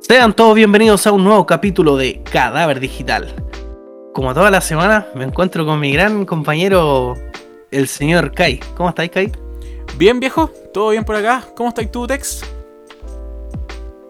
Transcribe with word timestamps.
Sean 0.00 0.34
todos 0.34 0.54
bienvenidos 0.54 1.06
a 1.06 1.12
un 1.12 1.24
nuevo 1.24 1.46
capítulo 1.46 1.96
de 1.96 2.22
Cadáver 2.22 2.78
Digital. 2.80 3.34
Como 4.14 4.32
toda 4.34 4.50
la 4.50 4.60
semana, 4.60 5.06
me 5.14 5.24
encuentro 5.24 5.66
con 5.66 5.80
mi 5.80 5.92
gran 5.92 6.24
compañero, 6.26 7.14
el 7.70 7.88
señor 7.88 8.32
Kai. 8.32 8.60
¿Cómo 8.76 8.88
estáis, 8.88 9.10
Kai? 9.10 9.32
Bien, 9.96 10.20
viejo, 10.20 10.48
todo 10.72 10.90
bien 10.90 11.04
por 11.04 11.16
acá. 11.16 11.44
¿Cómo 11.56 11.70
estáis 11.70 11.90
tú, 11.90 12.06
Tex? 12.06 12.44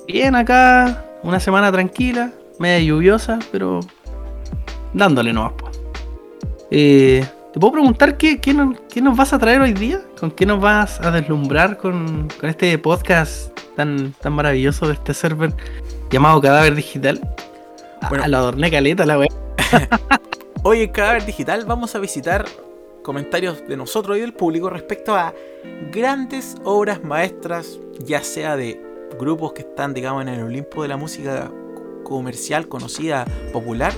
Bien, 0.07 0.35
acá, 0.35 1.05
una 1.23 1.41
semana 1.41 1.71
tranquila, 1.73 2.33
media 2.59 2.81
lluviosa, 2.81 3.39
pero 3.53 3.81
dándole 4.93 5.33
nomás. 5.33 5.53
po. 5.53 5.71
Eh, 6.71 7.27
¿Te 7.53 7.59
puedo 7.59 7.73
preguntar 7.73 8.17
qué, 8.17 8.41
qué, 8.41 8.55
nos, 8.55 8.79
qué 8.93 9.03
nos 9.03 9.17
vas 9.17 9.33
a 9.33 9.39
traer 9.39 9.61
hoy 9.61 9.73
día? 9.73 10.01
¿Con 10.21 10.31
qué 10.31 10.45
nos 10.45 10.61
vas 10.61 11.01
a 11.01 11.11
deslumbrar 11.11 11.79
con, 11.79 12.29
con 12.39 12.51
este 12.51 12.77
podcast 12.77 13.59
tan, 13.75 14.13
tan 14.21 14.35
maravilloso 14.35 14.87
de 14.87 14.93
este 14.93 15.15
server 15.15 15.55
llamado 16.11 16.43
Cadáver 16.43 16.75
Digital? 16.75 17.19
Ah, 18.03 18.09
Bueno. 18.11 18.27
la 18.27 18.37
adorné 18.37 18.71
caleta, 18.71 19.07
la 19.07 19.19
wea. 19.19 19.29
Hoy 20.63 20.83
en 20.83 20.93
Cadáver 20.93 21.25
Digital 21.25 21.65
vamos 21.65 21.95
a 21.95 21.99
visitar 22.01 22.45
comentarios 23.03 23.67
de 23.67 23.79
nosotros 23.79 24.19
y 24.19 24.21
del 24.21 24.35
público 24.35 24.69
respecto 24.69 25.17
a 25.17 25.33
grandes 25.91 26.57
obras 26.65 27.03
maestras, 27.03 27.79
ya 28.05 28.23
sea 28.23 28.57
de 28.57 28.79
grupos 29.19 29.55
que 29.55 29.63
están, 29.63 29.95
digamos, 29.95 30.21
en 30.21 30.29
el 30.29 30.43
Olimpo 30.43 30.83
de 30.83 30.89
la 30.89 30.99
música 30.99 31.51
comercial, 32.05 32.69
conocida, 32.69 33.25
popular, 33.55 33.95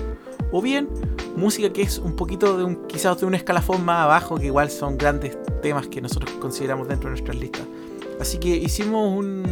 o 0.53 0.63
bien 0.63 0.89
música 1.37 1.73
que 1.73 1.83
es 1.83 1.99
un 1.99 2.15
poquito 2.15 2.57
de 2.57 2.65
un, 2.65 2.87
quizás 2.87 3.19
de 3.19 3.27
un 3.27 3.35
escalafón 3.35 3.85
más 3.85 4.05
abajo, 4.05 4.37
que 4.37 4.47
igual 4.47 4.71
son 4.71 4.99
grandes 4.99 5.37
temas 5.63 5.89
que 5.89 6.01
nosotros 6.01 6.31
consideramos 6.39 6.89
dentro 6.89 7.09
de 7.09 7.17
nuestras 7.17 7.37
listas. 7.37 7.63
Así 8.21 8.39
que 8.39 8.49
hicimos 8.49 9.19
un, 9.19 9.43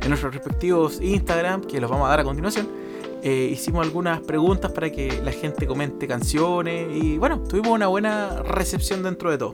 en 0.00 0.08
nuestros 0.08 0.32
respectivos 0.32 1.00
Instagram, 1.00 1.62
que 1.62 1.80
los 1.80 1.90
vamos 1.90 2.06
a 2.06 2.10
dar 2.10 2.20
a 2.20 2.24
continuación, 2.24 2.68
eh, 3.22 3.50
hicimos 3.52 3.84
algunas 3.84 4.20
preguntas 4.20 4.70
para 4.72 4.90
que 4.90 5.20
la 5.22 5.32
gente 5.32 5.66
comente 5.66 6.06
canciones 6.06 6.88
y 6.94 7.18
bueno, 7.18 7.40
tuvimos 7.40 7.72
una 7.72 7.88
buena 7.88 8.42
recepción 8.42 9.02
dentro 9.02 9.30
de 9.30 9.38
todo. 9.38 9.52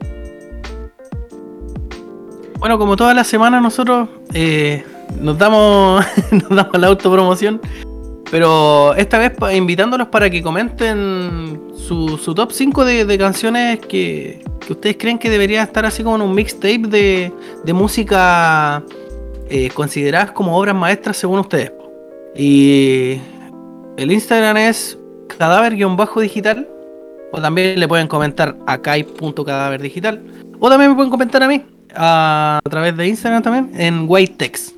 Bueno, 2.58 2.78
como 2.78 2.96
toda 2.96 3.14
la 3.14 3.24
semana 3.24 3.60
nosotros 3.60 4.08
eh, 4.34 4.84
nos 5.18 5.38
damos 5.38 6.04
nos 6.30 6.48
damos 6.50 6.78
la 6.78 6.86
autopromoción, 6.88 7.60
pero 8.32 8.94
esta 8.94 9.18
vez 9.18 9.32
invitándolos 9.54 10.08
para 10.08 10.30
que 10.30 10.42
comenten 10.42 11.60
su, 11.76 12.16
top 12.34 12.50
5 12.50 12.82
de, 12.86 13.18
canciones 13.18 13.78
que, 13.80 14.42
que 14.58 14.72
ustedes 14.72 14.96
creen 14.98 15.18
que 15.18 15.28
debería 15.28 15.62
estar 15.62 15.84
así 15.84 16.02
como 16.02 16.16
en 16.16 16.22
un 16.22 16.34
mixtape 16.34 16.88
de, 16.88 17.30
de 17.62 17.72
música 17.74 18.82
eh, 19.50 19.68
consideradas 19.74 20.30
como 20.30 20.58
obras 20.58 20.74
maestras 20.74 21.18
según 21.18 21.40
ustedes. 21.40 21.72
Y 22.34 23.18
el 23.98 24.10
Instagram 24.10 24.56
es 24.56 24.96
cadáver-digital. 25.36 26.66
O 27.32 27.40
también 27.42 27.78
le 27.78 27.86
pueden 27.86 28.08
comentar 28.08 28.56
a 28.66 28.78
kai.cadáverdigital. 28.80 30.22
O 30.58 30.70
también 30.70 30.92
me 30.92 30.96
pueden 30.96 31.10
comentar 31.10 31.42
a 31.42 31.48
mí. 31.48 31.66
A, 31.94 32.60
a 32.64 32.70
través 32.70 32.96
de 32.96 33.08
Instagram 33.08 33.42
también. 33.42 33.78
En 33.78 34.06
Whitetext. 34.08 34.74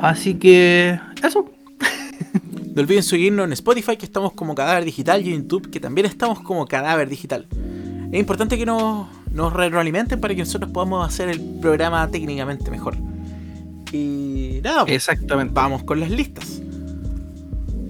Así 0.00 0.34
que. 0.34 0.98
Eso. 1.22 1.48
No 2.80 2.84
olviden 2.84 3.02
seguirnos 3.02 3.44
en 3.44 3.52
Spotify, 3.52 3.98
que 3.98 4.06
estamos 4.06 4.32
como 4.32 4.54
Cadáver 4.54 4.86
Digital, 4.86 5.20
y 5.20 5.34
en 5.34 5.42
YouTube, 5.42 5.68
que 5.68 5.80
también 5.80 6.06
estamos 6.06 6.40
como 6.40 6.64
Cadáver 6.64 7.10
Digital. 7.10 7.46
Es 8.10 8.18
importante 8.18 8.56
que 8.56 8.64
nos, 8.64 9.06
nos 9.34 9.52
retroalimenten 9.52 10.18
para 10.18 10.34
que 10.34 10.40
nosotros 10.40 10.70
podamos 10.72 11.06
hacer 11.06 11.28
el 11.28 11.40
programa 11.60 12.08
técnicamente 12.10 12.70
mejor. 12.70 12.96
Y 13.92 14.60
nada, 14.64 14.84
pues, 14.86 14.94
Exactamente. 14.96 15.52
vamos 15.52 15.84
con 15.84 16.00
las 16.00 16.10
listas. 16.10 16.62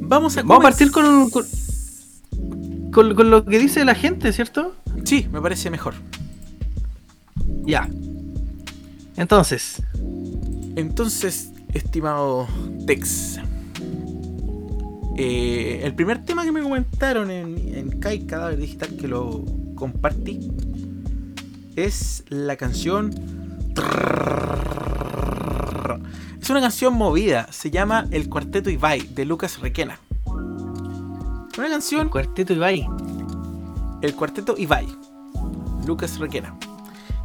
Vamos 0.01 0.37
a, 0.37 0.43
Vamos 0.43 0.59
a 0.59 0.63
partir 0.63 0.91
con, 0.91 1.31
con, 1.31 1.45
con- 2.93 3.15
con 3.15 3.31
lo 3.31 3.45
que 3.45 3.61
dice 3.61 3.85
la 3.85 3.95
gente, 3.95 4.33
¿cierto? 4.33 4.75
Sí, 5.05 5.29
me 5.33 5.41
parece 5.41 5.71
mejor. 5.71 5.95
Ya. 7.65 7.89
Entonces, 9.17 9.81
Entonces, 10.75 11.53
estimado 11.75 12.49
Tex, 12.89 13.39
eh, 15.23 15.81
el 15.85 15.95
primer 15.95 16.25
tema 16.25 16.45
que 16.45 16.51
me 16.51 16.63
comentaron 16.63 17.31
en, 17.31 17.77
en 17.77 18.01
Kai 18.01 18.25
Cadáver 18.25 18.57
Digital 18.57 18.97
que 18.97 19.07
lo 19.07 19.45
compartí 19.75 20.51
es 21.77 22.25
la 22.31 22.57
canción. 22.57 23.11
Es 26.41 26.49
una 26.49 26.63
canción 26.63 26.95
movida, 26.95 27.53
se 27.53 27.71
llama 27.71 28.07
El 28.11 28.31
Cuarteto 28.31 28.71
Ibai 28.71 29.01
de 29.09 29.27
Lucas 29.27 29.61
Requena. 29.61 30.01
Una 30.25 31.69
canción 31.69 32.09
Cuarteto 32.09 32.55
Ibai. 32.55 32.89
el 34.01 34.15
cuarteto 34.15 34.55
Ibai, 34.57 34.87
Lucas 35.87 36.19
Requena. 36.19 36.57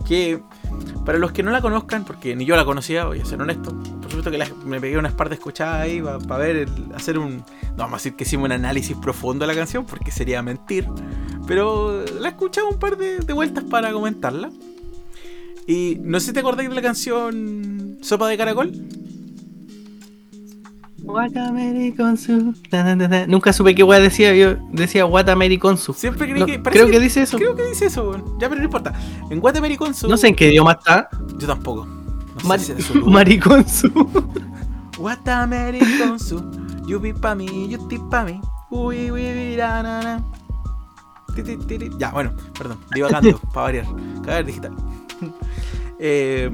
Que 0.06 0.44
para 1.06 1.18
los 1.18 1.32
que 1.32 1.44
no 1.44 1.52
la 1.52 1.62
conozcan, 1.62 2.04
porque 2.06 2.36
ni 2.36 2.46
yo 2.46 2.56
la 2.56 2.66
conocía, 2.66 3.06
voy 3.06 3.20
a 3.20 3.26
ser 3.26 3.42
honesto, 3.42 3.72
por 4.02 4.10
supuesto 4.12 4.32
que 4.32 4.44
me 4.66 4.80
pegué 4.82 4.98
unas 4.98 5.14
par 5.14 5.30
de 5.30 5.36
escuchadas 5.36 5.82
ahí 5.82 6.02
para 6.28 6.38
ver, 6.38 6.56
el- 6.56 6.70
hacer 6.96 7.18
un. 7.18 7.38
No 7.38 7.84
vamos 7.84 7.94
a 7.94 7.98
decir 7.98 8.16
que 8.16 8.24
hicimos 8.24 8.46
un 8.46 8.52
análisis 8.54 8.96
profundo 8.98 9.46
de 9.46 9.54
la 9.54 9.58
canción, 9.60 9.86
porque 9.86 10.12
sería 10.12 10.42
mentir. 10.42 10.88
Pero 11.48 12.04
la 12.20 12.30
escuchaba 12.30 12.70
un 12.70 12.80
par 12.80 12.98
de, 12.98 13.20
de 13.20 13.34
vueltas 13.34 13.64
para 13.66 13.92
comentarla. 13.92 14.50
Y 15.68 15.98
no 16.02 16.20
sé 16.20 16.28
si 16.28 16.34
te 16.34 16.40
acordáis 16.40 16.70
de 16.70 16.76
la 16.76 16.82
canción 16.82 17.98
Sopa 18.02 18.28
de 18.30 18.38
Caracol. 18.38 18.72
Ta, 22.70 22.98
ta. 22.98 23.28
Nunca 23.28 23.54
supe 23.54 23.76
qué 23.76 23.84
wea 23.84 24.00
decía. 24.00 24.34
Yo 24.36 24.56
decía. 24.72 25.06
Siempre 25.94 26.28
creí 26.30 26.40
No, 26.40 26.46
que. 26.46 26.62
creo 26.62 26.88
que 26.90 27.00
dice 27.00 27.22
eso. 27.22 27.38
Creo 27.38 27.56
que 27.56 27.66
dice 27.68 27.86
eso, 27.88 28.10
weón. 28.10 28.24
ya, 28.40 28.50
pero 28.50 28.60
no 28.60 28.66
importa. 28.66 28.94
En 29.30 29.40
Guatemericonsu. 29.40 30.08
No 30.08 30.18
sé 30.18 30.30
en 30.30 30.36
qué 30.36 30.50
idioma 30.50 30.74
está. 30.74 31.10
Yo 31.38 31.48
tampoco. 31.48 31.86
No 31.86 32.40
sé 32.42 32.48
Mar- 32.48 32.60
si. 32.60 32.74
What 34.98 35.28
American 35.28 36.20
su, 36.20 36.42
you 36.88 37.00
be 37.00 37.14
pa' 37.14 37.36
mí, 37.36 37.68
you 37.70 37.88
ti 37.88 37.98
pa' 38.10 38.24
mí. 38.24 38.40
Uy, 38.70 39.12
uy, 39.12 39.22
uy, 39.22 39.56
na, 39.58 39.84
na. 39.84 40.24
Ya, 42.00 42.12
bueno, 42.12 42.32
perdón, 42.58 42.78
divagando, 42.94 43.38
para 43.54 43.62
variar. 43.66 43.86
Cadáver 44.24 44.46
digital. 44.46 44.76
Eh, 45.98 46.52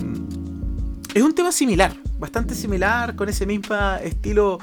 es 1.16 1.24
un 1.24 1.34
tema 1.34 1.52
similar, 1.52 1.94
bastante 2.22 2.54
similar, 2.56 3.16
con 3.16 3.28
ese 3.28 3.46
mismo 3.46 3.76
estilo 4.02 4.60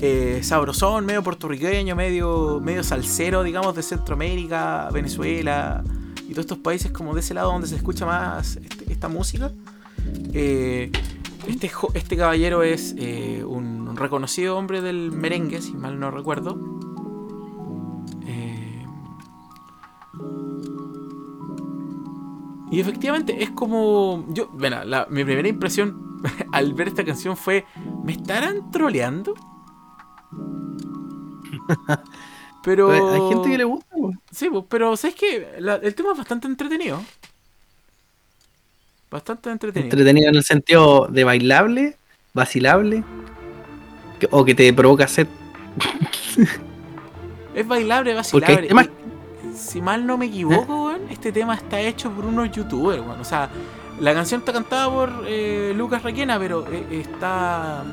eh, 0.00 0.40
sabrosón, 0.42 1.04
medio 1.06 1.22
puertorriqueño, 1.22 1.94
medio, 1.94 2.58
medio 2.60 2.82
salsero, 2.82 3.42
digamos, 3.44 3.76
de 3.76 3.82
Centroamérica, 3.82 4.88
Venezuela 4.92 5.84
y 6.26 6.32
todos 6.32 6.40
estos 6.46 6.58
países 6.58 6.90
como 6.90 7.14
de 7.14 7.20
ese 7.20 7.34
lado 7.34 7.52
donde 7.52 7.68
se 7.68 7.76
escucha 7.76 8.06
más 8.06 8.56
este- 8.56 8.90
esta 8.90 9.08
música. 9.08 9.52
Eh, 10.32 10.90
este, 11.46 11.70
este 11.94 12.16
caballero 12.16 12.62
es 12.62 12.94
eh, 12.98 13.44
un, 13.46 13.86
un 13.88 13.96
reconocido 13.96 14.56
hombre 14.56 14.80
del 14.80 15.12
merengue, 15.12 15.60
si 15.60 15.74
mal 15.74 16.00
no 16.00 16.10
recuerdo. 16.10 16.58
Eh, 18.26 18.86
y 22.70 22.80
efectivamente 22.80 23.42
es 23.42 23.50
como. 23.50 24.24
Yo, 24.30 24.48
bueno, 24.54 24.82
la- 24.84 25.06
mi 25.10 25.24
primera 25.24 25.46
impresión 25.48 26.11
al 26.52 26.74
ver 26.74 26.88
esta 26.88 27.04
canción 27.04 27.36
fue: 27.36 27.64
¿me 28.04 28.12
estarán 28.12 28.70
troleando? 28.70 29.32
Pero. 32.64 32.90
Hay 33.12 33.28
gente 33.34 33.50
que 33.50 33.58
le 33.58 33.64
gusta. 33.64 33.94
Sí, 34.30 34.48
pues, 34.50 34.64
pero 34.68 34.96
¿sabes 34.96 35.16
qué? 35.16 35.54
La- 35.58 35.76
el 35.76 35.94
tema 35.94 36.12
es 36.12 36.18
bastante 36.18 36.46
entretenido. 36.46 37.00
Bastante 39.10 39.50
entretenido. 39.50 39.90
Entretenido 39.90 40.28
en 40.30 40.36
el 40.36 40.44
sentido 40.44 41.06
de 41.10 41.24
bailable, 41.24 41.96
vacilable. 42.32 43.04
que- 44.20 44.28
o 44.30 44.44
que 44.44 44.54
te 44.54 44.72
provoca 44.72 45.08
sed. 45.08 45.26
Es 47.54 47.66
bailable, 47.68 48.14
vacilable. 48.14 48.68
temas- 48.68 48.88
Si 49.54 49.82
mal 49.82 50.06
no 50.06 50.16
me 50.16 50.26
equivoco, 50.26 50.86
weón, 50.86 51.02
este 51.10 51.32
tema 51.32 51.54
está 51.54 51.78
hecho 51.80 52.10
por 52.10 52.24
unos 52.24 52.50
youtubers, 52.52 53.02
weón. 53.02 53.20
O 53.20 53.24
sea, 53.24 53.50
la 54.02 54.12
canción 54.14 54.40
está 54.40 54.52
cantada 54.52 54.90
por 54.90 55.24
eh, 55.26 55.72
Lucas 55.76 56.02
Requena, 56.02 56.38
pero 56.38 56.66
eh, 56.70 57.02
está. 57.06 57.84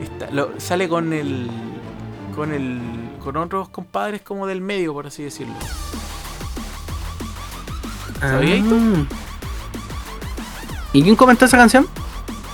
está- 0.00 0.30
lo- 0.32 0.58
sale 0.58 0.88
con 0.88 1.12
el. 1.12 1.48
con 2.34 2.52
el. 2.52 2.80
con 3.22 3.36
otros 3.36 3.68
compadres 3.68 4.22
como 4.22 4.46
del 4.46 4.60
medio, 4.60 4.92
por 4.94 5.06
así 5.06 5.22
decirlo. 5.22 5.54
¿Sabías? 8.20 8.64
Ah. 8.72 9.04
¿Y 10.92 11.02
quién 11.02 11.16
comentó 11.16 11.44
esa 11.44 11.56
canción? 11.56 11.86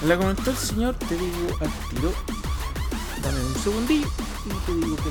La 0.07 0.17
comentó 0.17 0.51
el 0.51 0.57
señor, 0.57 0.95
te 0.95 1.17
digo 1.17 1.49
al 1.61 1.71
tiro. 1.91 2.13
Dame 3.23 3.41
un 3.45 3.55
segundillo 3.57 4.07
y 4.47 4.49
te 4.67 4.75
digo 4.75 4.97
que 4.97 5.11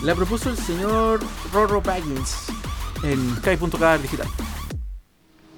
la 0.00 0.06
La 0.06 0.14
propuso 0.14 0.50
el 0.50 0.56
señor 0.58 1.20
Rorro 1.52 1.80
Baggins 1.82 2.46
en 3.02 3.36
Kai.cadáver 3.42 4.02
digital. 4.02 4.26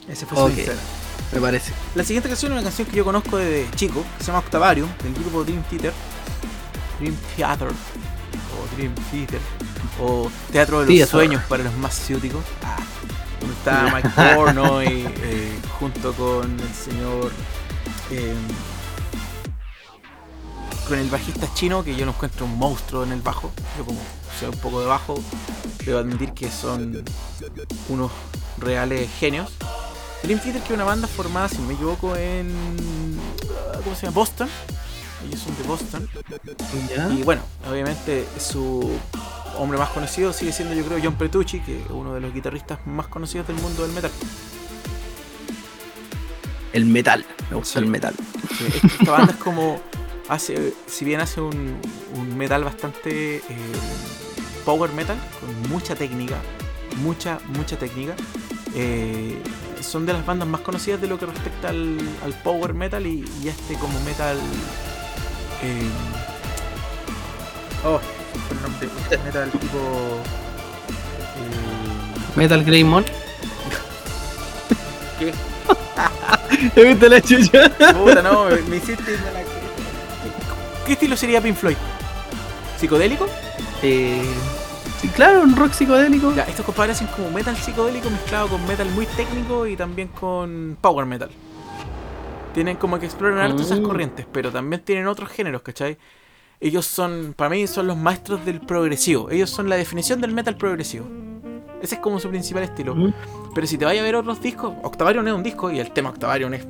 Ese 0.08 0.26
fue 0.26 0.37
su 0.38 0.44
Ok. 0.44 0.50
Instagram. 0.50 0.84
Me 1.32 1.40
parece. 1.40 1.72
La 1.94 2.05
siguiente 2.05 2.28
canción 2.28 2.52
es 2.52 2.56
una 2.56 2.62
canción 2.64 2.88
que 2.88 2.96
yo 2.96 3.05
conozco 3.05 3.37
desde 3.37 3.70
chico, 3.76 4.02
que 4.16 4.25
se 4.25 4.28
llama 4.28 4.38
Octavarium, 4.40 4.88
del 5.02 5.14
grupo 5.14 5.44
Dream 5.44 5.62
Theater. 5.64 5.93
Dream 6.99 7.14
Theater. 7.37 7.69
O 7.69 8.76
Dream 8.76 8.94
Theater. 9.10 9.40
O 10.00 10.31
Teatro 10.50 10.81
de 10.81 10.87
los 10.87 10.94
Theater. 10.94 11.08
Sueños 11.10 11.43
para 11.49 11.64
los 11.64 11.75
más 11.75 11.94
ciúticos. 11.94 12.43
Ah, 12.64 12.76
donde 13.40 13.55
está 13.56 13.90
Mike 13.94 14.08
Pornoy 14.34 14.87
eh, 15.22 15.58
junto 15.78 16.12
con 16.14 16.58
el 16.58 16.75
señor. 16.75 17.31
eh, 18.10 18.34
con 20.88 20.99
el 20.99 21.10
bajista 21.10 21.46
chino, 21.52 21.84
que 21.84 21.94
yo 21.94 22.06
lo 22.06 22.12
encuentro 22.12 22.46
un 22.46 22.56
monstruo 22.56 23.02
en 23.05 23.12
el 23.12 23.20
bajo. 23.20 23.50
Yo, 23.76 23.84
como 23.84 24.00
sé 24.40 24.49
un 24.49 24.56
poco 24.56 24.81
de 24.81 24.87
bajo, 24.87 25.22
debo 25.84 25.99
admitir 25.99 26.32
que 26.32 26.50
son 26.50 27.05
unos 27.90 28.10
reales 28.56 29.10
genios. 29.20 29.50
Dream 30.23 30.41
Theater, 30.41 30.61
que 30.62 30.69
es 30.69 30.75
una 30.75 30.85
banda 30.85 31.06
formada, 31.09 31.49
si 31.49 31.59
no 31.59 31.69
me 31.69 31.75
equivoco, 31.75 32.17
en. 32.17 32.50
ah, 33.73 33.79
¿Cómo 33.85 33.94
se 33.97 34.03
llama? 34.06 34.15
Boston. 34.15 34.49
Ellos 35.26 35.41
son 35.41 35.56
de 35.56 35.62
Boston. 35.65 36.09
¿Ya? 36.94 37.09
Y 37.12 37.23
bueno, 37.23 37.43
obviamente 37.70 38.26
su 38.38 38.88
hombre 39.59 39.79
más 39.79 39.88
conocido 39.91 40.32
sigue 40.32 40.53
siendo, 40.53 40.75
yo 40.75 40.85
creo, 40.85 40.99
John 41.03 41.15
Petrucci, 41.17 41.61
que 41.61 41.81
es 41.81 41.91
uno 41.91 42.15
de 42.15 42.20
los 42.20 42.32
guitarristas 42.32 42.79
más 42.87 43.09
conocidos 43.09 43.47
del 43.49 43.56
mundo 43.56 43.82
del 43.82 43.93
metal. 43.93 44.11
El 46.73 46.85
metal. 46.87 47.25
Me 47.50 47.56
gusta 47.56 47.75
Sí. 47.75 47.85
el 47.85 47.87
metal. 47.91 48.15
Sí, 48.59 48.67
Esta 49.00 49.11
banda 49.12 49.32
es 49.32 49.38
como. 49.38 49.81
Hace, 50.29 50.75
si 50.87 51.06
bien 51.06 51.20
hace 51.23 51.41
un, 51.41 51.81
un 52.15 52.37
metal 52.37 52.62
bastante 52.62 53.37
eh, 53.37 53.43
power 54.67 54.93
metal, 54.93 55.17
con 55.41 55.70
mucha 55.70 55.94
técnica, 55.97 56.37
mucha, 56.99 57.38
mucha 57.47 57.79
técnica, 57.79 58.15
eh, 58.75 59.43
son 59.83 60.07
de 60.07 60.13
las 60.13 60.25
bandas 60.25 60.49
más 60.49 60.61
conocidas 60.63 61.01
de 61.01 61.09
lo 61.09 61.19
que 61.19 61.27
respecta 61.27 61.69
al, 61.71 61.99
al 62.25 62.33
power 62.43 62.73
metal 62.75 63.07
y, 63.07 63.25
este 63.47 63.75
como 63.75 63.99
metal. 64.01 64.39
eh, 65.63 65.89
oh, 67.85 68.01
el 68.51 68.63
nombre, 68.63 68.89
este 69.03 69.19
metal 69.19 69.51
tipo. 69.51 69.79
eh, 71.37 72.37
Metal 72.37 72.65
Greymon. 72.65 73.05
¿Qué? 75.19 75.33
¿Te 76.75 76.85
viste 76.85 77.09
la 77.09 77.21
chucha? 77.21 77.69
Puta, 77.95 78.23
no, 78.23 78.45
me, 78.47 78.57
me 78.63 78.77
hiciste 78.77 79.13
la. 79.13 79.43
¿Qué 80.87 80.93
estilo 80.95 81.17
sería 81.17 81.41
Pink 81.41 81.57
Floyd? 81.57 81.77
¿Psicodélico? 82.79 83.27
Eh, 83.83 84.23
sí, 85.00 85.09
claro, 85.09 85.43
un 85.43 85.56
rock 85.56 85.73
psicodélico. 85.73 86.35
Ya, 86.35 86.45
estos 86.45 86.65
compadres 86.65 86.97
hacen 86.97 87.09
como 87.15 87.31
metal 87.31 87.56
psicodélico 87.56 88.11
mezclado 88.11 88.49
con 88.49 88.67
metal 88.67 88.89
muy 88.91 89.06
técnico 89.06 89.67
y 89.67 89.77
también 89.77 90.09
con 90.09 90.77
power 90.81 91.06
metal. 91.06 91.31
Tienen 92.55 92.77
como 92.77 92.99
que 92.99 93.06
exploran 93.06 93.39
harto 93.39 93.62
esas 93.62 93.81
Mm. 93.81 93.85
corrientes, 93.85 94.27
pero 94.33 94.50
también 94.50 94.83
tienen 94.83 95.06
otros 95.06 95.29
géneros, 95.31 95.62
¿cachai? 95.62 95.97
Ellos 96.61 96.87
son, 96.87 97.35
para 97.37 97.50
mí, 97.50 97.67
son 97.69 97.87
los 97.87 97.97
maestros 97.97 98.45
del 98.45 98.61
progresivo. 98.61 99.31
Ellos 99.31 99.49
son 99.50 99.69
la 99.69 99.77
definición 99.77 100.21
del 100.21 100.33
metal 100.33 100.56
progresivo. 100.56 101.06
Ese 101.81 101.94
es 101.94 102.01
como 102.01 102.19
su 102.19 102.29
principal 102.29 102.65
estilo. 102.65 102.97
Mm. 102.97 103.12
Pero 103.55 103.67
si 103.69 103.79
te 103.79 103.85
vayas 103.85 104.01
a 104.03 104.05
ver 104.05 104.17
otros 104.17 104.41
discos, 104.41 104.75
Octavarium 104.83 105.29
es 105.29 105.35
un 105.35 105.43
disco 105.44 105.71
y 105.71 105.79
el 105.79 105.93
tema 105.93 106.09
Octavarium 106.11 106.53
es 106.55 106.67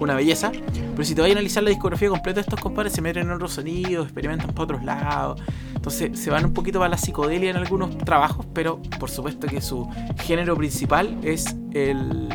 una 0.00 0.14
belleza. 0.14 0.52
Pero 0.52 1.04
si 1.04 1.14
te 1.14 1.20
vayas 1.20 1.36
a 1.36 1.38
analizar 1.38 1.62
la 1.62 1.70
discografía 1.70 2.08
completa 2.08 2.36
de 2.36 2.40
estos 2.42 2.60
compadres, 2.60 2.92
se 2.92 3.02
meten 3.02 3.24
en 3.26 3.32
otros 3.32 3.52
sonidos, 3.52 4.06
experimentan 4.06 4.48
para 4.50 4.62
otros 4.64 4.84
lados. 4.84 5.40
Entonces 5.74 6.18
se 6.18 6.30
van 6.30 6.44
un 6.44 6.54
poquito 6.54 6.78
para 6.78 6.90
la 6.90 6.98
psicodelia 6.98 7.50
en 7.50 7.56
algunos 7.56 7.96
trabajos, 7.98 8.46
pero 8.54 8.80
por 8.98 9.10
supuesto 9.10 9.46
que 9.46 9.60
su 9.60 9.88
género 10.22 10.56
principal 10.56 11.18
es 11.22 11.54
el, 11.72 12.28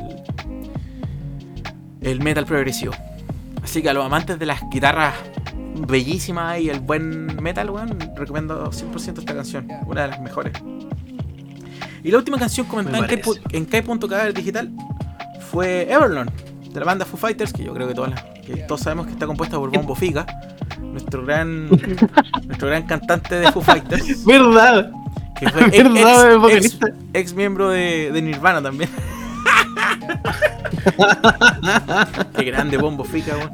el 2.01 2.21
metal 2.21 2.45
progresivo. 2.45 2.93
Así 3.63 3.81
que 3.81 3.89
a 3.89 3.93
los 3.93 4.05
amantes 4.05 4.37
de 4.39 4.45
las 4.45 4.61
guitarras 4.69 5.13
bellísimas 5.87 6.59
y 6.59 6.69
el 6.69 6.79
buen 6.79 7.41
metal, 7.41 7.69
weón, 7.69 7.97
recomiendo 8.15 8.71
100% 8.71 9.19
esta 9.19 9.33
canción. 9.33 9.67
Una 9.85 10.03
de 10.03 10.07
las 10.09 10.21
mejores. 10.21 10.53
Y 12.03 12.11
la 12.11 12.17
última 12.17 12.37
canción 12.37 12.65
comentada 12.67 13.05
Me 13.05 13.21
en 13.51 13.65
Kai.kr 13.65 14.33
digital 14.33 14.71
fue 15.51 15.91
Everlong, 15.91 16.29
de 16.73 16.79
la 16.79 16.85
banda 16.85 17.05
Foo 17.05 17.17
Fighters, 17.17 17.53
que 17.53 17.63
yo 17.63 17.73
creo 17.73 17.87
que, 17.87 17.93
todas 17.93 18.11
las- 18.11 18.23
que 18.45 18.55
todos 18.67 18.81
sabemos 18.81 19.05
que 19.07 19.13
está 19.13 19.25
compuesta 19.27 19.57
por 19.57 19.71
Bombo 19.71 19.95
Fica, 19.95 20.25
nuestro 20.81 21.25
gran, 21.25 21.69
nuestro 22.47 22.67
gran 22.67 22.83
cantante 22.83 23.35
de 23.35 23.51
Foo 23.51 23.61
Fighters, 23.61 24.25
¿Verdad? 24.29 24.91
que 25.39 25.49
fue 25.49 25.67
ex, 25.67 25.93
¿Verdad, 25.93 26.31
ex- 26.31 26.41
vocalista? 26.41 26.87
ex 27.13 27.33
miembro 27.33 27.69
de, 27.69 28.11
de 28.11 28.21
Nirvana 28.21 28.61
también. 28.61 28.89
Qué 32.35 32.43
grande 32.43 32.77
Bombo 32.77 33.03
Fica, 33.03 33.35
weón. 33.37 33.53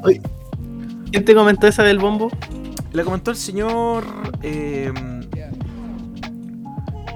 ¿Quién 1.10 1.24
te 1.24 1.34
comentó 1.34 1.66
esa 1.66 1.82
del 1.84 1.98
bombo? 1.98 2.30
La 2.92 3.04
comentó 3.04 3.30
el 3.30 3.36
señor 3.36 4.04
eh, 4.42 4.92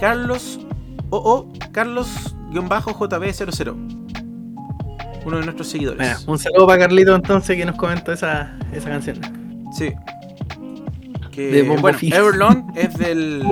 Carlos 0.00 0.58
OO 1.10 1.52
Carlos-JB00. 1.72 3.99
Uno 5.30 5.38
de 5.38 5.44
nuestros 5.44 5.68
seguidores. 5.68 6.00
Mira, 6.00 6.18
un 6.26 6.40
saludo 6.40 6.66
para 6.66 6.80
Carlito 6.80 7.14
entonces 7.14 7.56
que 7.56 7.64
nos 7.64 7.76
comentó 7.76 8.12
esa, 8.12 8.58
esa 8.72 8.88
canción. 8.88 9.20
Sí. 9.72 9.92
Que, 11.30 11.52
De 11.52 11.62
bueno. 11.62 11.96
Everlong 12.02 12.72
es 12.74 12.98
del 12.98 13.44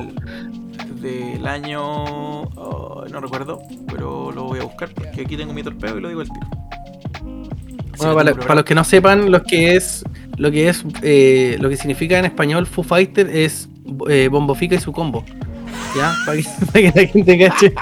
del 1.01 1.47
año 1.47 2.43
oh, 2.43 3.05
no 3.09 3.21
recuerdo, 3.21 3.63
pero 3.87 4.33
lo 4.33 4.47
voy 4.47 4.59
a 4.59 4.65
buscar 4.65 4.89
porque 4.93 5.21
aquí 5.21 5.37
tengo 5.37 5.53
mi 5.53 5.63
torpeo 5.63 5.99
y 5.99 6.01
lo 6.01 6.09
digo 6.09 6.21
al 6.21 6.29
tiro. 6.29 6.49
Bueno, 7.99 8.35
para, 8.35 8.55
los 8.57 8.65
que 8.65 8.75
no 8.75 8.83
sepan 8.83 9.31
lo 9.31 9.45
que 9.45 9.77
es 9.77 10.03
lo 10.37 10.51
que 10.51 10.69
es 10.69 10.85
eh, 11.03 11.59
lo 11.61 11.69
que 11.69 11.77
significa 11.77 12.19
en 12.19 12.25
español 12.25 12.67
Foo 12.67 12.83
Fighter 12.83 13.29
es 13.29 13.69
eh, 14.09 14.27
Bombo 14.29 14.57
Fica 14.57 14.75
y 14.75 14.81
su 14.81 14.91
combo. 14.91 15.25
¿Ya? 15.97 16.13
Para 16.27 16.39
que, 16.39 16.49
para 16.73 16.93
que 16.93 17.01
la 17.01 17.07
gente 17.07 17.39
cache. 17.39 17.75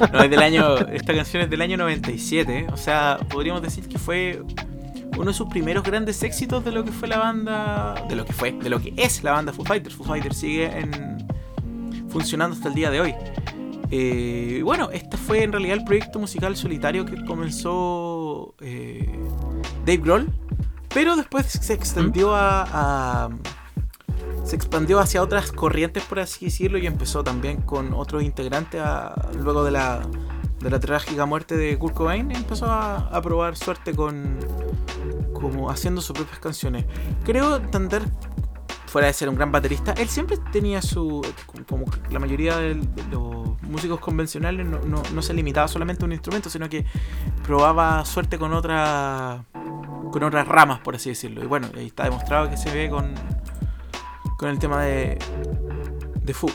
No, 0.12 0.22
es 0.22 0.30
del 0.30 0.40
año. 0.40 0.78
Esta 0.78 1.14
canción 1.14 1.42
es 1.42 1.50
del 1.50 1.60
año 1.60 1.76
97. 1.76 2.66
O 2.72 2.76
sea, 2.76 3.18
podríamos 3.28 3.62
decir 3.62 3.88
que 3.88 3.98
fue 3.98 4.42
uno 5.16 5.26
de 5.26 5.34
sus 5.34 5.48
primeros 5.48 5.82
grandes 5.84 6.22
éxitos 6.22 6.64
de 6.64 6.72
lo 6.72 6.84
que 6.84 6.92
fue 6.92 7.08
la 7.08 7.18
banda. 7.18 7.94
De 8.08 8.16
lo 8.16 8.24
que 8.24 8.32
fue, 8.32 8.52
de 8.52 8.70
lo 8.70 8.80
que 8.80 8.92
es 8.96 9.22
la 9.22 9.32
banda 9.32 9.52
Foo 9.52 9.64
Fighters. 9.64 9.94
Foo 9.94 10.06
Fighters 10.06 10.36
sigue 10.36 10.66
en, 10.78 11.26
funcionando 12.08 12.56
hasta 12.56 12.68
el 12.68 12.74
día 12.74 12.90
de 12.90 13.00
hoy. 13.00 13.14
Eh, 13.90 14.56
y 14.58 14.62
bueno, 14.62 14.88
este 14.92 15.16
fue 15.16 15.42
en 15.42 15.52
realidad 15.52 15.76
el 15.78 15.84
proyecto 15.84 16.18
musical 16.20 16.56
solitario 16.56 17.04
que 17.04 17.24
comenzó 17.24 18.54
eh, 18.60 19.08
Dave 19.84 19.98
Grohl. 19.98 20.28
Pero 20.92 21.14
después 21.16 21.46
se 21.46 21.72
extendió 21.72 22.34
a, 22.34 22.64
a- 22.64 23.30
se 24.44 24.56
expandió 24.56 24.98
hacia 24.98 25.22
otras 25.22 25.52
corrientes, 25.52 26.02
por 26.04 26.20
así 26.20 26.46
decirlo, 26.46 26.78
y 26.78 26.86
empezó 26.86 27.22
también 27.22 27.60
con 27.62 27.92
otros 27.92 28.22
integrantes 28.22 28.82
luego 29.38 29.64
de 29.64 29.70
la, 29.70 30.00
de 30.60 30.70
la 30.70 30.80
trágica 30.80 31.26
muerte 31.26 31.56
de 31.56 31.78
Kurt 31.78 31.94
Cobain, 31.94 32.30
empezó 32.30 32.66
a, 32.66 33.20
probar 33.22 33.56
suerte 33.56 33.94
con 33.94 34.38
como 35.32 35.70
haciendo 35.70 36.00
sus 36.02 36.14
propias 36.14 36.38
canciones. 36.38 36.84
Creo 37.24 37.56
entender, 37.56 38.02
fuera 38.86 39.06
de 39.06 39.14
ser 39.14 39.28
un 39.28 39.36
gran 39.36 39.50
baterista, 39.50 39.92
él 39.92 40.08
siempre 40.08 40.36
tenía 40.52 40.82
su, 40.82 41.26
como 41.66 41.86
la 42.10 42.18
mayoría 42.18 42.56
de, 42.58 42.74
los 43.10 43.62
músicos 43.62 44.00
convencionales, 44.00 44.66
no, 44.66 44.80
no- 44.80 45.22
se 45.22 45.32
limitaba 45.32 45.68
solamente 45.68 46.04
a 46.04 46.06
un 46.06 46.12
instrumento, 46.12 46.50
sino 46.50 46.68
que 46.68 46.84
probaba 47.44 48.04
suerte 48.04 48.38
con 48.38 48.52
otra 48.52 49.44
con 50.10 50.24
otras 50.24 50.48
ramas, 50.48 50.80
por 50.80 50.96
así 50.96 51.10
decirlo. 51.10 51.42
Y 51.42 51.46
bueno, 51.46 51.68
ahí 51.76 51.86
está 51.86 52.02
demostrado 52.04 52.50
que 52.50 52.56
se 52.56 52.68
ve 52.74 52.90
con, 52.90 53.14
con 54.40 54.48
el 54.48 54.58
tema 54.58 54.82
de, 54.84 55.18
de 56.22 56.32
Fu. 56.34 56.50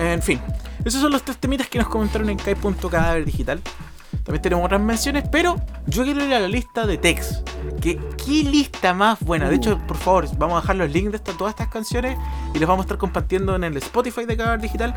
En 0.00 0.20
fin, 0.20 0.40
esos 0.84 1.00
son 1.00 1.12
los 1.12 1.22
tres 1.22 1.38
temitas 1.38 1.68
que 1.68 1.78
nos 1.78 1.86
comentaron 1.88 2.28
en 2.28 2.36
Kai.cadáver 2.38 3.24
digital. 3.24 3.60
También 4.24 4.42
tenemos 4.42 4.64
otras 4.64 4.80
menciones, 4.80 5.24
pero 5.30 5.56
yo 5.86 6.02
quiero 6.02 6.24
ir 6.24 6.34
a 6.34 6.40
la 6.40 6.48
lista 6.48 6.86
de 6.86 6.98
Tex. 6.98 7.44
Que, 7.80 8.00
¿Qué 8.24 8.42
lista 8.42 8.92
más 8.94 9.20
buena? 9.20 9.48
De 9.48 9.54
hecho, 9.56 9.78
por 9.86 9.96
favor, 9.96 10.26
vamos 10.38 10.58
a 10.58 10.60
dejar 10.62 10.76
los 10.76 10.90
links 10.90 11.12
de 11.12 11.16
esta- 11.18 11.32
todas 11.34 11.52
estas 11.52 11.68
canciones 11.68 12.18
y 12.52 12.58
los 12.58 12.68
vamos 12.68 12.82
a 12.82 12.86
estar 12.86 12.98
compartiendo 12.98 13.54
en 13.54 13.62
el 13.62 13.76
Spotify 13.76 14.24
de 14.26 14.36
Cadáver 14.36 14.60
Digital. 14.60 14.94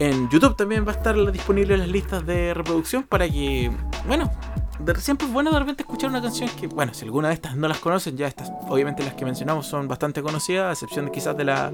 En 0.00 0.28
YouTube 0.28 0.56
también 0.56 0.84
va 0.86 0.90
a 0.92 0.96
estar 0.96 1.14
disponible 1.30 1.76
las 1.76 1.88
listas 1.88 2.26
de 2.26 2.52
reproducción 2.52 3.04
para 3.04 3.28
que, 3.28 3.70
bueno, 4.08 4.30
de, 4.78 4.94
siempre 5.00 5.26
es 5.26 5.32
bueno 5.32 5.50
de 5.50 5.58
repente 5.58 5.82
escuchar 5.82 6.10
una 6.10 6.20
canción 6.20 6.48
que, 6.50 6.66
bueno, 6.66 6.94
si 6.94 7.04
alguna 7.04 7.28
de 7.28 7.34
estas 7.34 7.56
no 7.56 7.68
las 7.68 7.78
conocen, 7.78 8.16
ya 8.16 8.26
estas, 8.26 8.50
obviamente 8.68 9.02
las 9.02 9.14
que 9.14 9.24
mencionamos 9.24 9.66
son 9.66 9.88
bastante 9.88 10.22
conocidas, 10.22 10.66
a 10.66 10.72
excepción 10.72 11.10
quizás 11.10 11.36
de 11.36 11.44
la 11.44 11.72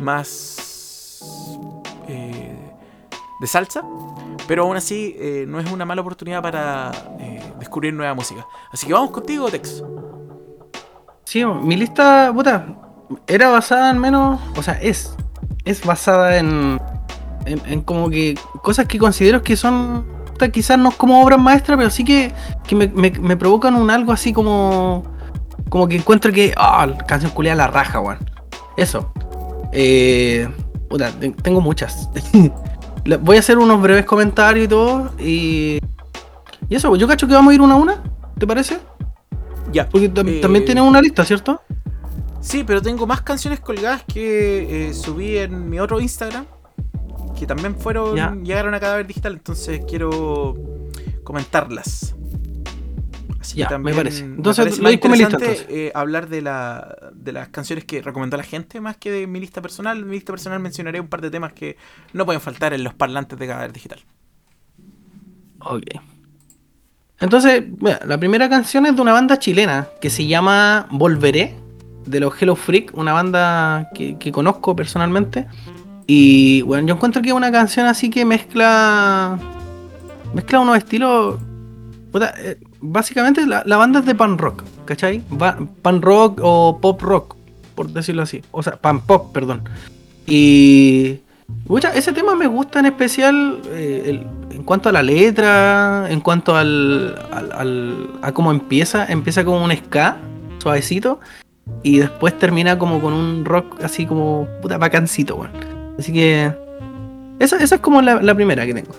más 0.00 1.20
eh, 2.08 2.72
de 3.40 3.46
salsa, 3.46 3.82
pero 4.46 4.64
aún 4.64 4.76
así 4.76 5.16
eh, 5.18 5.44
no 5.48 5.60
es 5.60 5.70
una 5.70 5.84
mala 5.84 6.00
oportunidad 6.02 6.42
para 6.42 6.90
eh, 7.18 7.42
descubrir 7.58 7.94
nueva 7.94 8.14
música. 8.14 8.46
Así 8.72 8.86
que 8.86 8.92
vamos 8.92 9.10
contigo, 9.10 9.50
Tex. 9.50 9.82
Sí, 11.24 11.44
mi 11.44 11.76
lista, 11.76 12.30
puta, 12.34 12.66
era 13.26 13.48
basada 13.50 13.90
al 13.90 13.98
menos, 13.98 14.40
o 14.56 14.62
sea, 14.62 14.74
es, 14.74 15.16
es 15.64 15.84
basada 15.84 16.36
en, 16.36 16.80
en, 17.46 17.62
en 17.66 17.80
como 17.82 18.10
que 18.10 18.38
cosas 18.62 18.86
que 18.86 18.98
considero 18.98 19.42
que 19.42 19.56
son 19.56 20.21
gusta 20.42 20.52
quizás 20.52 20.78
no 20.78 20.90
como 20.92 21.22
obras 21.22 21.40
maestras, 21.40 21.76
pero 21.78 21.90
sí 21.90 22.04
que, 22.04 22.32
que 22.66 22.74
me, 22.76 22.88
me- 22.88 23.10
me 23.10 23.36
provocan 23.36 23.74
un 23.74 23.90
algo 23.90 24.12
así 24.12 24.32
como. 24.32 25.04
Como 25.68 25.88
que 25.88 25.96
encuentro 25.96 26.32
que. 26.32 26.52
Ah, 26.56 26.86
la 26.86 26.98
canción 26.98 27.30
culiada 27.32 27.56
la 27.56 27.66
raja, 27.68 28.00
weón. 28.00 28.18
Eso. 28.76 29.12
Eh, 29.72 30.48
puta, 30.88 31.10
tengo 31.42 31.60
muchas. 31.60 32.08
Voy 33.22 33.36
a 33.36 33.40
hacer 33.40 33.58
unos 33.58 33.80
breves 33.80 34.04
comentarios 34.04 34.66
y 34.66 34.68
todo. 34.68 35.12
Y. 35.18 35.78
Y 36.68 36.74
eso, 36.74 36.94
yo 36.96 37.06
cacho 37.08 37.26
que 37.26 37.34
vamos 37.34 37.52
a 37.52 37.54
ir 37.54 37.60
una 37.60 37.74
a 37.74 37.76
una. 37.76 38.02
¿Te 38.38 38.46
parece? 38.46 38.78
Ya. 39.72 39.88
Porque 39.88 40.06
Eh, 40.06 40.40
también 40.40 40.64
tienes 40.64 40.84
una 40.84 41.00
lista, 41.00 41.24
¿cierto? 41.24 41.60
Sí, 42.40 42.64
pero 42.64 42.82
tengo 42.82 43.06
más 43.06 43.20
canciones 43.22 43.60
colgadas 43.60 44.02
que 44.04 44.88
eh, 44.88 44.94
subí 44.94 45.38
en 45.38 45.70
mi 45.70 45.78
otro 45.80 46.00
Instagram. 46.00 46.44
Que 47.42 47.46
también 47.48 47.74
fueron. 47.76 48.14
Ya. 48.14 48.36
llegaron 48.44 48.72
a 48.72 48.78
cadáver 48.78 49.04
digital. 49.04 49.32
Entonces 49.32 49.80
quiero 49.88 50.54
comentarlas. 51.24 52.14
Así 53.40 53.58
Ya, 53.58 53.66
que 53.66 53.78
me 53.78 53.90
también 53.90 53.96
parece. 53.96 54.24
me 54.24 54.36
Entonces, 54.36 54.64
parece 54.64 54.76
lo 54.76 54.82
más 54.84 54.92
doy 54.92 54.98
como 55.00 55.14
lista, 55.16 55.36
entonces. 55.38 55.66
eh, 55.68 55.90
hablar 55.92 56.28
de, 56.28 56.40
la, 56.42 57.10
de 57.12 57.32
las 57.32 57.48
canciones 57.48 57.84
que 57.84 58.00
recomendó 58.00 58.36
la 58.36 58.44
gente 58.44 58.80
más 58.80 58.96
que 58.96 59.10
de 59.10 59.26
mi 59.26 59.40
lista 59.40 59.60
personal. 59.60 59.98
En 59.98 60.06
mi 60.06 60.12
lista 60.12 60.32
personal 60.32 60.60
mencionaré 60.60 61.00
un 61.00 61.08
par 61.08 61.20
de 61.20 61.32
temas 61.32 61.52
que 61.52 61.76
no 62.12 62.24
pueden 62.24 62.40
faltar 62.40 62.72
en 62.74 62.84
los 62.84 62.94
parlantes 62.94 63.36
de 63.36 63.46
cadáver 63.48 63.72
digital. 63.72 63.98
Ok. 65.58 65.82
Entonces, 67.18 67.64
mira, 67.80 68.00
la 68.06 68.18
primera 68.18 68.48
canción 68.48 68.86
es 68.86 68.94
de 68.94 69.02
una 69.02 69.12
banda 69.12 69.38
chilena 69.40 69.88
que 70.00 70.10
se 70.10 70.26
llama 70.28 70.86
Volveré, 70.92 71.56
de 72.06 72.20
los 72.20 72.40
Hello 72.40 72.54
Freak, 72.54 72.96
una 72.96 73.12
banda 73.12 73.90
que, 73.94 74.16
que 74.18 74.30
conozco 74.30 74.74
personalmente. 74.76 75.48
Y 76.06 76.62
bueno, 76.62 76.88
yo 76.88 76.94
encuentro 76.94 77.22
que 77.22 77.28
es 77.28 77.34
una 77.34 77.52
canción 77.52 77.86
así 77.86 78.10
que 78.10 78.24
mezcla. 78.24 79.38
Mezcla 80.34 80.60
unos 80.60 80.76
estilos. 80.78 81.36
puta, 82.10 82.34
eh, 82.38 82.58
básicamente 82.80 83.46
la, 83.46 83.62
la 83.66 83.76
banda 83.76 84.00
es 84.00 84.06
de 84.06 84.14
pan 84.14 84.38
rock, 84.38 84.62
¿cachai? 84.84 85.22
Va- 85.40 85.58
pan 85.82 86.02
rock 86.02 86.40
o 86.42 86.78
pop 86.80 87.00
rock, 87.02 87.36
por 87.74 87.88
decirlo 87.90 88.22
así. 88.22 88.42
O 88.50 88.62
sea, 88.62 88.76
pan 88.76 89.00
pop, 89.00 89.32
perdón. 89.32 89.62
Y. 90.26 91.20
ese 91.94 92.12
tema 92.12 92.34
me 92.34 92.46
gusta 92.46 92.80
en 92.80 92.86
especial 92.86 93.60
eh, 93.66 94.24
en 94.50 94.62
cuanto 94.64 94.88
a 94.88 94.92
la 94.92 95.02
letra, 95.02 96.06
en 96.10 96.20
cuanto 96.20 96.56
al, 96.56 97.14
al- 97.30 98.08
a 98.22 98.32
cómo 98.32 98.50
empieza. 98.50 99.06
Empieza 99.06 99.44
como 99.44 99.62
un 99.64 99.72
ska, 99.72 100.16
suavecito, 100.58 101.20
y 101.82 101.98
después 101.98 102.38
termina 102.38 102.78
como 102.78 103.00
con 103.00 103.12
un 103.12 103.44
rock 103.44 103.82
así 103.84 104.06
como 104.06 104.48
puta 104.62 104.78
bacancito, 104.78 105.36
weón. 105.36 105.71
Así 105.98 106.12
que. 106.12 106.52
Esa, 107.38 107.56
es 107.56 107.72
como 107.80 108.02
la, 108.02 108.34
primera 108.34 108.66
que 108.66 108.74
tengo. 108.74 108.92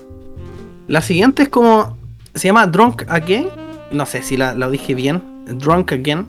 La 0.87 1.01
siguiente 1.01 1.43
es 1.43 1.49
como. 1.49 1.97
Se 2.33 2.47
llama 2.47 2.67
Drunk 2.67 3.03
Again. 3.07 3.47
No 3.91 4.05
sé 4.05 4.21
si 4.21 4.37
la, 4.37 4.53
dije 4.69 4.95
bien. 4.95 5.21
Drunk 5.45 5.93
Again. 5.93 6.25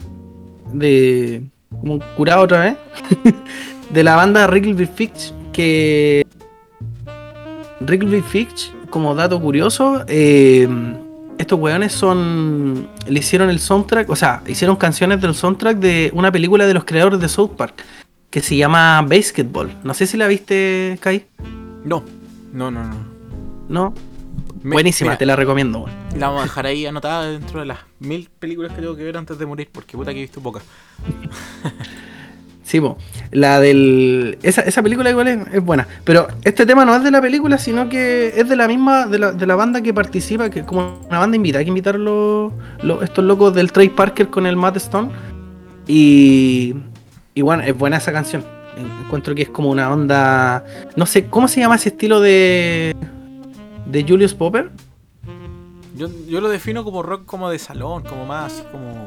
De. 0.73 1.43
Como 1.69 1.99
curado 2.15 2.43
otra 2.43 2.59
vez. 2.61 2.77
de 3.89 4.03
la 4.03 4.15
banda 4.15 4.47
Wrigley 4.47 4.85
Fitch. 4.85 5.33
Que. 5.51 6.25
Wrigley 7.81 8.21
Fitch, 8.21 8.71
como 8.89 9.13
dato 9.15 9.39
curioso. 9.39 10.03
eh, 10.07 10.67
estos 11.37 11.59
weones 11.59 11.91
son. 11.91 12.87
Le 13.07 13.19
hicieron 13.19 13.49
el 13.49 13.59
soundtrack. 13.59 14.09
O 14.09 14.15
sea, 14.15 14.41
hicieron 14.47 14.75
canciones 14.75 15.21
del 15.21 15.35
soundtrack 15.35 15.77
de 15.77 16.11
una 16.13 16.31
película 16.31 16.65
de 16.65 16.73
los 16.73 16.85
creadores 16.85 17.19
de 17.19 17.27
South 17.27 17.51
Park. 17.57 17.83
Que 18.29 18.41
se 18.41 18.57
llama 18.57 19.01
Basketball. 19.03 19.71
No 19.83 19.93
sé 19.93 20.07
si 20.07 20.17
la 20.17 20.27
viste, 20.27 20.97
Kai. 21.01 21.25
No, 21.85 22.03
no, 22.53 22.69
no, 22.71 22.83
no. 22.83 22.95
No. 23.69 23.93
Me- 24.61 24.73
Buenísima, 24.73 25.11
mira, 25.11 25.17
te 25.19 25.25
la 25.25 25.35
recomiendo. 25.35 25.85
La 26.17 26.27
vamos 26.27 26.41
a 26.41 26.45
dejar 26.45 26.65
ahí 26.65 26.85
anotada 26.85 27.29
dentro 27.29 27.59
de 27.59 27.67
las 27.67 27.79
mil 27.99 28.29
películas 28.39 28.73
que 28.73 28.81
tengo 28.81 28.95
que 28.95 29.03
ver 29.03 29.15
antes 29.15 29.37
de 29.37 29.45
morir, 29.45 29.69
porque 29.71 29.95
puta 29.95 30.11
que 30.11 30.19
he 30.19 30.21
visto 30.23 30.41
pocas. 30.41 30.63
Sí, 32.63 32.81
po. 32.81 32.97
La 33.29 33.59
del. 33.59 34.39
Esa, 34.41 34.61
esa 34.61 34.81
película 34.81 35.07
igual 35.11 35.27
es, 35.27 35.37
es 35.53 35.63
buena. 35.63 35.87
Pero 36.03 36.27
este 36.43 36.65
tema 36.65 36.83
no 36.83 36.95
es 36.95 37.03
de 37.03 37.11
la 37.11 37.21
película, 37.21 37.59
sino 37.59 37.87
que 37.89 38.33
es 38.35 38.49
de 38.49 38.55
la 38.55 38.67
misma, 38.67 39.05
de 39.05 39.19
la, 39.19 39.31
de 39.33 39.45
la 39.45 39.55
banda 39.55 39.81
que 39.83 39.93
participa, 39.93 40.49
que 40.49 40.61
es 40.61 40.65
como 40.65 40.99
una 41.07 41.19
banda 41.19 41.35
invitada. 41.37 41.59
Hay 41.59 41.65
que 41.65 41.69
invitar 41.69 41.99
los, 41.99 42.51
los- 42.81 43.03
estos 43.03 43.23
locos 43.23 43.53
del 43.53 43.71
Trey 43.71 43.89
Parker 43.89 44.29
con 44.31 44.47
el 44.47 44.55
Matt 44.55 44.77
Stone. 44.77 45.11
Y. 45.87 46.73
Y 47.35 47.41
bueno, 47.43 47.61
es 47.63 47.77
buena 47.77 47.97
esa 47.97 48.11
canción. 48.11 48.43
Encuentro 49.05 49.35
que 49.35 49.43
es 49.43 49.49
como 49.49 49.69
una 49.69 49.91
onda. 49.91 50.65
No 50.95 51.05
sé, 51.05 51.27
¿cómo 51.27 51.47
se 51.47 51.59
llama 51.59 51.75
ese 51.75 51.89
estilo 51.89 52.19
de. 52.21 52.95
de 53.85 54.03
Julius 54.03 54.33
Popper? 54.33 54.71
Yo, 55.95 56.09
yo 56.27 56.41
lo 56.41 56.49
defino 56.49 56.83
como 56.83 57.03
rock 57.03 57.25
como 57.25 57.49
de 57.49 57.59
salón, 57.59 58.03
como 58.03 58.25
más 58.25 58.51
así 58.53 58.63
como. 58.71 59.05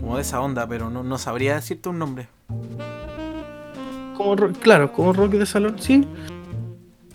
como 0.00 0.16
de 0.16 0.22
esa 0.22 0.40
onda, 0.40 0.66
pero 0.66 0.88
no, 0.90 1.02
no 1.02 1.18
sabría 1.18 1.56
decirte 1.56 1.88
un 1.88 1.98
nombre. 1.98 2.28
Como 4.16 4.36
rock- 4.36 4.58
claro, 4.60 4.92
como 4.92 5.12
rock 5.12 5.32
de 5.32 5.46
salón, 5.46 5.76
sí. 5.78 6.06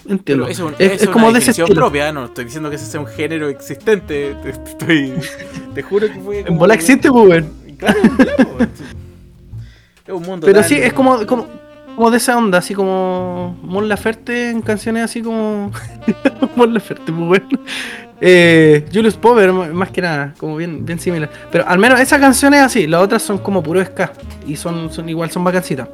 Entiendo. 0.08 0.48
Es, 0.48 0.60
es 0.80 1.08
como 1.10 1.32
de 1.32 1.40
ese 1.40 1.52
estilo. 1.52 1.74
propia, 1.76 2.12
no 2.12 2.26
estoy 2.26 2.46
diciendo 2.46 2.70
que 2.70 2.78
ese 2.78 2.86
sea 2.86 3.00
un 3.00 3.08
género 3.08 3.48
existente. 3.50 4.36
Te, 4.42 4.52
te 4.54 4.72
estoy, 4.72 5.14
te 5.74 5.82
juro 5.84 6.08
que 6.08 6.20
fue. 6.20 6.40
En 6.48 6.58
bola 6.58 6.74
existe, 6.74 7.10
pues, 7.12 7.28
weón. 7.30 7.54
Claro, 7.78 8.00
claro. 8.18 8.68
Es 10.10 10.16
un 10.20 10.24
mundo. 10.24 10.46
Pero 10.46 10.64
sí, 10.64 10.76
es 10.76 10.94
como, 10.94 11.26
como, 11.26 11.48
como 11.96 12.12
de 12.12 12.18
esa 12.18 12.38
onda, 12.38 12.58
así 12.60 12.74
como 12.74 13.58
Mon 13.62 13.88
Laferte 13.88 14.50
en 14.50 14.62
canciones 14.62 15.04
así 15.04 15.22
como. 15.22 15.72
Mon 16.56 16.74
Laferte, 16.74 17.12
muy 17.12 17.28
bueno. 17.28 17.48
Eh, 18.22 18.86
Julius 18.94 19.16
Popper, 19.16 19.50
m- 19.50 19.68
más 19.74 19.92
que 19.92 20.02
nada, 20.02 20.34
como 20.38 20.58
bien, 20.58 20.86
bien 20.86 21.00
similar. 21.00 21.30
Pero 21.52 21.66
al 21.68 21.80
menos 21.80 22.00
esa 22.00 22.20
canción 22.20 22.54
es 22.54 22.62
así, 22.62 22.86
las 22.88 23.02
otras 23.02 23.22
son 23.22 23.38
como 23.38 23.64
puro 23.64 23.84
ska. 23.84 24.12
Y 24.46 24.56
son, 24.56 24.92
son 24.92 25.08
igual, 25.08 25.32
son 25.32 25.44
vacancitas. 25.44 25.88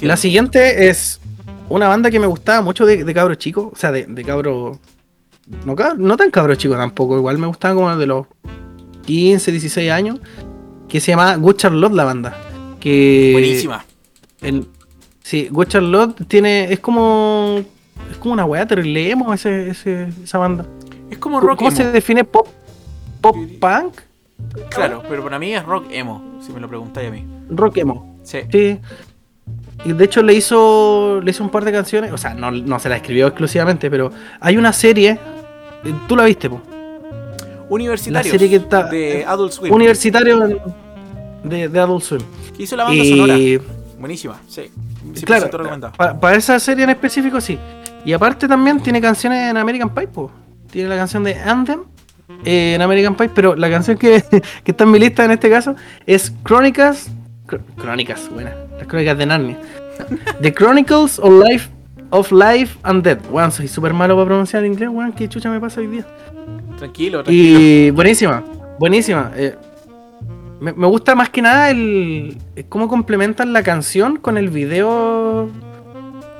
La 0.00 0.16
siguiente 0.16 0.88
es 0.88 1.20
una 1.70 1.88
banda 1.88 2.10
que 2.10 2.20
me 2.20 2.26
gustaba 2.26 2.60
mucho 2.62 2.84
de, 2.86 3.04
de 3.04 3.14
cabro 3.14 3.34
chico, 3.34 3.70
o 3.72 3.76
sea, 3.76 3.90
de, 3.90 4.04
de 4.06 4.22
cabro. 4.24 4.78
No, 5.64 5.74
no 5.96 6.16
tan 6.16 6.30
cabro 6.30 6.54
chico 6.56 6.74
tampoco, 6.76 7.16
igual 7.16 7.38
me 7.38 7.46
gustaba 7.46 7.74
como 7.74 7.96
de 7.96 8.06
los 8.06 8.26
15, 9.06 9.50
16 9.50 9.90
años, 9.90 10.20
que 10.88 11.00
se 11.00 11.12
llama 11.12 11.34
Good 11.36 11.56
Charlotte 11.56 11.94
la 11.94 12.04
banda. 12.04 12.36
Que 12.80 13.30
Buenísima. 13.32 13.84
el, 14.40 14.66
sí, 15.22 15.48
Good 15.50 15.66
Charlotte 15.66 16.26
tiene, 16.28 16.72
es 16.72 16.80
como, 16.80 17.60
es 18.10 18.16
como 18.18 18.34
una 18.34 18.44
weá, 18.44 18.66
terrible 18.66 19.10
emo 19.10 19.32
ese, 19.34 19.70
ese, 19.70 20.08
esa 20.22 20.38
banda. 20.38 20.64
Es 21.10 21.18
como 21.18 21.36
¿Cómo, 21.38 21.48
rock 21.48 21.58
cómo 21.58 21.70
emo. 21.70 21.76
se 21.76 21.90
define 21.90 22.24
pop, 22.24 22.46
pop 23.20 23.36
punk? 23.60 24.00
Claro, 24.70 25.02
pero 25.08 25.24
para 25.24 25.38
mí 25.38 25.52
es 25.54 25.64
rock 25.64 25.86
emo, 25.90 26.38
si 26.40 26.52
me 26.52 26.60
lo 26.60 26.68
preguntáis 26.68 27.08
a 27.08 27.10
mí. 27.10 27.24
Rock 27.50 27.78
emo. 27.78 28.18
Sí. 28.22 28.38
Sí. 28.52 28.78
Y 29.84 29.92
de 29.92 30.04
hecho 30.04 30.22
le 30.22 30.34
hizo, 30.34 31.20
le 31.22 31.30
hizo 31.30 31.42
un 31.42 31.50
par 31.50 31.64
de 31.64 31.72
canciones, 31.72 32.12
o 32.12 32.18
sea, 32.18 32.34
no, 32.34 32.50
no 32.50 32.78
se 32.78 32.88
la 32.88 32.96
escribió 32.96 33.26
exclusivamente, 33.28 33.90
pero 33.90 34.10
hay 34.40 34.56
una 34.56 34.72
serie, 34.72 35.18
eh, 35.84 35.94
tú 36.06 36.14
la 36.16 36.24
viste, 36.24 36.50
po, 36.50 36.60
Universitarios. 37.68 38.30
serie 38.30 38.48
que 38.50 38.56
está- 38.56 38.84
de 38.84 39.24
Adult 39.26 39.52
Swim. 39.52 39.72
universitario 39.72 40.60
de, 41.44 41.68
de 41.68 41.80
Adult 41.80 42.02
Swim. 42.04 42.20
hizo 42.58 42.76
la 42.76 42.84
banda 42.84 43.04
sonora. 43.04 43.36
Buenísima, 43.98 44.38
sí. 44.48 44.62
Sí, 45.14 45.24
claro, 45.24 45.48
para 46.20 46.36
esa 46.36 46.58
serie 46.60 46.84
en 46.84 46.90
específico 46.90 47.40
sí. 47.40 47.58
Y 48.04 48.12
aparte 48.12 48.46
también 48.46 48.80
tiene 48.80 49.00
canciones 49.00 49.50
en 49.50 49.56
American 49.56 49.90
Pie, 49.94 50.06
po. 50.08 50.30
Tiene 50.70 50.88
la 50.88 50.96
canción 50.96 51.24
de 51.24 51.34
Anthem 51.34 51.80
eh, 52.44 52.74
en 52.74 52.82
American 52.82 53.14
Pie, 53.16 53.28
pero 53.34 53.56
la 53.56 53.70
canción 53.70 53.96
que, 53.96 54.22
que 54.64 54.70
está 54.70 54.84
en 54.84 54.90
mi 54.90 54.98
lista 54.98 55.24
en 55.24 55.32
este 55.32 55.48
caso 55.50 55.74
es 56.06 56.32
Crónicas. 56.42 57.10
Cr- 57.46 57.60
Crónicas, 57.76 58.28
buena. 58.32 58.52
Las 58.78 58.86
crónicas 58.86 59.18
de 59.18 59.26
Narnia. 59.26 59.58
The 60.42 60.52
Chronicles 60.54 61.18
of 61.18 61.42
Life 61.44 61.68
of 62.10 62.30
Life 62.30 62.78
and 62.82 63.02
Death. 63.02 63.20
Weón, 63.30 63.50
soy 63.50 63.66
súper 63.66 63.92
malo 63.94 64.14
para 64.14 64.26
pronunciar 64.26 64.64
inglés, 64.64 64.88
weón. 64.90 65.12
¿Qué 65.12 65.28
chucha 65.28 65.50
me 65.50 65.58
pasa 65.58 65.80
hoy 65.80 65.88
día? 65.88 66.06
Tranquilo, 66.78 67.24
tranquilo. 67.24 67.58
Y 67.60 67.90
buenísima, 67.90 68.44
buenísima. 68.78 69.32
Eh, 69.34 69.56
me, 70.60 70.72
me 70.72 70.86
gusta 70.86 71.14
más 71.14 71.30
que 71.30 71.42
nada 71.42 71.70
el 71.70 72.36
eh, 72.56 72.64
cómo 72.68 72.88
complementan 72.88 73.52
la 73.52 73.62
canción 73.62 74.16
con 74.16 74.36
el 74.36 74.48
video. 74.48 75.48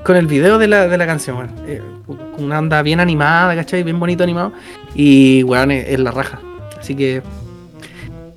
Con 0.04 0.16
el 0.16 0.26
video 0.26 0.58
de 0.58 0.68
la, 0.68 0.88
de 0.88 0.96
la 0.96 1.06
canción, 1.06 1.36
weón. 1.36 1.50
Eh, 1.66 1.82
con 2.06 2.44
una 2.44 2.58
onda 2.58 2.82
bien 2.82 3.00
animada, 3.00 3.54
¿cachai? 3.54 3.82
Bien 3.82 3.98
bonito 3.98 4.24
animado. 4.24 4.52
Y 4.94 5.42
weón, 5.44 5.70
es, 5.70 5.88
es 5.88 6.00
la 6.00 6.10
raja. 6.10 6.40
Así 6.78 6.94
que 6.94 7.22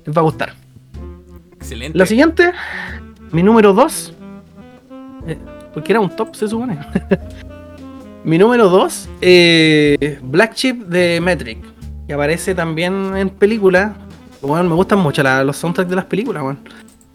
les 0.04 0.16
va 0.16 0.20
a 0.20 0.24
gustar. 0.24 0.54
Excelente. 1.56 1.96
La 1.96 2.06
siguiente, 2.06 2.52
mi 3.30 3.42
número 3.42 3.72
2. 3.72 4.14
porque 5.72 5.92
era 5.92 6.00
un 6.00 6.14
top, 6.14 6.34
se 6.34 6.48
supone. 6.48 6.78
mi 8.24 8.36
número 8.38 8.68
2, 8.68 9.08
Black 10.22 10.54
Chip 10.54 10.82
de 10.86 11.20
Metric. 11.20 11.58
Que 12.06 12.12
aparece 12.12 12.54
también 12.54 13.16
en 13.16 13.30
películas. 13.30 13.92
Bueno, 14.42 14.68
me 14.68 14.74
gustan 14.74 14.98
mucho 14.98 15.22
la- 15.22 15.44
los 15.44 15.56
soundtracks 15.56 15.88
de 15.90 15.96
las 15.96 16.04
películas, 16.06 16.42
weón. 16.42 16.58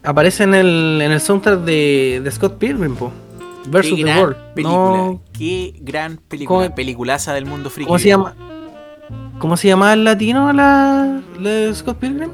Aparece 0.04 0.44
en 0.44 0.56
el, 0.56 1.00
en 1.02 1.12
el 1.12 1.20
soundtrack 1.20 1.60
de, 1.62 2.22
de 2.24 2.32
Scott 2.32 2.58
Pilgrim, 2.58 2.96
po. 2.96 3.12
Versus 3.70 3.98
Qué 3.98 4.06
the 4.06 4.18
World. 4.20 4.36
película. 4.56 4.76
No, 4.76 5.22
Qué 5.34 5.76
gran 5.82 6.18
película. 6.18 6.66
¿Cómo- 6.68 6.76
Peliculaza 6.76 7.34
del 7.34 7.46
mundo 7.46 7.70
friki. 7.70 7.88
¿Cómo 7.88 8.00
se 8.00 8.08
llama? 8.08 8.34
¿Cómo 9.40 9.58
se 9.58 9.68
llama 9.68 9.94
el 9.94 10.04
latino 10.04 10.52
la, 10.54 11.22
la 11.40 11.50
de 11.50 11.76
Scott 11.76 11.98
Pilgrim? 11.98 12.32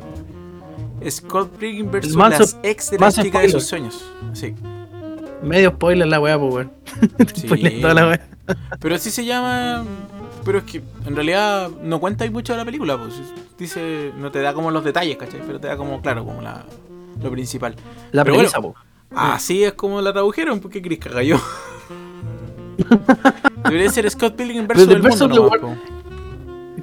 Scott 1.10 1.50
Pilgrim 1.58 1.92
versus 1.92 2.16
las 2.16 2.58
ex 2.64 2.92
de 2.92 3.00
la 3.00 3.12
chica 3.12 3.40
de 3.40 3.50
sus 3.50 3.66
sueños. 3.66 4.04
Sí. 4.34 4.54
Medio 5.42 5.72
spoiler 5.72 6.08
la 6.08 6.20
weá, 6.20 6.40
pues 6.40 6.54
weón. 6.54 6.72
Sí. 7.36 7.82
Toda 7.82 7.94
la 7.94 8.08
weá. 8.08 8.22
Pero 8.80 8.96
así 8.96 9.10
se 9.10 9.26
llama. 9.26 9.84
Pero 10.46 10.58
es 10.58 10.64
que 10.66 10.82
en 11.06 11.16
realidad 11.16 11.70
no 11.82 12.00
cuenta 12.00 12.30
mucho 12.30 12.54
de 12.54 12.60
la 12.60 12.66
película, 12.66 12.98
pues. 12.98 13.14
Dice, 13.58 14.12
no 14.18 14.32
te 14.32 14.42
da 14.42 14.54
como 14.54 14.72
los 14.72 14.84
detalles, 14.84 15.18
¿cachai? 15.18 15.42
Pero 15.46 15.60
te 15.60 15.68
da 15.68 15.78
como, 15.78 16.02
claro, 16.02 16.26
como 16.26 16.42
la, 16.42 16.66
lo 17.22 17.32
principal. 17.32 17.76
La 18.12 18.24
Pero 18.24 18.36
premisa, 18.36 18.60
bueno. 18.60 18.76
Así 19.16 19.64
es 19.64 19.74
como 19.74 20.02
la 20.02 20.12
tradujeron, 20.12 20.60
porque 20.60 20.82
Chris 20.82 21.00
caga 21.00 21.24
yo. 21.24 21.38
Debería 23.64 23.90
ser 23.90 24.10
Scott 24.10 24.36
Pilgrim 24.36 24.68
versus 24.68 24.88
el 24.88 25.04
mundo 25.04 25.28
nomás, 25.28 25.60
po. 25.60 25.76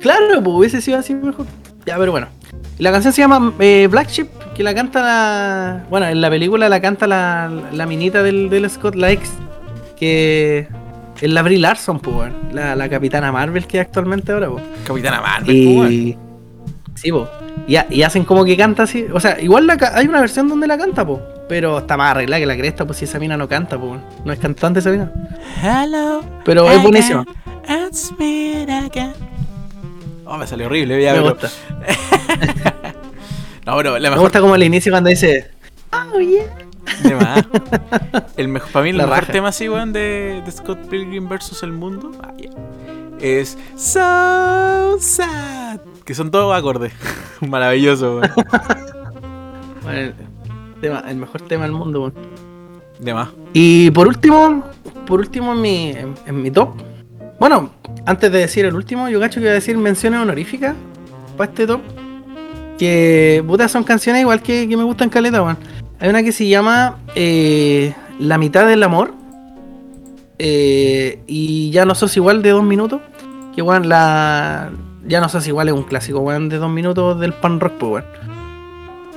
Claro, 0.00 0.42
pues 0.42 0.56
hubiese 0.56 0.80
sido 0.80 0.98
así 0.98 1.14
mejor. 1.14 1.46
Ya, 1.84 1.98
pero 1.98 2.12
bueno. 2.12 2.28
La 2.78 2.90
canción 2.92 3.12
se 3.12 3.20
llama 3.20 3.52
eh, 3.58 3.88
Black 3.90 4.08
Sheep, 4.08 4.54
que 4.54 4.62
la 4.62 4.74
canta 4.74 5.02
la. 5.02 5.86
Bueno, 5.90 6.06
en 6.06 6.20
la 6.20 6.30
película 6.30 6.68
la 6.68 6.80
canta 6.80 7.06
la, 7.06 7.50
la 7.72 7.86
minita 7.86 8.22
del, 8.22 8.48
del 8.48 8.70
Scott, 8.70 8.94
la 8.94 9.10
ex. 9.10 9.30
Que 9.98 10.66
es 11.26 11.32
la 11.32 11.42
Brie 11.42 11.58
Larson, 11.58 12.00
pues, 12.00 12.16
weón. 12.16 12.34
la, 12.52 12.74
la 12.76 12.88
capitana 12.88 13.30
Marvel 13.32 13.66
que 13.66 13.80
actualmente 13.80 14.32
ahora, 14.32 14.48
pues. 14.50 14.62
Capitana 14.86 15.20
Marvel, 15.20 15.64
po, 15.64 15.80
weón. 15.80 15.92
Y. 15.92 16.18
Sí, 16.94 17.12
pues. 17.12 17.28
Y, 17.66 17.76
ha- 17.76 17.86
y 17.90 18.02
hacen 18.02 18.24
como 18.24 18.44
que 18.44 18.56
canta 18.56 18.82
así. 18.84 19.06
O 19.12 19.20
sea, 19.20 19.40
igual 19.40 19.66
la 19.66 19.76
hay 19.94 20.06
una 20.06 20.20
versión 20.20 20.48
donde 20.48 20.66
la 20.66 20.76
canta, 20.78 21.06
pues. 21.06 21.20
Pero 21.48 21.78
está 21.78 21.96
más 21.96 22.12
arreglada 22.12 22.40
que 22.40 22.46
la 22.46 22.56
cresta, 22.56 22.84
pues 22.86 22.98
si 22.98 23.04
esa 23.06 23.18
mina 23.18 23.36
no 23.36 23.48
canta, 23.48 23.78
pues. 23.78 24.00
No 24.24 24.32
es 24.32 24.38
cantante 24.38 24.80
esa 24.80 24.90
mina. 24.90 25.10
Hello. 25.62 26.22
Pero 26.44 26.70
es 26.70 26.82
buenísima. 26.82 27.24
again, 27.66 27.86
it's 27.88 28.12
me 28.18 28.62
again. 28.64 29.12
Oh, 30.26 30.36
me 30.38 30.46
salió 30.46 30.66
horrible, 30.66 31.02
ya, 31.02 31.12
Me 31.14 31.18
pero- 31.20 31.30
gusta. 31.34 31.48
No, 33.66 33.76
pero 33.76 33.92
la 33.98 34.08
Me 34.08 34.10
mejor 34.10 34.22
gusta 34.26 34.40
como 34.40 34.54
el 34.54 34.62
inicio 34.62 34.90
cuando 34.90 35.10
dice. 35.10 35.50
Oh, 35.92 36.18
yeah. 36.18 36.44
De 37.02 37.14
más. 37.14 37.44
El 38.36 38.48
mejor, 38.48 38.70
para 38.72 38.84
mí 38.84 38.90
el 38.90 38.96
La 38.98 39.04
mejor 39.06 39.20
raja. 39.20 39.32
tema 39.32 39.48
así, 39.48 39.68
weón, 39.68 39.92
de, 39.92 40.42
de 40.44 40.50
Scott 40.52 40.78
Pilgrim 40.88 41.28
versus 41.28 41.62
el 41.62 41.72
mundo 41.72 42.10
ah, 42.22 42.32
yeah, 42.36 42.50
es 43.20 43.58
So 43.76 44.96
Sad. 44.98 45.80
Que 46.04 46.14
son 46.14 46.30
todos 46.30 46.56
acordes. 46.56 46.92
Maravilloso, 47.46 48.16
weón. 48.18 48.30
Bueno, 49.82 49.98
el, 49.98 50.14
tema- 50.80 51.04
el 51.08 51.16
mejor 51.16 51.42
tema 51.42 51.64
del 51.64 51.72
mundo, 51.72 52.00
weón. 52.00 52.14
De 52.98 53.14
más. 53.14 53.28
Y 53.52 53.90
por 53.92 54.06
último, 54.08 54.64
por 55.06 55.20
último 55.20 55.52
en 55.52 55.60
mi, 55.60 55.90
en, 55.90 56.14
en 56.26 56.42
mi 56.42 56.50
top. 56.50 56.70
Bueno, 57.38 57.70
antes 58.06 58.30
de 58.30 58.38
decir 58.38 58.64
el 58.66 58.74
último, 58.74 59.08
yo 59.08 59.18
cacho 59.20 59.40
que 59.40 59.46
voy 59.46 59.50
a 59.50 59.54
decir 59.54 59.76
menciones 59.78 60.20
honoríficas 60.20 60.74
para 61.36 61.50
este 61.50 61.66
top. 61.66 61.80
Que 62.78 63.42
puta 63.46 63.68
son 63.68 63.84
canciones 63.84 64.22
igual 64.22 64.42
que, 64.42 64.66
que 64.68 64.76
me 64.76 64.82
gustan 64.84 65.08
caleta, 65.10 65.42
weón. 65.42 65.58
Hay 66.00 66.08
una 66.08 66.22
que 66.22 66.32
se 66.32 66.48
llama 66.48 66.96
eh, 67.14 67.94
La 68.18 68.38
mitad 68.38 68.66
del 68.66 68.82
amor. 68.82 69.12
Eh, 70.38 71.22
y 71.26 71.70
ya 71.70 71.84
no 71.84 71.94
sos 71.94 72.16
igual 72.16 72.42
de 72.42 72.50
dos 72.50 72.64
minutos. 72.64 73.02
Que 73.54 73.60
weón, 73.60 73.88
la. 73.88 74.70
Ya 75.06 75.20
no 75.20 75.28
sos 75.28 75.46
igual 75.46 75.68
es 75.68 75.74
un 75.74 75.82
clásico, 75.82 76.20
weón, 76.20 76.48
de 76.48 76.56
dos 76.56 76.70
minutos 76.70 77.20
del 77.20 77.34
pan 77.34 77.60
rock, 77.60 77.74
pues 77.78 77.92
weón. 77.92 78.04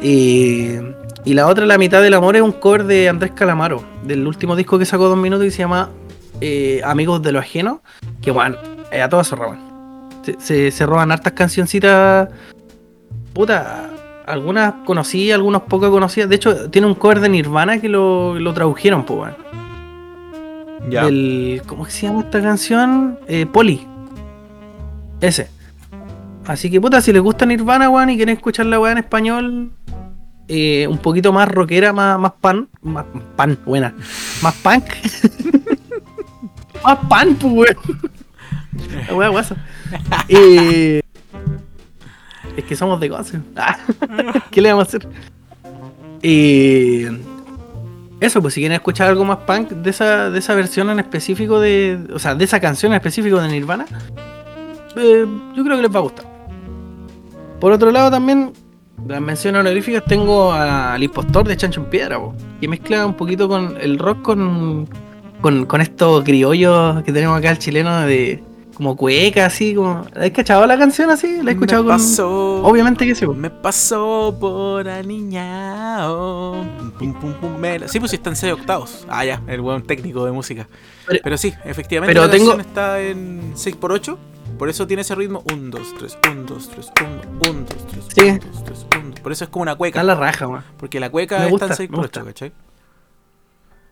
Y, 0.01 0.71
y 1.23 1.33
la 1.33 1.47
otra, 1.47 1.65
La 1.65 1.77
mitad 1.77 2.01
del 2.01 2.13
amor, 2.13 2.35
es 2.35 2.41
un 2.41 2.51
cover 2.51 2.83
de 2.83 3.07
Andrés 3.07 3.31
Calamaro, 3.31 3.83
del 4.03 4.27
último 4.27 4.57
disco 4.57 4.77
que 4.77 4.85
sacó 4.85 5.07
dos 5.07 5.17
minutos 5.17 5.45
y 5.45 5.51
se 5.51 5.59
llama 5.59 5.89
eh, 6.41 6.81
Amigos 6.83 7.21
de 7.21 7.31
lo 7.31 7.39
Ajeno. 7.39 7.81
Que 8.21 8.31
weón, 8.31 8.57
eh, 8.91 9.01
a 9.01 9.07
todas 9.07 9.27
se 9.27 9.37
roban. 9.37 9.59
Se, 10.23 10.37
se, 10.41 10.71
se 10.71 10.85
roban 10.85 11.13
hartas 11.13 11.31
cancioncitas. 11.31 12.27
Puta, 13.33 13.89
algunas 14.25 14.73
conocidas, 14.85 15.35
algunas 15.35 15.63
pocas 15.63 15.89
conocidas. 15.89 16.29
De 16.29 16.35
hecho, 16.35 16.69
tiene 16.69 16.87
un 16.87 16.95
cover 16.95 17.19
de 17.19 17.29
Nirvana 17.29 17.79
que 17.79 17.89
lo, 17.89 18.39
lo 18.39 18.53
tradujeron, 18.53 19.05
pues 19.05 19.19
weón. 19.19 19.35
Ya. 20.89 21.05
Del, 21.05 21.61
¿Cómo 21.65 21.85
se 21.85 22.07
llama 22.07 22.21
esta 22.21 22.41
canción? 22.41 23.19
Eh, 23.27 23.45
Poli. 23.45 23.87
Ese. 25.21 25.49
Así 26.45 26.69
que 26.69 26.81
puta, 26.81 26.99
si 26.99 27.13
les 27.13 27.21
gusta 27.21 27.45
Nirvana, 27.45 27.89
weón, 27.89 28.09
y 28.09 28.17
quieren 28.17 28.35
escuchar 28.35 28.65
la 28.65 28.79
weá 28.79 28.91
en 28.91 28.97
español, 28.97 29.71
eh, 30.49 30.87
un 30.89 30.97
poquito 30.97 31.31
más 31.31 31.47
rockera, 31.47 31.93
más, 31.93 32.19
más 32.19 32.33
pan, 32.41 32.67
más 32.81 33.05
pan, 33.35 33.57
buena, 33.65 33.93
más 34.41 34.53
punk. 34.55 34.83
más 36.83 36.97
pan, 37.07 37.35
pues 37.35 37.53
weón. 37.53 37.77
La 39.07 39.15
weá 39.15 39.29
guasa. 39.29 39.55
Eh, 40.27 41.01
es 42.57 42.63
que 42.63 42.75
somos 42.75 42.99
de 42.99 43.09
cosas. 43.09 43.41
Ah, 43.55 43.77
¿Qué 44.51 44.61
le 44.61 44.69
vamos 44.69 44.85
a 44.85 44.87
hacer? 44.87 45.07
Eh, 46.21 47.11
eso, 48.19 48.41
pues 48.41 48.53
si 48.53 48.61
quieren 48.61 48.75
escuchar 48.75 49.09
algo 49.09 49.25
más 49.25 49.39
punk 49.39 49.69
de 49.69 49.89
esa, 49.89 50.29
de 50.29 50.39
esa 50.39 50.55
versión 50.55 50.89
en 50.89 50.99
específico 50.99 51.59
de. 51.59 51.99
O 52.13 52.19
sea, 52.19 52.35
de 52.35 52.45
esa 52.45 52.59
canción 52.59 52.93
en 52.93 52.97
específico 52.97 53.39
de 53.41 53.49
Nirvana. 53.49 53.85
eh, 54.95 55.25
yo 55.55 55.63
creo 55.63 55.75
que 55.75 55.81
les 55.83 55.93
va 55.93 55.99
a 55.99 56.03
gustar. 56.03 56.25
Por 57.59 57.71
otro 57.71 57.91
lado 57.91 58.11
también, 58.11 58.53
las 59.07 59.21
menciones 59.21 59.59
honoríficas 59.59 60.03
tengo 60.05 60.53
al 60.53 61.01
impostor 61.03 61.47
de 61.47 61.57
Chancho 61.57 61.81
en 61.81 61.87
Piedra, 61.87 62.17
po, 62.19 62.33
que 62.61 62.67
mezcla 62.67 63.05
un 63.05 63.13
poquito 63.15 63.47
con 63.49 63.75
el 63.79 63.99
rock 63.99 64.21
con, 64.21 64.87
con, 65.41 65.65
con 65.65 65.81
estos 65.81 66.23
criollos 66.23 67.03
que 67.03 67.11
tenemos 67.11 67.37
acá 67.37 67.51
el 67.51 67.59
chileno 67.59 68.01
de 68.01 68.41
como 68.83 68.97
cueca, 68.97 69.45
así, 69.45 69.73
como. 69.75 70.05
¿Has 70.15 70.31
cachado 70.31 70.65
la 70.67 70.77
canción 70.77 71.09
así? 71.09 71.41
¿La 71.41 71.51
he 71.51 71.53
escuchado 71.53 71.83
me 71.83 71.89
con.? 71.89 71.97
pasó, 71.97 72.63
Obviamente 72.63 73.05
que 73.07 73.15
sí. 73.15 73.25
Me 73.27 73.49
pasó 73.49 74.35
por 74.39 74.87
aniñao. 74.89 76.63
Pum, 76.99 77.13
pum, 77.13 77.33
pum, 77.33 77.57
me 77.57 77.87
Sí, 77.87 77.99
pues 77.99 78.11
sí, 78.11 78.17
está 78.17 78.29
en 78.29 78.35
6 78.35 78.53
octavos. 78.53 79.05
Ah, 79.09 79.23
ya, 79.25 79.41
el 79.47 79.61
buen 79.61 79.81
técnico 79.83 80.25
de 80.25 80.31
música. 80.31 80.67
Pero- 81.07 81.19
Pero, 81.23 81.37
sí, 81.37 81.53
efectivamente 81.63 82.13
pero 82.13 82.25
la 82.27 82.31
tengo- 82.31 82.51
canción 82.51 82.67
está 82.67 83.01
en 83.01 83.53
6x8. 83.55 84.17
Por 84.59 84.69
eso 84.69 84.85
tiene 84.85 85.01
ese 85.01 85.15
ritmo 85.15 85.43
1, 85.51 85.69
2, 85.71 85.95
3, 85.97 86.17
1, 86.31 86.43
2, 86.45 86.69
3, 86.69 86.91
1, 87.01 87.21
1, 87.49 87.65
2, 87.67 87.87
3, 87.87 88.05
Sí. 88.09 88.21
1, 88.21 88.39
2, 88.51 88.63
3, 88.63 88.85
1. 89.01 89.15
Por 89.23 89.31
eso 89.31 89.45
es 89.45 89.49
como 89.49 89.63
una 89.63 89.75
cueca. 89.75 90.01
Está 90.01 90.13
la 90.13 90.19
raja. 90.19 90.63
Porque 90.77 90.99
la 90.99 91.09
cueca 91.09 91.39
Me 91.39 91.49
gusta, 91.49 91.65
está 91.67 91.83
en 91.83 91.89
me 91.91 91.97
6x8, 91.97 92.01
gusta. 92.01 92.23
¿cachai? 92.23 92.51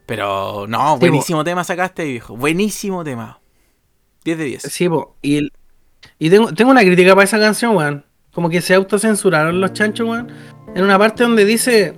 Pero 0.05 0.67
no, 0.67 0.93
Sí, 0.93 0.99
buenísimo 0.99 1.43
tema 1.43 1.63
sacaste, 1.63 2.03
viejo. 2.05 2.35
Buenísimo 2.37 3.03
tema. 3.03 3.39
10 4.23 4.37
de 4.37 4.43
10. 4.45 4.61
Sí, 4.63 4.89
po. 4.89 5.15
Y, 5.21 5.49
tengo, 6.29 6.53
tengo 6.53 6.71
una 6.71 6.81
crítica 6.81 7.13
para 7.13 7.23
esa 7.25 7.39
canción, 7.39 7.75
weón. 7.75 8.05
Como 8.33 8.49
que 8.49 8.61
se 8.61 8.73
autocensuraron 8.73 9.59
los 9.59 9.73
chanchos, 9.73 10.07
weón. 10.07 10.27
En 10.75 10.83
una 10.83 10.97
parte 10.97 11.23
donde 11.23 11.45
dice. 11.45 11.93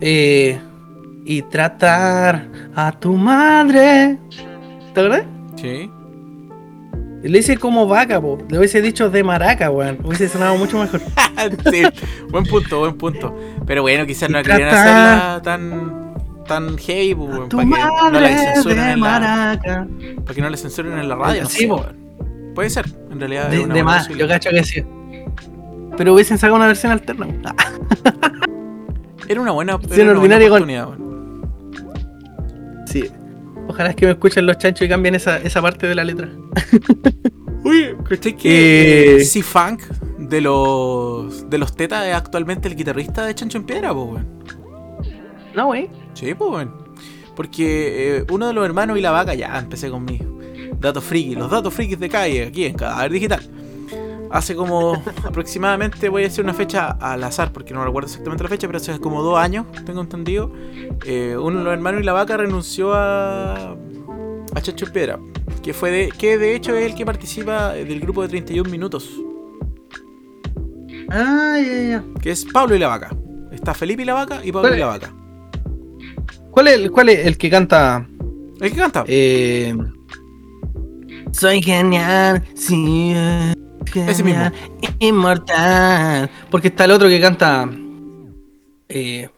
eh, 0.00 0.58
y 1.28 1.42
tratar 1.42 2.48
a 2.74 2.92
tu 2.92 3.14
madre. 3.14 4.16
¿Te 4.94 5.00
acuerdas? 5.00 5.24
Sí. 5.56 5.90
Y 7.24 7.28
le 7.28 7.38
dice 7.38 7.56
como 7.56 7.88
vaca, 7.88 8.20
po. 8.20 8.38
Le 8.48 8.58
hubiese 8.58 8.80
dicho 8.80 9.10
de 9.10 9.24
maraca, 9.24 9.70
weón. 9.70 9.98
Hubiese 10.04 10.28
sonado 10.28 10.56
mucho 10.56 10.78
mejor. 10.78 11.00
sí, 11.72 11.82
buen 12.30 12.44
punto, 12.44 12.78
buen 12.78 12.96
punto. 12.96 13.36
Pero 13.66 13.82
bueno, 13.82 14.06
quizás 14.06 14.30
no 14.30 14.40
querían 14.42 14.68
hacerla 14.68 15.40
tan 15.42 16.05
tan 16.46 16.76
heavy, 16.78 17.12
weón, 17.14 17.48
Tu 17.48 17.56
para 17.56 17.68
que 17.68 18.10
no 18.12 18.20
la 18.20 18.28
censuren 18.54 18.76
de 18.86 18.92
en 18.92 19.00
la, 19.00 19.58
para 20.24 20.34
que 20.34 20.40
no 20.42 20.50
la 20.50 20.56
censuren 20.56 20.98
en 20.98 21.08
la 21.08 21.14
radio. 21.16 21.42
no 21.42 21.48
Sí, 21.48 21.58
sé, 21.62 21.68
po. 21.68 21.84
Puede 22.54 22.70
ser, 22.70 22.86
en 23.10 23.18
realidad. 23.20 23.52
es 23.52 23.58
De, 23.58 23.64
una 23.64 23.74
de 23.74 23.82
más, 23.84 24.08
yo 24.08 24.26
cacho 24.28 24.50
que 24.50 24.64
sí. 24.64 24.82
Pero 25.96 26.14
hubiesen 26.14 26.38
sacado 26.38 26.56
una 26.56 26.66
versión 26.66 26.92
alterna. 26.92 27.26
Era 29.28 29.40
una 29.40 29.50
buena, 29.52 29.78
Sí, 29.90 30.00
era 30.00 30.10
una 30.12 30.20
buena 30.20 30.36
con- 30.38 30.46
oportunidad, 30.46 30.88
weón. 30.88 31.50
sí. 32.86 33.10
Ojalá 33.68 33.90
es 33.90 33.96
que 33.96 34.06
me 34.06 34.12
escuchen 34.12 34.46
los 34.46 34.58
chanchos 34.58 34.86
y 34.86 34.88
cambien 34.88 35.16
esa, 35.16 35.38
esa 35.38 35.60
parte 35.60 35.88
de 35.88 35.94
la 35.96 36.04
letra. 36.04 36.28
Oye, 37.64 37.96
¿cachai 38.08 38.36
que 38.36 38.48
Eh. 38.48 39.16
eh, 39.16 39.24
C-Funk 39.24 39.82
de 40.18 40.40
los 40.40 41.50
de 41.50 41.58
los 41.58 41.74
Tetas 41.74 42.06
es 42.06 42.14
actualmente 42.14 42.68
el 42.68 42.76
guitarrista 42.76 43.26
de 43.26 43.34
Chancho 43.34 43.58
en 43.58 43.64
Piedra, 43.64 43.92
pues, 43.92 44.06
weón? 44.06 44.26
No, 45.56 45.66
wey. 45.70 45.90
Sí, 46.16 46.34
pues. 46.34 46.66
Porque 47.34 48.18
eh, 48.18 48.24
uno 48.30 48.46
de 48.48 48.52
los 48.54 48.64
hermanos 48.64 48.96
y 48.98 49.00
la 49.02 49.10
vaca, 49.10 49.34
ya 49.34 49.58
empecé 49.58 49.90
con 49.90 50.04
mis 50.04 50.22
datos 50.80 51.04
friki, 51.04 51.34
los 51.34 51.50
datos 51.50 51.72
frikis 51.74 51.98
de 52.00 52.08
calle, 52.08 52.44
aquí 52.46 52.64
en 52.64 52.74
Cadáver 52.74 53.12
Digital. 53.12 53.40
Hace 54.30 54.56
como 54.56 54.94
aproximadamente, 55.24 56.08
voy 56.08 56.22
a 56.22 56.24
decir 56.26 56.42
una 56.42 56.54
fecha 56.54 56.90
al 57.00 57.22
azar, 57.24 57.52
porque 57.52 57.74
no 57.74 57.84
recuerdo 57.84 58.06
exactamente 58.08 58.42
la 58.42 58.48
fecha, 58.50 58.66
pero 58.66 58.78
hace 58.78 58.98
como 58.98 59.22
dos 59.22 59.38
años, 59.38 59.66
tengo 59.84 60.00
entendido. 60.00 60.50
eh, 61.04 61.36
uno 61.38 61.58
de 61.58 61.64
los 61.64 61.72
hermanos 61.74 62.00
y 62.00 62.04
la 62.04 62.12
vaca 62.14 62.36
renunció 62.38 62.92
a, 62.94 63.72
a 64.54 64.60
Chacho 64.62 64.86
Piedra, 64.90 65.18
que, 65.62 65.74
fue 65.74 65.90
de, 65.90 66.08
que 66.08 66.38
de 66.38 66.54
hecho 66.56 66.74
es 66.74 66.86
el 66.86 66.94
que 66.94 67.04
participa 67.04 67.74
del 67.74 68.00
grupo 68.00 68.22
de 68.22 68.28
31 68.28 68.68
minutos, 68.70 69.08
Ah, 71.08 71.58
ya, 71.64 71.82
ya. 71.82 72.04
que 72.20 72.30
es 72.30 72.44
Pablo 72.46 72.74
y 72.74 72.78
la 72.78 72.88
vaca. 72.88 73.14
Está 73.52 73.74
Felipe 73.74 74.02
y 74.02 74.04
la 74.06 74.14
vaca 74.14 74.40
y 74.42 74.50
Pablo 74.52 74.68
¿Cuál 74.68 74.76
y 74.76 74.80
la 74.80 74.86
vaca. 74.86 75.14
¿Cuál 76.56 76.68
es, 76.68 76.90
¿Cuál 76.90 77.10
es 77.10 77.26
el 77.26 77.36
que 77.36 77.50
canta? 77.50 78.08
¿El 78.62 78.70
que 78.72 78.78
canta? 78.78 79.04
Eh, 79.06 79.76
soy 81.30 81.62
genial, 81.62 82.42
sí. 82.54 83.12
eh. 83.14 83.54
Ese 83.94 84.24
mismo. 84.24 84.50
Inmortal. 84.98 86.30
Porque 86.50 86.68
está 86.68 86.86
el 86.86 86.92
otro 86.92 87.08
que 87.10 87.20
canta. 87.20 87.68
Eh, 88.88 89.28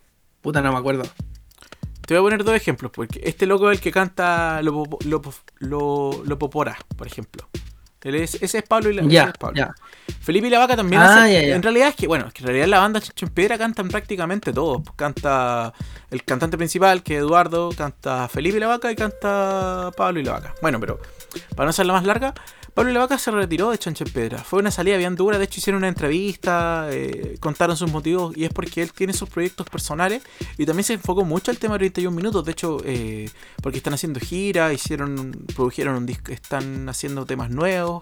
puta, 0.41 0.63
no 0.63 0.71
me 0.71 0.79
acuerdo. 0.79 1.03
Te 2.07 2.15
voy 2.15 2.19
a 2.19 2.23
poner 2.23 2.45
dos 2.45 2.55
ejemplos, 2.55 2.93
porque 2.95 3.21
este 3.25 3.47
loco 3.47 3.69
es 3.73 3.79
el 3.79 3.83
que 3.83 3.91
canta 3.91 4.63
Lo, 4.63 4.85
lo, 5.05 5.21
lo, 5.59 6.23
lo 6.25 6.39
Popora, 6.39 6.79
por 6.97 7.09
ejemplo. 7.09 7.49
Es, 8.01 8.35
ese 8.41 8.59
es 8.59 8.65
Pablo 8.65 8.91
y 8.91 8.95
la, 8.95 9.03
es 9.29 9.33
Pablo. 9.39 9.57
ya. 9.57 9.75
Felipe 10.21 10.47
y 10.47 10.51
la 10.51 10.61
Vaca 10.61 10.77
también 10.77 11.03
Ah, 11.03 11.25
hace-. 11.25 11.53
En 11.53 11.63
realidad 11.63 11.89
es 11.89 11.97
que, 11.97 12.07
bueno, 12.07 12.27
es 12.29 12.33
que 12.33 12.43
en 12.43 12.47
realidad 12.47 12.67
la 12.69 12.79
banda 12.79 13.01
Chicho 13.01 13.27
en 13.27 13.33
Piedra 13.33 13.59
cantan 13.59 13.89
prácticamente 13.89 14.53
todos. 14.53 14.83
Canta 14.95 15.73
el 16.11 16.23
cantante 16.25 16.57
principal, 16.57 17.03
que 17.03 17.17
es 17.17 17.21
Eduardo, 17.21 17.71
canta 17.77 18.29
Felipe 18.29 18.57
y 18.59 18.61
la 18.61 18.69
Vaca 18.69 18.91
y 18.93 18.97
canta 18.97 19.91
Pablo 19.97 20.21
y 20.21 20.25
la 20.25 20.33
Vaca. 20.33 20.55
Bueno, 20.63 20.79
pero 20.79 21.01
para 21.57 21.65
no 21.65 21.71
hacerla 21.71 21.93
más 21.95 22.05
larga, 22.05 22.35
Pablo 22.79 22.93
y 22.93 22.95
la 22.95 23.01
Vaca 23.01 23.19
se 23.19 23.33
retiró 23.33 23.73
de 23.73 23.79
Chancho 23.79 24.05
en 24.05 24.13
Piedra. 24.13 24.39
Fue 24.39 24.61
una 24.61 24.71
salida 24.71 24.97
bien 24.97 25.17
dura, 25.17 25.37
de 25.37 25.47
hecho 25.47 25.59
hicieron 25.59 25.79
una 25.79 25.89
entrevista, 25.89 26.87
eh, 26.93 27.37
contaron 27.41 27.77
sus 27.77 27.91
motivos 27.91 28.37
y 28.37 28.45
es 28.45 28.53
porque 28.53 28.83
él 28.83 28.93
tiene 28.93 29.13
sus 29.13 29.29
proyectos 29.29 29.69
personales 29.69 30.23
y 30.57 30.65
también 30.65 30.85
se 30.85 30.93
enfocó 30.93 31.25
mucho 31.25 31.51
al 31.51 31.59
tema 31.59 31.75
de 31.75 31.91
31 31.91 32.15
minutos. 32.17 32.45
De 32.45 32.53
hecho, 32.53 32.81
eh, 32.85 33.29
porque 33.61 33.79
están 33.79 33.95
haciendo 33.95 34.21
gira, 34.21 34.73
hicieron, 34.73 35.33
produjeron 35.57 35.97
un 35.97 36.07
disco, 36.07 36.31
están 36.31 36.89
haciendo 36.89 37.27
temas 37.27 37.51
nuevos. 37.51 38.01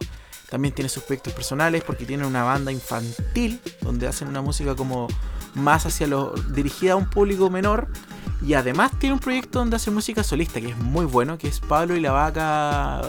También 0.51 0.75
tiene 0.75 0.91
sus 0.91 1.05
proyectos 1.05 1.33
personales 1.33 1.83
porque 1.83 2.05
tiene 2.05 2.27
una 2.27 2.45
banda 2.45 2.71
infantil 2.71 3.59
donde 3.81 4.07
hacen 4.07 4.29
una 4.29 4.43
música 4.43 4.77
como 4.77 5.09
más 5.57 5.87
hacia 5.87 6.07
lo 6.07 6.33
dirigida 6.55 6.92
a 6.92 6.97
un 6.97 7.09
público 7.11 7.51
menor 7.51 7.88
y 8.47 8.53
además 8.55 8.92
tiene 8.99 9.14
un 9.14 9.19
proyecto 9.21 9.59
donde 9.59 9.77
hace 9.77 9.90
música 9.90 10.23
solista 10.23 10.61
que 10.61 10.69
es 10.69 10.77
muy 10.77 11.07
bueno, 11.07 11.38
que 11.38 11.49
es 11.49 11.59
Pablo 11.61 11.97
y 11.97 12.01
la 12.01 12.12
Vaca 12.12 13.01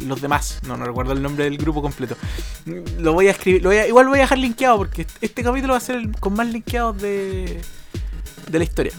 y 0.00 0.04
los 0.06 0.20
demás. 0.20 0.60
No, 0.66 0.76
no 0.76 0.84
recuerdo 0.84 1.12
el 1.12 1.20
nombre 1.22 1.44
del 1.44 1.58
grupo 1.58 1.82
completo. 1.82 2.16
Lo 2.98 3.12
voy 3.12 3.26
a 3.28 3.32
escribir, 3.32 3.62
lo 3.62 3.70
voy 3.70 3.78
a- 3.78 3.86
igual 3.88 4.06
lo 4.06 4.10
voy 4.10 4.20
a 4.20 4.22
dejar 4.22 4.38
linkeado 4.38 4.78
porque 4.78 5.06
este 5.20 5.42
capítulo 5.42 5.72
va 5.72 5.78
a 5.78 5.80
ser 5.80 5.96
el 5.96 6.12
con 6.18 6.34
más 6.34 6.46
linkeados 6.46 6.96
de, 7.02 7.60
de 8.48 8.58
la 8.58 8.64
historia. 8.64 8.92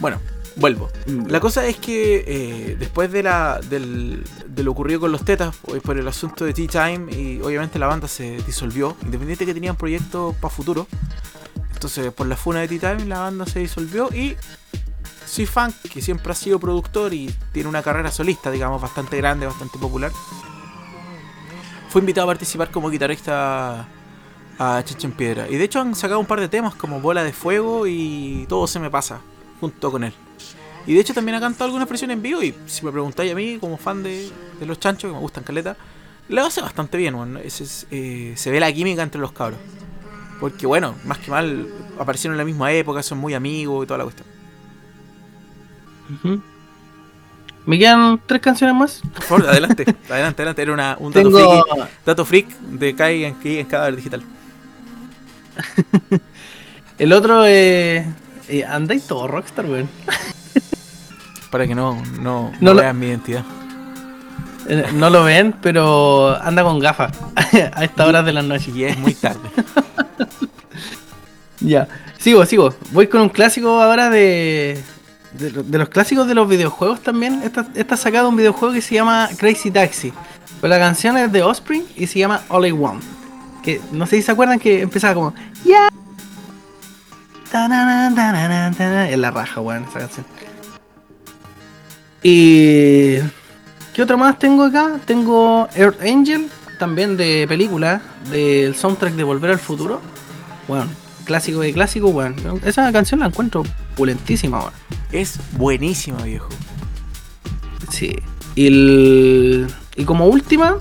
Bueno, 0.00 0.20
vuelvo. 0.56 0.90
La 1.28 1.38
cosa 1.40 1.64
es 1.66 1.76
que 1.76 2.24
eh, 2.26 2.76
después 2.78 3.10
de, 3.12 3.22
la, 3.22 3.60
del, 3.70 4.24
de 4.48 4.62
lo 4.64 4.72
ocurrido 4.72 4.98
con 5.00 5.12
los 5.12 5.24
tetas, 5.24 5.54
por 5.56 5.80
por 5.80 5.96
el 5.96 6.08
asunto 6.08 6.44
de 6.44 6.52
Tea 6.52 6.66
Time, 6.88 7.12
y 7.16 7.40
obviamente 7.40 7.78
la 7.78 7.86
banda 7.86 8.08
se 8.08 8.38
disolvió, 8.44 8.96
independiente 9.04 9.46
que 9.46 9.54
tenían 9.54 9.76
proyectos 9.76 10.34
para 10.36 10.52
futuro. 10.52 10.88
Entonces, 11.78 12.12
por 12.12 12.26
la 12.26 12.34
funa 12.34 12.58
de 12.58 12.66
Tea 12.66 12.96
Time, 12.96 13.08
la 13.08 13.20
banda 13.20 13.46
se 13.46 13.60
disolvió 13.60 14.08
y 14.12 14.36
Soy 15.24 15.46
Funk, 15.46 15.76
que 15.82 16.02
siempre 16.02 16.32
ha 16.32 16.34
sido 16.34 16.58
productor 16.58 17.14
y 17.14 17.32
tiene 17.52 17.68
una 17.68 17.84
carrera 17.84 18.10
solista, 18.10 18.50
digamos, 18.50 18.82
bastante 18.82 19.16
grande, 19.16 19.46
bastante 19.46 19.78
popular, 19.78 20.10
fue 21.88 22.00
invitado 22.00 22.24
a 22.24 22.30
participar 22.30 22.72
como 22.72 22.90
guitarrista 22.90 23.86
a 24.58 24.82
Chicha 24.84 25.06
en 25.06 25.12
Piedra. 25.12 25.48
Y 25.48 25.54
de 25.54 25.62
hecho 25.62 25.80
han 25.80 25.94
sacado 25.94 26.18
un 26.18 26.26
par 26.26 26.40
de 26.40 26.48
temas 26.48 26.74
como 26.74 27.00
Bola 27.00 27.22
de 27.22 27.32
Fuego 27.32 27.86
y 27.86 28.44
Todo 28.48 28.66
se 28.66 28.80
me 28.80 28.90
pasa, 28.90 29.20
junto 29.60 29.92
con 29.92 30.02
él. 30.02 30.12
Y 30.84 30.94
de 30.94 31.00
hecho 31.00 31.14
también 31.14 31.36
ha 31.36 31.40
cantado 31.40 31.66
algunas 31.66 31.88
versiones 31.88 32.16
en 32.16 32.22
vivo 32.22 32.42
y 32.42 32.56
si 32.66 32.84
me 32.84 32.90
preguntáis 32.90 33.30
a 33.30 33.36
mí, 33.36 33.58
como 33.60 33.76
fan 33.76 34.02
de, 34.02 34.32
de 34.58 34.66
los 34.66 34.80
chanchos, 34.80 35.08
que 35.08 35.14
me 35.14 35.20
gustan 35.20 35.44
caleta, 35.44 35.76
lo 36.28 36.44
hace 36.44 36.60
bastante 36.60 36.98
bien, 36.98 37.14
bueno. 37.14 37.38
Es, 37.38 37.86
eh, 37.92 38.32
se 38.36 38.50
ve 38.50 38.58
la 38.58 38.72
química 38.72 39.04
entre 39.04 39.20
los 39.20 39.30
cabros. 39.30 39.60
Porque 40.40 40.66
bueno, 40.66 40.94
más 41.04 41.18
que 41.18 41.30
mal, 41.30 41.66
aparecieron 41.98 42.34
en 42.34 42.38
la 42.38 42.44
misma 42.44 42.72
época, 42.72 43.02
son 43.02 43.18
muy 43.18 43.34
amigos 43.34 43.84
y 43.84 43.86
toda 43.86 43.98
la 43.98 44.04
cuestión. 44.04 44.26
Me 47.66 47.78
quedan 47.78 48.20
tres 48.24 48.40
canciones 48.40 48.74
más. 48.76 49.00
Por 49.14 49.22
favor, 49.24 49.48
adelante, 49.48 49.82
adelante, 50.10 50.42
adelante. 50.42 50.62
Era 50.62 50.72
una, 50.72 50.96
un 50.98 51.12
dato, 51.12 51.28
Tengo. 51.28 51.64
friki, 51.64 51.88
dato 52.06 52.24
freak 52.24 52.48
de 52.60 52.94
Kai 52.94 53.24
en, 53.24 53.36
en 53.42 53.66
Cadáver 53.66 53.96
Digital. 53.96 54.22
El 56.98 57.12
otro 57.12 57.44
eh, 57.46 58.06
eh, 58.48 58.64
andáis 58.64 59.06
todo 59.06 59.26
rockstar, 59.28 59.66
weón. 59.66 59.88
Para 61.50 61.66
que 61.66 61.74
no, 61.74 61.94
no, 62.20 62.50
No 62.52 62.52
no 62.60 62.74
lo- 62.74 62.80
vean 62.80 62.98
mi 62.98 63.06
identidad. 63.06 63.44
Eh, 64.68 64.86
No 64.94 65.08
lo 65.10 65.24
ven, 65.24 65.54
pero 65.62 66.36
anda 66.42 66.62
con 66.62 66.78
gafas 66.78 67.12
a 67.74 67.84
estas 67.84 68.06
horas 68.08 68.24
de 68.24 68.32
la 68.32 68.42
noche. 68.42 68.70
Y 68.74 68.84
es 68.84 68.98
muy 68.98 69.14
tarde. 69.14 69.40
Ya, 71.60 71.88
sigo, 72.18 72.44
sigo. 72.46 72.74
Voy 72.92 73.06
con 73.08 73.20
un 73.20 73.28
clásico 73.28 73.80
ahora 73.80 74.10
de. 74.10 74.82
De, 75.32 75.50
de 75.50 75.78
los 75.78 75.90
clásicos 75.90 76.26
de 76.26 76.34
los 76.34 76.48
videojuegos 76.48 77.02
también. 77.02 77.42
Está, 77.42 77.66
está 77.74 77.96
sacado 77.96 78.28
un 78.28 78.36
videojuego 78.36 78.74
que 78.74 78.80
se 78.80 78.94
llama 78.94 79.28
Crazy 79.36 79.70
Taxi. 79.70 80.12
Pero 80.60 80.68
la 80.72 80.78
canción 80.78 81.16
es 81.16 81.30
de 81.30 81.42
Offspring 81.42 81.84
y 81.96 82.06
se 82.06 82.18
llama 82.18 82.42
All 82.48 82.66
I 82.66 82.72
Want. 82.72 83.02
Que 83.62 83.80
no 83.92 84.06
sé 84.06 84.16
si 84.16 84.22
se 84.22 84.32
acuerdan 84.32 84.58
que 84.58 84.82
empezaba 84.82 85.14
como. 85.14 85.34
Ya. 85.64 85.88
Es 89.10 89.18
la 89.18 89.30
raja, 89.30 89.60
weón, 89.60 89.84
esa 89.84 89.98
canción. 90.00 90.26
Y. 92.22 93.18
¿Qué 93.94 94.02
otro 94.02 94.16
más 94.16 94.38
tengo 94.38 94.64
acá? 94.64 95.00
Tengo 95.04 95.68
Earth 95.74 96.00
Angel, 96.02 96.48
también 96.78 97.16
de 97.16 97.46
película, 97.48 98.00
del 98.30 98.76
soundtrack 98.76 99.14
de 99.14 99.24
Volver 99.24 99.50
al 99.50 99.58
Futuro. 99.58 100.00
Bueno, 100.68 100.86
clásico 101.28 101.60
de 101.60 101.72
clásico, 101.72 102.08
weón. 102.08 102.34
Esa 102.64 102.90
canción 102.90 103.20
la 103.20 103.26
encuentro 103.26 103.62
pulentísima, 103.94 104.58
weón. 104.58 104.72
Es 105.12 105.38
buenísima, 105.52 106.20
viejo. 106.22 106.48
Sí. 107.90 108.16
Y, 108.56 108.66
el- 108.66 109.66
y 109.94 110.04
como 110.04 110.26
última, 110.26 110.78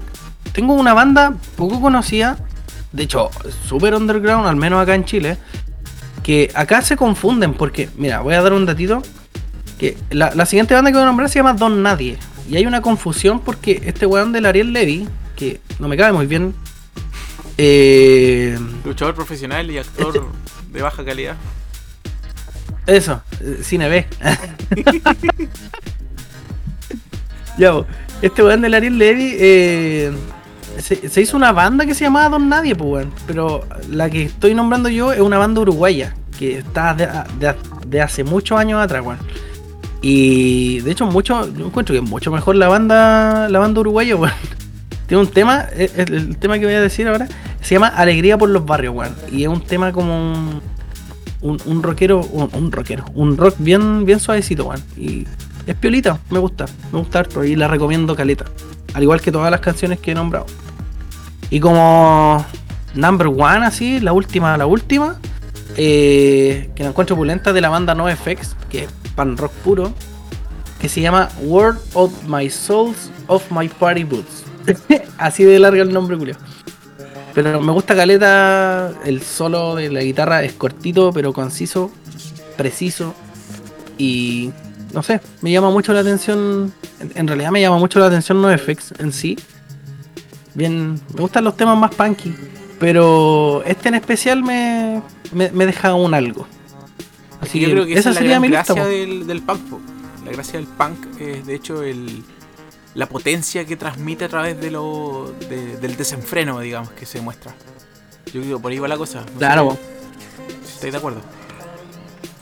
tengo 0.54 0.74
una 0.74 0.94
banda 0.96 1.36
poco 1.56 1.80
conocida, 1.80 2.38
de 2.92 3.04
hecho, 3.04 3.30
super 3.68 3.94
underground, 3.94 4.48
al 4.48 4.56
menos 4.56 4.82
acá 4.82 4.96
en 4.96 5.06
Chile, 5.06 5.38
que 6.24 6.50
acá 6.56 6.82
se 6.82 6.96
confunden 6.98 7.54
porque, 7.54 7.90
mira, 7.98 8.22
voy 8.22 8.34
a 8.34 8.42
dar 8.42 8.54
un 8.54 8.66
datito, 8.66 9.04
que 9.78 9.96
la, 10.10 10.34
la 10.34 10.46
siguiente 10.48 10.74
banda 10.74 10.90
que 10.92 10.96
voy 10.98 11.04
a 11.04 11.06
nombrar 11.06 11.30
se 11.30 11.38
llama 11.40 11.54
Don 11.54 11.84
Nadie. 11.84 12.18
Y 12.50 12.56
hay 12.56 12.66
una 12.66 12.82
confusión 12.82 13.42
porque 13.42 13.82
este 13.86 14.06
weón 14.06 14.32
del 14.32 14.46
Ariel 14.48 14.74
Levy, 14.74 15.08
que 15.36 15.60
no 15.80 15.88
me 15.88 15.98
cabe 15.98 16.14
muy 16.14 16.26
bien, 16.26 16.56
eh, 17.58 18.58
Luchador 18.86 19.16
profesional 19.16 19.70
y 19.72 19.78
actor 19.78 20.16
Este- 20.16 20.28
de 20.74 20.82
baja 20.82 21.04
calidad. 21.04 21.36
Eso, 22.86 23.22
cine 23.64 23.90
B. 23.90 24.08
ya, 27.58 27.74
este 28.22 28.44
weón 28.44 28.62
del 28.62 28.74
Ariel 28.76 28.98
Levy 28.98 29.36
eh, 29.40 30.12
se, 30.80 31.10
se 31.10 31.22
hizo 31.22 31.36
una 31.36 31.52
banda 31.52 31.86
que 31.86 31.94
se 31.96 32.06
llamaba 32.06 32.30
Don 32.30 32.48
Nadie, 32.48 32.76
pues 32.76 32.90
weón. 32.90 33.12
Pero 33.26 33.66
la 33.90 34.10
que 34.10 34.24
estoy 34.24 34.54
nombrando 34.54 34.90
yo 34.90 35.12
es 35.12 35.20
una 35.22 35.38
banda 35.38 35.62
uruguaya 35.62 36.16
que 36.38 36.60
está 36.60 36.94
de, 36.94 37.08
de- 37.40 37.56
de 37.88 38.02
hace 38.02 38.24
muchos 38.24 38.58
años 38.60 38.80
atrás, 38.82 39.04
weón. 39.06 39.20
Y 40.02 40.80
de 40.82 40.92
hecho, 40.92 41.06
mucho, 41.08 41.52
yo 41.54 41.66
encuentro 41.66 41.94
que 41.94 42.00
es 42.04 42.08
mucho 42.10 42.32
mejor 42.32 42.56
la 42.56 42.68
banda, 42.68 43.50
la 43.50 43.60
banda 43.60 43.82
uruguaya, 43.82 44.16
weón. 44.16 44.34
Tiene 45.08 45.24
un 45.24 45.30
tema, 45.30 45.66
eh, 45.72 45.90
el, 45.96 46.38
tema 46.38 46.60
que 46.60 46.66
voy 46.66 46.76
a 46.76 46.82
decir 46.82 47.08
ahora, 47.08 47.28
se 47.62 47.76
llama 47.76 47.88
Alegría 47.88 48.38
por 48.38 48.50
los 48.50 48.66
barrios, 48.66 48.94
weón. 48.94 49.16
Y 49.32 49.44
es 49.44 49.50
un 49.50 49.62
tema 49.62 49.94
como 49.94 50.34
un, 51.42 51.62
un, 51.66 51.84
rockero, 51.84 52.20
un, 52.22 52.72
rockero, 52.72 53.06
un 53.14 53.38
rock 53.38 53.56
bien, 53.58 54.06
bien 54.06 54.20
suavecito, 54.20 54.66
weón. 54.66 54.84
Y 54.98 55.26
es 55.66 55.76
piolita, 55.76 56.20
me 56.30 56.40
gusta, 56.40 56.66
me 56.92 57.00
gusta 57.00 57.20
harto 57.20 57.44
y 57.44 57.56
la 57.56 57.68
recomiendo 57.68 58.16
caleta. 58.16 58.46
Al 58.94 59.04
igual 59.04 59.22
que 59.22 59.32
todas 59.32 59.50
las 59.50 59.62
canciones 59.62 60.00
que 60.00 60.12
he 60.12 60.16
nombrado. 60.16 60.46
Y 61.50 61.62
como 61.62 62.46
number 62.94 63.28
one, 63.28 63.66
así, 63.66 64.02
la 64.02 64.12
última, 64.12 64.58
la 64.58 64.66
última, 64.66 65.20
eh, 65.78 66.70
que 66.76 66.84
la 66.84 66.90
encuentro 66.90 67.16
pulenta 67.16 67.54
de 67.54 67.62
la 67.62 67.70
banda 67.70 67.96
NoFX, 67.96 68.56
que 68.70 68.84
es 68.84 68.90
pan 69.16 69.38
rock 69.38 69.54
puro, 69.64 69.94
que 70.82 70.90
se 70.90 71.00
llama 71.00 71.30
World 71.44 71.80
of 71.94 72.12
My 72.28 72.50
Souls 72.50 73.10
of 73.28 73.50
My 73.52 73.70
Party 73.70 74.04
Boots. 74.04 74.47
así 75.18 75.44
de 75.44 75.60
larga 75.60 75.82
el 75.82 75.94
nombre, 75.94 76.18
Julio. 76.18 76.36
Pero 77.34 77.62
me 77.62 77.72
gusta 77.72 77.96
caleta, 77.96 78.92
el 79.06 79.22
solo 79.22 79.76
de 79.76 79.92
la 79.92 80.02
guitarra 80.02 80.44
es 80.44 80.54
cortito, 80.54 81.12
pero 81.14 81.34
conciso, 81.34 81.92
preciso 82.56 83.14
y 83.98 84.52
no 84.94 85.04
sé, 85.04 85.22
me 85.42 85.52
llama 85.52 85.70
mucho 85.70 85.94
la 85.94 86.00
atención, 86.00 86.74
en, 87.00 87.12
en 87.14 87.28
realidad 87.28 87.52
me 87.52 87.62
llama 87.62 87.78
mucho 87.78 88.00
la 88.00 88.08
atención 88.08 88.42
NoFX 88.42 88.94
en 89.00 89.12
sí. 89.12 89.38
Bien, 90.56 90.94
me 91.14 91.22
gustan 91.22 91.44
los 91.44 91.56
temas 91.56 91.78
más 91.78 91.94
punky, 91.94 92.34
pero 92.80 93.62
este 93.66 93.90
en 93.90 93.96
especial 93.96 94.42
me, 94.42 95.02
me, 95.32 95.52
me 95.52 95.68
deja 95.68 95.94
un 95.94 96.16
algo. 96.16 96.48
Así 97.42 97.60
yo 97.60 97.68
que 97.68 97.74
creo 97.74 97.86
que 97.86 97.94
esa, 97.94 98.10
la 98.10 98.16
sería 98.16 98.32
gran 98.32 98.42
mi 98.42 98.48
gracia 98.50 98.86
del, 98.86 99.28
del 99.28 99.42
punk. 99.42 99.70
po. 99.70 99.80
La 100.26 100.32
gracia 100.32 100.60
del 100.60 100.68
punk 100.68 101.22
es, 101.22 101.46
de 101.46 101.56
hecho, 101.56 101.84
el, 101.84 102.24
la 102.98 103.06
potencia 103.08 103.64
que 103.64 103.78
transmite 103.78 104.26
a 104.26 104.28
través 104.28 104.60
de 104.60 104.72
lo, 104.72 105.32
de- 105.50 105.78
del 105.78 105.96
desenfreno, 105.96 106.60
digamos, 106.60 106.90
que 106.92 107.06
se 107.06 107.22
muestra. 107.22 107.54
Yo 108.34 108.42
creo 108.42 108.60
por 108.60 108.72
ahí 108.72 108.80
va 108.80 108.88
la 108.88 108.98
cosa. 108.98 109.22
No 109.22 109.38
Claro, 109.38 109.78
si 110.66 110.74
¿Estáis 110.74 110.92
de 110.94 110.98
acuerdo? 110.98 111.22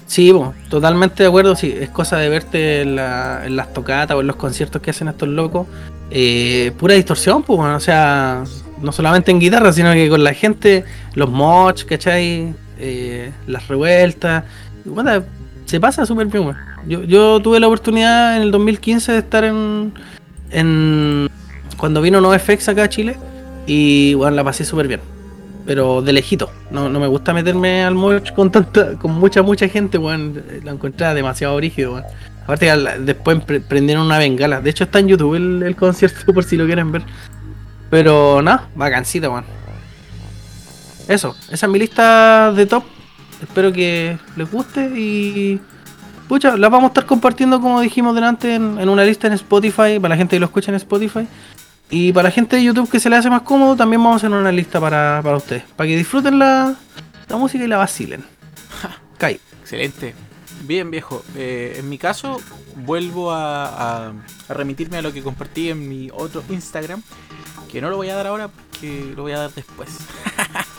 Sí, 0.07 0.31
totalmente 0.69 1.23
de 1.23 1.29
acuerdo. 1.29 1.55
Sí, 1.55 1.75
es 1.77 1.89
cosa 1.89 2.17
de 2.17 2.29
verte 2.29 2.81
en, 2.81 2.95
la- 2.95 3.41
en 3.45 3.55
las 3.55 3.73
tocatas 3.73 4.15
o 4.15 4.21
en 4.21 4.27
los 4.27 4.35
conciertos 4.37 4.81
que 4.81 4.91
hacen 4.91 5.07
estos 5.09 5.27
locos. 5.29 5.67
eh, 6.11 6.71
pura 6.77 6.93
distorsión, 6.93 7.41
pues, 7.43 7.59
o 7.59 7.79
sea, 7.79 8.43
no 8.79 8.91
solamente 8.91 9.31
en 9.31 9.39
guitarra, 9.39 9.73
sino 9.73 9.91
que 9.93 10.07
con 10.07 10.23
la 10.23 10.33
gente, 10.33 10.85
los 11.15 11.29
mods, 11.31 11.83
¿cachai? 11.83 12.53
Eh, 12.77 13.31
las 13.47 13.67
revueltas. 13.67 14.43
Bueno, 14.85 15.23
se 15.65 15.79
pasa 15.79 16.05
súper 16.05 16.27
bien. 16.27 16.53
Yo, 16.87 17.03
yo 17.03 17.41
tuve 17.41 17.59
la 17.59 17.65
oportunidad 17.67 18.37
en 18.37 18.43
el 18.43 18.51
2015 18.51 19.11
de 19.13 19.17
estar 19.17 19.43
en. 19.43 19.93
En 20.51 21.29
cuando 21.77 22.01
vino 22.01 22.21
NoFX 22.21 22.69
acá 22.69 22.83
a 22.83 22.89
Chile. 22.89 23.17
Y 23.67 24.13
bueno, 24.13 24.35
la 24.35 24.43
pasé 24.43 24.63
súper 24.65 24.87
bien. 24.87 25.01
Pero 25.65 26.01
de 26.01 26.13
lejito. 26.13 26.51
No, 26.69 26.89
no 26.89 26.99
me 26.99 27.07
gusta 27.07 27.33
meterme 27.33 27.83
al 27.83 27.95
moch 27.95 28.31
con 28.33 28.51
tanta, 28.51 28.97
con 28.97 29.11
mucha, 29.11 29.41
mucha 29.41 29.67
gente, 29.67 29.97
weón. 29.97 30.43
La 30.63 30.71
encontré 30.71 31.13
demasiado 31.13 31.59
rígido, 31.59 31.93
weón. 31.93 32.03
Aparte, 32.43 32.71
después 32.99 33.43
pre- 33.43 33.61
prendieron 33.61 34.05
una 34.05 34.19
bengala. 34.19 34.61
De 34.61 34.69
hecho, 34.69 34.83
está 34.83 34.99
en 34.99 35.07
YouTube 35.07 35.35
el, 35.35 35.75
concierto 35.75 36.31
por 36.33 36.43
si 36.43 36.55
lo 36.57 36.65
quieren 36.65 36.91
ver. 36.91 37.01
Pero 37.89 38.41
nada, 38.41 38.69
vacancita, 38.75 39.29
weón. 39.29 39.45
Eso, 41.07 41.35
esa 41.51 41.65
es 41.65 41.71
mi 41.71 41.79
lista 41.79 42.51
de 42.51 42.65
top. 42.65 42.83
Espero 43.41 43.71
que 43.73 44.17
les 44.35 44.51
guste 44.51 44.85
y. 44.95 45.59
Pucha, 46.27 46.57
las 46.57 46.71
vamos 46.71 46.85
a 46.85 46.87
estar 46.87 47.05
compartiendo 47.05 47.61
como 47.61 47.81
dijimos 47.81 48.15
delante 48.15 48.55
en, 48.55 48.79
en 48.79 48.89
una 48.89 49.03
lista 49.03 49.27
en 49.27 49.33
Spotify, 49.33 49.99
para 49.99 50.09
la 50.09 50.17
gente 50.17 50.35
que 50.35 50.39
lo 50.39 50.47
escucha 50.47 50.71
en 50.71 50.75
Spotify. 50.75 51.27
Y 51.91 52.11
para 52.13 52.29
la 52.29 52.31
gente 52.31 52.55
de 52.55 52.63
YouTube 52.63 52.89
que 52.89 52.99
se 52.99 53.09
le 53.11 53.15
hace 53.15 53.29
más 53.29 53.43
cómodo, 53.43 53.75
también 53.75 54.01
vamos 54.01 54.15
a 54.15 54.17
hacer 54.27 54.31
una 54.37 54.51
lista 54.51 54.79
para, 54.81 55.21
para 55.23 55.37
ustedes. 55.37 55.63
Para 55.75 55.87
que 55.87 55.95
disfruten 55.97 56.39
la, 56.39 56.73
la 57.29 57.37
música 57.37 57.63
y 57.63 57.67
la 57.67 57.77
vacilen. 57.77 58.23
Kai. 59.19 59.39
Excelente. 59.61 60.15
Bien, 60.63 60.89
viejo. 60.89 61.23
Eh, 61.35 61.75
en 61.77 61.87
mi 61.87 61.99
caso, 61.99 62.41
vuelvo 62.75 63.31
a, 63.31 63.65
a- 64.07 64.13
a 64.49 64.53
remitirme 64.53 64.97
a 64.97 65.01
lo 65.03 65.13
que 65.13 65.21
compartí 65.21 65.69
en 65.69 65.87
mi 65.87 66.09
otro 66.11 66.43
Instagram. 66.49 67.03
Que 67.71 67.81
no 67.81 67.89
lo 67.91 67.97
voy 67.97 68.09
a 68.09 68.15
dar 68.15 68.25
ahora 68.27 68.47
porque 68.47 69.13
lo 69.15 69.21
voy 69.23 69.33
a 69.33 69.39
dar 69.39 69.51
después. 69.53 69.89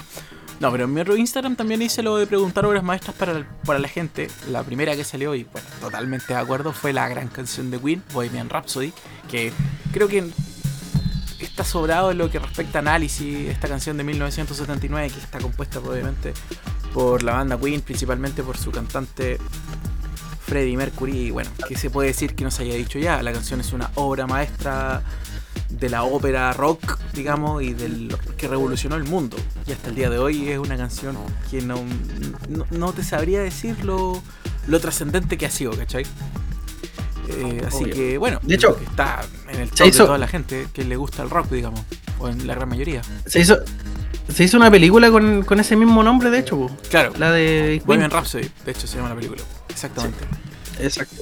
no, 0.61 0.73
pero 0.73 0.85
en 0.85 0.95
mi 0.95 1.01
otro 1.01 1.16
Instagram 1.16 1.55
también 1.55 1.83
hice 1.83 2.03
lo 2.03 2.16
de 2.16 2.27
preguntar 2.27 2.64
obras 2.64 2.83
maestras 2.83 3.14
para, 3.16 3.47
para 3.64 3.79
la 3.79 3.88
gente. 3.88 4.29
La 4.51 4.62
primera 4.62 4.97
que 4.97 5.05
salió, 5.05 5.35
y 5.35 5.45
bueno, 5.45 5.69
totalmente 5.81 6.33
de 6.33 6.38
acuerdo, 6.38 6.73
fue 6.73 6.92
la 6.92 7.09
gran 7.09 7.29
canción 7.29 7.71
de 7.71 7.79
Queen, 7.79 8.03
Bohemian 8.12 8.49
Rhapsody. 8.49 8.92
Que 9.31 9.53
creo 9.92 10.09
que 10.09 10.31
está 11.40 11.64
sobrado 11.64 12.11
en 12.11 12.19
lo 12.19 12.31
que 12.31 12.38
respecta 12.38 12.79
a 12.79 12.81
análisis. 12.81 13.49
Esta 13.49 13.69
canción 13.69 13.97
de 13.99 14.05
1979, 14.05 15.11
que 15.11 15.21
está 15.21 15.38
compuesta 15.38 15.79
obviamente 15.79 16.33
por 16.95 17.23
la 17.23 17.33
banda 17.35 17.59
Queen, 17.59 17.83
principalmente 17.83 18.42
por 18.42 18.57
su 18.57 18.71
cantante 18.71 19.38
Freddie 20.47 20.77
Mercury. 20.77 21.19
Y 21.27 21.31
bueno, 21.31 21.51
¿qué 21.69 21.77
se 21.77 21.90
puede 21.90 22.09
decir 22.09 22.35
que 22.35 22.45
no 22.45 22.51
se 22.51 22.62
haya 22.62 22.75
dicho 22.75 22.99
ya? 22.99 23.23
La 23.23 23.33
canción 23.33 23.61
es 23.61 23.73
una 23.75 23.90
obra 23.97 24.27
maestra 24.27 25.03
de 25.70 25.88
la 25.90 26.05
ópera 26.05 26.52
rock, 26.52 26.98
digamos, 27.12 27.62
y 27.62 27.72
del 27.74 28.16
que 28.37 28.48
revolucionó 28.48 28.96
el 28.96 29.05
mundo. 29.05 29.37
Y 29.66 29.72
hasta 29.72 29.88
el 29.90 29.94
día 29.96 30.11
de 30.11 30.18
hoy 30.18 30.48
es 30.48 30.59
una 30.59 30.76
canción 30.76 31.16
que 31.50 31.61
no, 31.62 31.83
no, 32.48 32.66
no 32.70 32.92
te 32.92 33.02
sabría 33.05 33.40
decir 33.40 33.85
lo, 33.85 34.22
lo 34.66 34.81
trascendente 34.81 35.37
que 35.37 35.46
ha 35.46 35.50
sido, 35.50 35.72
¿cachai? 35.76 36.05
Eh, 37.29 37.62
así 37.66 37.85
que 37.87 38.18
bueno, 38.18 38.38
De 38.42 38.55
hecho, 38.55 38.79
está 38.88 39.24
en 39.48 39.61
el 39.61 39.68
hizo- 39.68 39.85
de 39.85 39.90
toda 39.92 40.18
la 40.18 40.29
gente 40.29 40.68
que 40.72 40.85
le 40.85 40.96
gusta 40.96 41.22
el 41.24 41.31
rock, 41.31 41.50
digamos, 41.50 41.81
o 42.18 42.29
en 42.29 42.46
la 42.46 42.55
gran 42.55 42.68
mayoría. 42.68 43.02
Se 43.26 43.40
hizo, 43.40 43.59
se 44.33 44.44
hizo 44.44 44.57
una 44.57 44.70
película 44.70 45.11
con, 45.11 45.42
con 45.42 45.59
ese 45.59 45.74
mismo 45.74 46.02
nombre, 46.05 46.31
de 46.31 46.38
hecho. 46.38 46.70
Claro, 46.88 47.12
la 47.18 47.33
de. 47.33 47.83
Bohemian 47.85 48.11
Rhapsody, 48.12 48.48
de 48.64 48.70
hecho 48.70 48.87
se 48.87 48.96
llama 48.96 49.09
la 49.09 49.16
película. 49.16 49.42
Exactamente. 49.68 50.18
Exacto. 50.81 51.16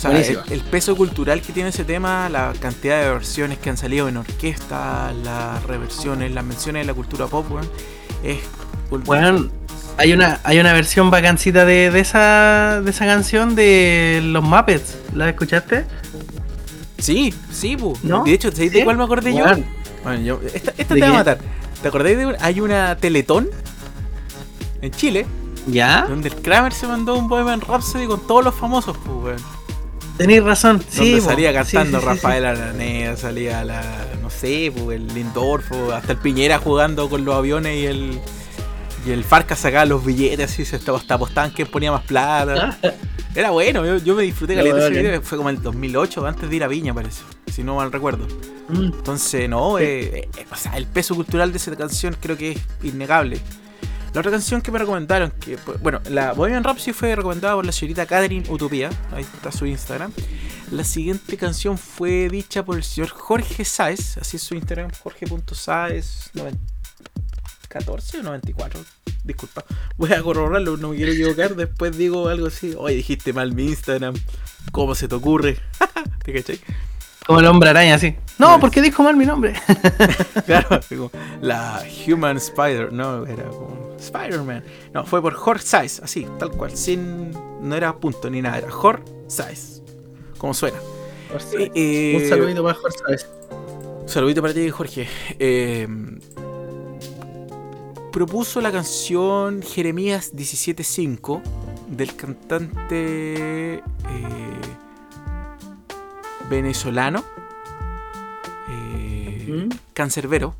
Sea, 0.00 0.18
el, 0.18 0.60
peso 0.62 0.96
cultural 0.96 1.42
que 1.42 1.52
tiene 1.52 1.68
ese 1.68 1.84
tema, 1.84 2.30
la 2.30 2.54
cantidad 2.58 3.02
de 3.02 3.10
versiones 3.10 3.58
que 3.58 3.68
han 3.68 3.76
salido 3.76 4.08
en 4.08 4.16
orquesta, 4.16 5.12
las 5.12 5.62
reversiones, 5.64 6.32
las 6.32 6.42
menciones 6.42 6.84
de 6.84 6.86
la 6.86 6.94
cultura 6.94 7.26
pop, 7.26 7.44
weón, 7.50 7.68
es. 8.24 8.38
Bueno, 8.88 9.50
hay 9.98 10.14
una, 10.14 10.40
hay 10.42 10.58
una 10.58 10.72
versión 10.72 11.10
vacancita 11.10 11.66
de, 11.66 11.90
de 11.90 12.00
esa 12.00 12.80
de 12.82 12.90
esa 12.90 13.04
canción 13.04 13.54
de 13.54 14.22
los 14.24 14.42
Muppets. 14.42 14.96
¿La 15.14 15.28
escuchaste? 15.28 15.84
Sí, 16.96 17.34
sí, 17.52 17.76
pu. 17.76 17.92
¿No? 18.02 18.24
De 18.24 18.32
hecho, 18.32 18.50
¿sabéis 18.50 18.72
¿Sí? 18.72 18.78
de 18.78 18.84
cuál 18.84 18.96
me 18.96 19.04
acordé 19.04 19.34
yo? 19.34 19.44
Bueno, 20.02 20.22
yo. 20.22 20.40
Esta, 20.54 20.72
esta 20.78 20.94
¿De 20.94 21.00
te 21.00 21.06
va 21.06 21.12
a 21.12 21.18
matar. 21.18 21.38
¿Te 21.82 21.88
acordás 21.88 22.16
de 22.16 22.36
hay 22.40 22.60
una 22.62 22.96
Teletón 22.96 23.50
en 24.80 24.90
Chile 24.92 25.26
¿Ya? 25.66 26.06
donde 26.08 26.30
el 26.30 26.36
Kramer 26.36 26.72
se 26.72 26.86
mandó 26.86 27.18
un 27.18 27.28
Bohemian 27.28 27.60
Rhapsody 27.60 28.06
con 28.06 28.26
todos 28.26 28.42
los 28.42 28.54
famosos, 28.54 28.96
pues, 28.96 29.36
weón. 29.38 29.59
Tenéis 30.20 30.42
razón. 30.42 30.82
Sí, 30.88 31.12
donde 31.12 31.20
salía 31.22 31.52
cantando 31.54 31.98
sí, 31.98 32.02
sí. 32.04 32.08
Rafael 32.10 32.44
Araneda, 32.44 33.16
salía 33.16 33.64
la, 33.64 33.82
no 34.20 34.28
sé, 34.28 34.66
el 34.66 35.06
Lindorfo, 35.14 35.92
hasta 35.92 36.12
el 36.12 36.18
Piñera 36.18 36.58
jugando 36.58 37.08
con 37.08 37.24
los 37.24 37.34
aviones 37.34 37.76
y 37.82 37.86
el 37.86 38.20
y 39.06 39.12
el 39.12 39.24
Farca 39.24 39.56
sacaba 39.56 39.86
los 39.86 40.04
billetes 40.04 40.52
así, 40.52 40.66
se 40.66 40.76
estaba 40.76 40.98
hasta 40.98 41.14
apostaban 41.14 41.50
quién 41.52 41.68
ponía 41.68 41.90
más 41.90 42.02
plata. 42.04 42.78
Era 43.34 43.50
bueno, 43.50 43.86
yo, 43.86 43.96
yo 43.96 44.14
me 44.14 44.24
disfruté 44.24 44.54
Lo 44.56 44.62
caleta 44.62 44.80
vale. 44.90 45.20
fue 45.22 45.38
como 45.38 45.48
el 45.48 45.62
2008, 45.62 46.26
antes 46.26 46.50
de 46.50 46.56
ir 46.56 46.64
a 46.64 46.68
Viña 46.68 46.92
parece, 46.92 47.22
si 47.50 47.62
no 47.62 47.76
mal 47.76 47.90
recuerdo. 47.92 48.26
Mm. 48.68 48.84
Entonces, 48.92 49.48
no, 49.48 49.78
Sí. 49.78 49.84
eh, 49.84 50.28
eh, 50.36 50.46
o 50.52 50.56
sea, 50.56 50.76
el 50.76 50.86
peso 50.86 51.14
cultural 51.14 51.50
de 51.52 51.56
esa 51.56 51.74
canción 51.76 52.14
creo 52.20 52.36
que 52.36 52.52
es 52.52 52.58
innegable. 52.82 53.40
La 54.12 54.20
otra 54.20 54.32
canción 54.32 54.60
que 54.60 54.72
me 54.72 54.78
recomendaron, 54.78 55.30
que 55.30 55.56
bueno, 55.82 56.00
la 56.10 56.32
Bohemian 56.32 56.64
Rhapsody 56.64 56.92
fue 56.92 57.14
recomendada 57.14 57.54
por 57.54 57.64
la 57.64 57.70
señorita 57.70 58.06
Catherine 58.06 58.44
Utopía, 58.48 58.90
ahí 59.12 59.22
está 59.22 59.52
su 59.52 59.66
Instagram. 59.66 60.12
La 60.72 60.82
siguiente 60.82 61.36
canción 61.36 61.78
fue 61.78 62.28
dicha 62.28 62.64
por 62.64 62.76
el 62.76 62.82
señor 62.82 63.10
Jorge 63.10 63.64
Sáez, 63.64 64.16
así 64.18 64.36
es 64.36 64.42
su 64.42 64.54
Instagram, 64.54 64.90
jorge.sáez 65.02 66.30
14 67.68 68.18
o 68.18 68.22
94, 68.24 68.80
disculpa. 69.22 69.64
Voy 69.96 70.12
a 70.12 70.20
corroborarlo, 70.22 70.76
no 70.76 70.88
me 70.88 70.96
quiero 70.96 71.12
equivocar, 71.12 71.54
después 71.54 71.96
digo 71.96 72.28
algo 72.28 72.48
así, 72.48 72.74
oye, 72.76 72.96
dijiste 72.96 73.32
mal 73.32 73.52
mi 73.52 73.66
Instagram, 73.66 74.14
¿cómo 74.72 74.96
se 74.96 75.06
te 75.06 75.14
ocurre? 75.14 75.56
¿Te 76.24 76.32
cachai? 76.32 76.60
Como 77.26 77.38
el 77.38 77.46
hombre 77.46 77.70
araña, 77.70 77.96
sí. 77.96 78.16
No. 78.38 78.58
¿por 78.58 78.72
qué 78.72 78.82
dijo 78.82 79.04
mal 79.04 79.16
mi 79.16 79.24
nombre? 79.24 79.54
Claro, 80.46 80.80
la 81.40 81.84
Human 82.08 82.38
Spider, 82.38 82.92
no, 82.92 83.24
era 83.24 83.44
como 83.44 83.89
Spider-Man. 84.00 84.64
No, 84.92 85.06
fue 85.06 85.22
por 85.22 85.34
Jorge 85.34 85.64
Size, 85.64 86.02
así, 86.02 86.26
tal 86.38 86.50
cual, 86.50 86.76
sin. 86.76 87.30
No 87.60 87.76
era 87.76 87.94
punto 87.96 88.28
ni 88.30 88.42
nada, 88.42 88.58
era 88.58 88.70
Jorge 88.70 89.04
Size. 89.28 89.82
Como 90.38 90.54
suena. 90.54 90.78
Eh, 91.58 91.70
eh, 91.74 92.20
Un 92.22 92.28
saludito 92.28 92.62
para 92.62 92.74
Jorge, 92.74 92.98
¿sabes? 92.98 93.28
un 94.02 94.08
saludito 94.08 94.42
para 94.42 94.54
ti, 94.54 94.68
Jorge. 94.70 95.06
Eh, 95.38 95.86
propuso 98.10 98.60
la 98.60 98.72
canción 98.72 99.62
Jeremías 99.62 100.34
17.5 100.34 101.42
del 101.88 102.16
cantante 102.16 103.74
eh, 103.74 103.82
venezolano 106.48 107.22
eh, 108.68 109.66
¿Mm? 109.68 109.68
Cancerbero. 109.92 110.54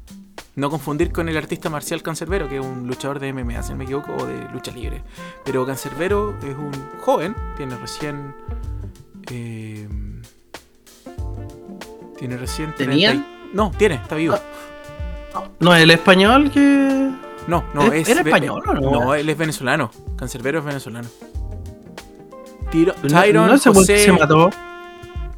No 0.60 0.68
confundir 0.68 1.10
con 1.10 1.26
el 1.30 1.38
artista 1.38 1.70
marcial 1.70 2.02
Cancerbero, 2.02 2.46
que 2.46 2.58
es 2.58 2.64
un 2.64 2.86
luchador 2.86 3.18
de 3.18 3.32
MMA, 3.32 3.62
si 3.62 3.70
no 3.72 3.78
me 3.78 3.84
equivoco, 3.84 4.12
o 4.14 4.26
de 4.26 4.46
lucha 4.52 4.70
libre. 4.72 5.02
Pero 5.42 5.64
Cancerbero 5.64 6.36
es 6.40 6.54
un 6.54 6.70
joven, 7.00 7.34
tiene 7.56 7.76
recién. 7.76 8.34
eh, 9.30 9.88
tiene 12.18 12.36
recién. 12.36 12.74
¿Tenía? 12.74 13.10
30 13.12 13.26
y- 13.28 13.54
No, 13.54 13.70
tiene, 13.70 13.94
está 13.94 14.16
vivo. 14.16 14.36
No, 15.60 15.74
el 15.74 15.90
español 15.90 16.50
que. 16.50 17.10
No, 17.46 17.64
no, 17.72 17.90
¿Es- 17.92 18.08
es. 18.08 18.18
español 18.18 18.62
o 18.68 18.74
no? 18.74 18.80
No, 18.90 19.14
él 19.14 19.30
es 19.30 19.38
venezolano. 19.38 19.90
Cancerbero 20.18 20.58
es 20.58 20.64
venezolano. 20.66 21.08
Tiro, 22.70 22.94
No, 23.02 23.08
Tyron, 23.08 23.46
no 23.48 23.58
José, 23.58 24.04
se 24.04 24.12
mató. 24.12 24.50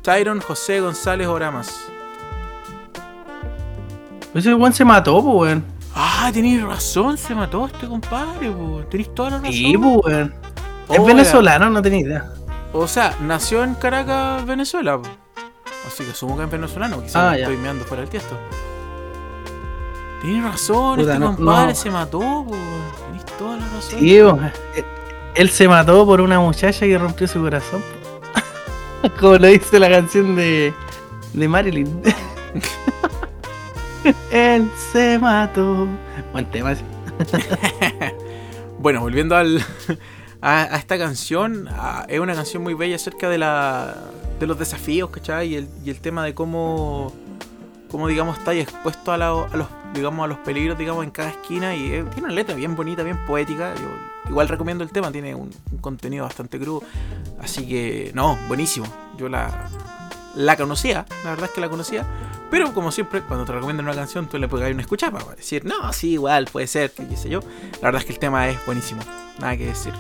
Tyron 0.02 0.40
José 0.40 0.80
González 0.80 1.28
Oramas. 1.28 1.72
Ese 4.35 4.55
weón 4.55 4.73
se 4.73 4.85
mató, 4.85 5.23
pues, 5.23 5.35
weón. 5.53 5.64
Ah, 5.95 6.31
tenéis 6.33 6.62
razón, 6.62 7.18
se 7.18 7.35
mató 7.35 7.66
este 7.66 7.87
compadre, 7.87 8.51
po. 8.51 8.81
Tenéis 8.90 9.14
toda 9.14 9.31
la 9.31 9.37
razón. 9.38 9.53
Sí, 9.53 9.77
weón. 9.77 10.35
Es 10.88 11.05
venezolano, 11.05 11.71
no 11.71 11.83
tenía 11.83 12.01
idea. 12.01 12.33
O 12.73 12.87
sea, 12.88 13.14
nació 13.21 13.62
en 13.64 13.75
Caracas, 13.75 14.45
Venezuela. 14.47 14.97
po. 15.01 15.09
Así 15.87 16.05
que 16.05 16.11
asumo 16.12 16.37
que 16.38 16.45
es 16.45 16.51
venezolano, 16.51 17.03
quizás 17.03 17.16
Ah, 17.16 17.37
estoy 17.37 17.57
meando 17.57 17.85
fuera 17.85 18.03
del 18.03 18.11
tiesto. 18.11 18.37
Tienes 20.23 20.45
razón, 20.45 20.97
Puta, 20.97 21.12
este 21.14 21.18
no- 21.25 21.37
compadre 21.37 21.68
no. 21.68 21.75
se 21.75 21.90
mató, 21.90 22.18
po. 22.21 22.57
Tenéis 23.07 23.25
toda 23.38 23.57
la 23.57 23.66
razón. 23.68 23.99
Sí, 24.01 24.23
weón. 24.23 24.45
Eh, 24.77 24.85
Él 25.35 25.51
se 25.51 25.66
mató 25.68 26.07
por 26.07 26.21
una 26.21 26.38
muchacha 26.40 26.87
que 26.87 26.97
rompió 26.97 27.27
su 27.27 27.40
corazón. 27.40 27.83
po. 29.03 29.11
Como 29.21 29.37
lo 29.37 29.49
dice 29.49 29.79
la 29.79 29.90
canción 29.90 30.37
de, 30.37 30.73
de 31.35 31.49
Marilyn. 31.49 32.03
Él 34.33 34.71
se 34.93 35.19
mató. 35.19 35.87
Buen 36.33 36.47
tema. 36.51 36.75
Bueno, 38.79 39.01
volviendo 39.01 39.37
a, 40.43 40.77
esta 40.77 40.99
canción, 40.99 41.69
a- 41.69 42.05
es 42.09 42.19
una 42.19 42.35
canción 42.35 42.65
muy 42.65 42.75
bella 42.75 42.97
acerca 42.97 43.29
de 43.29 43.38
la 43.38 43.95
los 44.41 44.59
desafíos, 44.59 45.09
¿cachai? 45.11 45.51
Y 45.51 45.55
el, 45.55 45.69
y 45.85 45.91
el 45.91 46.01
tema 46.01 46.25
de 46.25 46.35
cómo 46.35 47.12
digamos 48.09 48.38
está 48.38 48.51
ahí 48.53 48.61
expuesto 48.61 49.12
a, 49.12 49.19
los 49.19 49.69
digamos 49.95 50.25
a 50.25 50.27
los 50.27 50.38
peligros 50.38 50.79
digamos 50.79 51.05
en 51.05 51.11
cada 51.11 51.29
esquina 51.29 51.77
y 51.77 51.91
tiene 51.91 52.25
una 52.25 52.33
letra 52.33 52.55
bien 52.57 52.75
bonita 52.75 53.03
bien 53.03 53.19
poética 53.27 53.75
yo 53.75 54.31
igual 54.31 54.49
recomiendo 54.49 54.83
el 54.83 54.91
tema 54.91 55.12
tiene 55.12 55.35
un, 55.35 55.51
contenido 55.83 56.25
bastante 56.25 56.59
crudo 56.59 56.83
así 57.41 57.69
que 57.69 58.11
no 58.15 58.38
buenísimo 58.49 58.87
yo 59.19 59.29
la 59.29 59.69
la 60.35 60.57
conocía 60.57 61.05
la 61.23 61.31
verdad 61.31 61.45
es 61.45 61.51
que 61.51 61.61
la 61.61 61.69
conocía 61.69 62.07
pero 62.53 62.75
como 62.75 62.93
siempre 62.93 63.23
cuando 63.23 63.47
te 63.47 63.53
recomiendan 63.53 63.87
una 63.87 63.95
canción 63.95 64.29
tú 64.29 64.37
le 64.37 64.47
puedes 64.47 64.62
dar 64.65 64.73
una 64.73 64.83
escucha 64.83 65.11
para 65.11 65.25
decir 65.35 65.65
no 65.65 65.91
sí 65.95 66.11
igual 66.12 66.45
puede 66.53 66.67
ser 66.67 66.91
qué 66.93 67.17
sé 67.17 67.31
yo 67.31 67.41
la 67.81 67.88
verdad 67.88 68.03
es 68.03 68.05
que 68.05 68.12
el 68.12 68.19
tema 68.19 68.47
es 68.51 68.65
buenísimo 68.67 69.01
nada 69.41 69.57
que 69.57 69.67
decir 69.67 69.95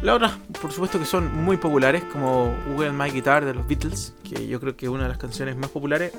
la 0.00 0.14
otra, 0.16 0.36
por 0.60 0.72
supuesto 0.72 0.98
que 0.98 1.04
son 1.04 1.44
muy 1.44 1.56
populares, 1.58 2.02
como 2.02 2.52
Google 2.66 2.90
My 2.90 3.08
Guitar 3.08 3.44
de 3.44 3.54
los 3.54 3.68
Beatles, 3.68 4.12
que 4.28 4.48
yo 4.48 4.58
creo 4.58 4.76
que 4.76 4.86
es 4.86 4.90
una 4.90 5.04
de 5.04 5.10
las 5.10 5.18
canciones 5.18 5.56
más 5.56 5.70
populares 5.70 6.12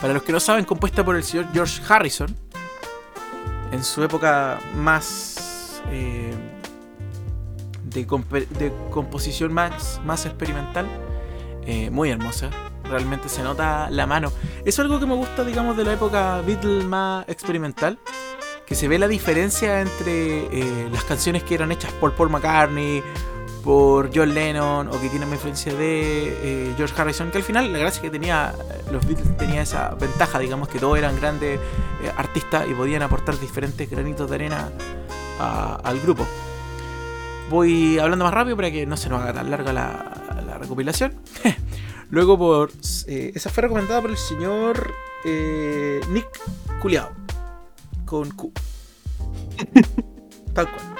para 0.00 0.14
los 0.14 0.22
que 0.22 0.30
no 0.30 0.38
saben, 0.38 0.64
compuesta 0.64 1.04
por 1.04 1.16
el 1.16 1.24
señor 1.24 1.46
George 1.52 1.82
Harrison, 1.88 2.32
en 3.72 3.82
su 3.82 4.00
época 4.04 4.60
más 4.76 5.82
eh, 5.90 6.32
de, 7.86 8.06
composición 8.90 9.52
más, 9.52 10.00
más 10.04 10.24
experimental, 10.24 10.86
eh, 11.66 11.90
muy 11.90 12.10
hermosa. 12.10 12.50
Realmente 12.88 13.28
se 13.28 13.42
nota 13.42 13.88
la 13.90 14.06
mano. 14.06 14.32
Es 14.64 14.78
algo 14.78 15.00
que 15.00 15.06
me 15.06 15.14
gusta, 15.14 15.44
digamos, 15.44 15.76
de 15.76 15.84
la 15.84 15.94
época 15.94 16.40
Beatles 16.42 16.84
más 16.84 17.28
experimental. 17.28 17.98
Que 18.66 18.74
se 18.74 18.88
ve 18.88 18.98
la 18.98 19.08
diferencia 19.08 19.82
entre 19.82 20.46
eh, 20.46 20.88
las 20.90 21.04
canciones 21.04 21.42
que 21.42 21.54
eran 21.54 21.70
hechas 21.70 21.92
por 21.92 22.14
Paul 22.14 22.30
McCartney, 22.30 23.02
por 23.62 24.10
John 24.14 24.32
Lennon 24.32 24.88
o 24.88 25.00
que 25.00 25.08
tienen 25.10 25.30
influencia 25.30 25.74
de 25.74 26.28
eh, 26.42 26.74
George 26.76 26.94
Harrison, 26.96 27.30
que 27.30 27.38
al 27.38 27.44
final 27.44 27.72
la 27.72 27.78
gracia 27.78 28.00
que 28.00 28.10
tenía 28.10 28.54
eh, 28.70 28.90
los 28.90 29.06
Beatles 29.06 29.36
tenía 29.36 29.62
esa 29.62 29.94
ventaja, 29.94 30.38
digamos 30.38 30.68
que 30.68 30.78
todos 30.78 30.96
eran 30.96 31.16
grandes 31.16 31.60
artistas 32.16 32.66
y 32.68 32.74
podían 32.74 33.02
aportar 33.02 33.38
diferentes 33.38 33.88
granitos 33.90 34.28
de 34.30 34.34
arena 34.36 34.70
al 35.38 36.00
grupo. 36.00 36.26
Voy 37.50 37.98
hablando 37.98 38.24
más 38.24 38.34
rápido 38.34 38.56
para 38.56 38.70
que 38.70 38.86
no 38.86 38.96
se 38.96 39.08
nos 39.08 39.20
haga 39.22 39.34
tan 39.34 39.50
larga 39.50 39.72
la, 39.72 40.58
recopilación. 40.58 41.14
Luego 42.10 42.38
por 42.38 42.70
esa 43.06 43.50
fue 43.50 43.62
recomendada 43.62 44.00
por 44.00 44.10
el 44.10 44.16
señor 44.16 44.92
Nick 45.24 46.28
Culeado 46.80 47.12
con 48.04 48.30
Q. 48.30 48.52
Tal 50.54 50.70
cual. 50.70 50.94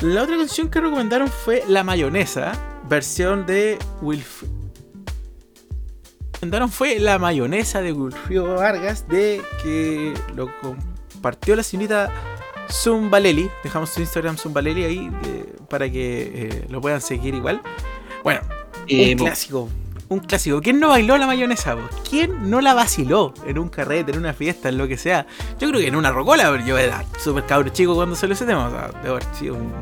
La 0.00 0.22
otra 0.22 0.36
canción 0.36 0.68
que 0.68 0.80
recomendaron 0.80 1.28
fue 1.28 1.64
La 1.68 1.82
Mayonesa, 1.82 2.52
versión 2.88 3.46
de 3.46 3.78
Wilfrido. 4.02 4.54
Recomendaron 6.34 6.70
fue 6.70 6.98
La 6.98 7.18
Mayonesa 7.18 7.80
de 7.80 7.92
Wilfrido 7.92 8.56
Vargas, 8.56 9.08
de 9.08 9.40
que 9.62 10.12
lo 10.34 10.50
compartió 10.60 11.56
la 11.56 11.62
señorita 11.62 12.12
Zumbaleli. 12.70 13.50
Dejamos 13.64 13.88
su 13.88 14.00
Instagram 14.00 14.36
Zumbaleli 14.36 14.84
ahí 14.84 15.10
para 15.70 15.90
que 15.90 16.30
eh, 16.34 16.66
lo 16.68 16.82
puedan 16.82 17.00
seguir 17.00 17.34
igual. 17.34 17.62
Bueno, 18.22 18.42
un 18.90 19.14
clásico 19.16 19.68
un 20.08 20.20
clásico. 20.20 20.60
¿Quién 20.60 20.80
no 20.80 20.88
bailó 20.88 21.16
la 21.18 21.26
mayonesa? 21.26 21.76
¿Quién 22.08 22.50
no 22.50 22.60
la 22.60 22.74
vaciló 22.74 23.34
en 23.46 23.58
un 23.58 23.68
carrete, 23.68 24.12
en 24.12 24.18
una 24.18 24.32
fiesta, 24.32 24.68
en 24.68 24.78
lo 24.78 24.86
que 24.86 24.96
sea? 24.96 25.26
Yo 25.58 25.68
creo 25.68 25.80
que 25.80 25.88
en 25.88 25.96
una 25.96 26.12
rocola, 26.12 26.50
pero 26.50 26.64
yo 26.64 26.78
era 26.78 27.04
súper 27.18 27.44
cabro 27.46 27.68
chico 27.70 27.94
cuando 27.94 28.14
salió 28.14 28.34
ese 28.34 28.46
tema. 28.46 28.68
O 28.68 28.70
sea, 28.70 28.90
de 29.02 29.08
haber 29.08 29.24
sido 29.34 29.54
un, 29.54 29.72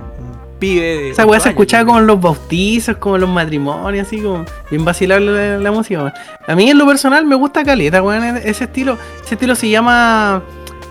pibe 0.58 0.82
de. 0.82 1.10
Esa 1.10 1.26
weá 1.26 1.40
se 1.40 1.50
escuchaba 1.50 1.84
como 1.84 1.98
en 1.98 2.06
los 2.06 2.20
bautizos, 2.20 2.96
como 2.96 3.16
en 3.16 3.22
los 3.22 3.30
matrimonios, 3.30 4.06
así 4.06 4.20
como 4.20 4.44
bien 4.70 4.84
vacilable 4.84 5.58
la, 5.58 5.70
música. 5.70 6.14
A 6.46 6.54
mí 6.54 6.70
en 6.70 6.78
lo 6.78 6.86
personal 6.86 7.26
me 7.26 7.34
gusta 7.34 7.64
caleta, 7.64 8.02
weón, 8.02 8.36
ese 8.38 8.64
estilo. 8.64 8.96
Ese 9.24 9.34
estilo 9.34 9.54
se 9.54 9.68
llama 9.68 10.42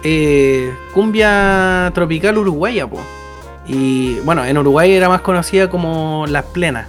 eh, 0.04 0.74
cumbia 0.94 1.92
tropical 1.94 2.38
uruguaya, 2.38 2.88
po. 2.88 3.00
Y 3.66 4.16
bueno, 4.26 4.44
en 4.44 4.58
Uruguay 4.58 4.92
era 4.92 5.08
más 5.08 5.22
conocida 5.22 5.70
como 5.70 6.26
las 6.28 6.44
plenas. 6.44 6.88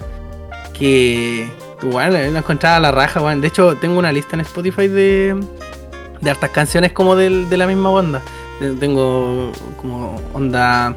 Que 0.78 1.48
Igual, 1.84 2.14
la 2.32 2.38
encontraba 2.38 2.76
a 2.76 2.80
la 2.80 2.92
raja, 2.92 3.20
weón. 3.20 3.40
De 3.40 3.48
hecho, 3.48 3.76
tengo 3.76 3.98
una 3.98 4.10
lista 4.10 4.36
en 4.36 4.40
Spotify 4.40 4.88
de, 4.88 5.38
de 6.20 6.30
hartas 6.30 6.50
canciones 6.50 6.92
como 6.92 7.14
de, 7.14 7.44
de 7.44 7.56
la 7.58 7.66
misma 7.66 7.90
banda. 7.90 8.22
Tengo 8.80 9.52
como 9.80 10.18
onda 10.32 10.96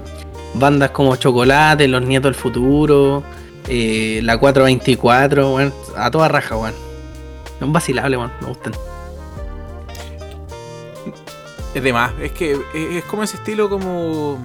bandas 0.53 0.91
como 0.91 1.15
Chocolate, 1.17 1.87
Los 1.89 2.03
Nietos 2.03 2.31
del 2.31 2.35
Futuro, 2.35 3.23
eh, 3.67 4.21
la 4.23 4.37
424, 4.37 5.55
weón. 5.55 5.73
A 5.97 6.09
toda 6.09 6.29
raja, 6.29 6.55
weón. 6.55 6.73
Es 7.57 7.61
un 7.61 7.73
vacilable, 7.73 8.15
weón. 8.15 8.31
Me 8.39 8.47
gustan. 8.47 8.73
Es 11.75 11.83
de 11.83 11.91
más. 11.93 12.13
Es 12.21 12.31
que 12.31 12.57
es 12.73 13.03
como 13.05 13.23
ese 13.23 13.37
estilo 13.37 13.69
como... 13.69 14.37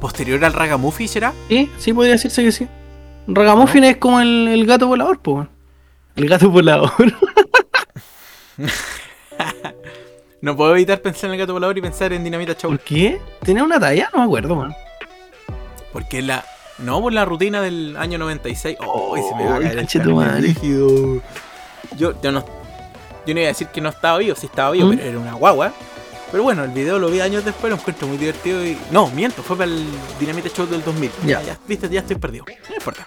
Posterior 0.00 0.44
al 0.44 0.52
Ragamuffin, 0.52 1.08
¿será? 1.08 1.32
Sí, 1.48 1.70
sí, 1.78 1.92
podría 1.92 2.14
decirse 2.14 2.42
que 2.42 2.52
sí. 2.52 2.68
Ragamuffin 3.26 3.84
es 3.84 3.96
como 3.96 4.20
el, 4.20 4.64
gato 4.66 4.86
volador, 4.86 5.20
pues. 5.20 5.48
El 6.14 6.28
gato 6.28 6.50
volador. 6.50 6.90
no 10.40 10.56
puedo 10.56 10.74
evitar 10.74 11.02
pensar 11.02 11.28
en 11.28 11.34
el 11.34 11.40
gato 11.40 11.52
volador 11.52 11.76
y 11.76 11.82
pensar 11.82 12.12
en 12.12 12.24
Dinamita 12.24 12.54
Show. 12.54 12.70
¿Por 12.70 12.80
qué? 12.80 13.20
¿Tenía 13.42 13.64
una 13.64 13.80
talla? 13.80 14.08
No 14.12 14.20
me 14.20 14.24
acuerdo, 14.24 14.54
man. 14.54 14.74
Porque 15.92 16.22
la. 16.22 16.44
No, 16.78 17.00
por 17.00 17.12
la 17.12 17.24
rutina 17.24 17.62
del 17.62 17.96
año 17.96 18.18
96. 18.18 18.76
Oh, 18.86 19.16
se 19.16 19.34
me 19.34 19.46
va 19.48 19.56
a 19.56 19.60
caer 19.60 19.78
el 19.78 19.86
Yo, 21.96 22.20
yo 22.20 22.32
no. 22.32 22.44
Yo 23.26 23.34
no 23.34 23.40
iba 23.40 23.48
a 23.48 23.52
decir 23.52 23.68
que 23.68 23.80
no 23.80 23.88
estaba 23.88 24.18
vivo, 24.18 24.36
sí 24.36 24.46
estaba 24.46 24.70
vivo, 24.70 24.88
¿Mm? 24.88 24.96
pero 24.96 25.08
era 25.08 25.18
una 25.18 25.34
guagua. 25.34 25.72
Pero 26.30 26.42
bueno, 26.42 26.64
el 26.64 26.70
video 26.70 26.98
lo 26.98 27.08
vi 27.08 27.20
años 27.20 27.44
después, 27.44 27.70
lo 27.70 27.76
encuentro 27.76 28.08
muy 28.08 28.16
divertido 28.16 28.64
y. 28.64 28.76
No, 28.90 29.08
miento, 29.10 29.42
fue 29.42 29.56
para 29.56 29.70
el 29.70 29.84
Dynamite 30.18 30.50
Show 30.50 30.66
del 30.66 30.82
2000. 30.82 31.10
Ya, 31.24 31.42
ya, 31.42 31.58
viste, 31.68 31.88
ya 31.88 32.00
estoy 32.00 32.16
perdido. 32.16 32.44
No 32.68 32.74
importa. 32.74 33.06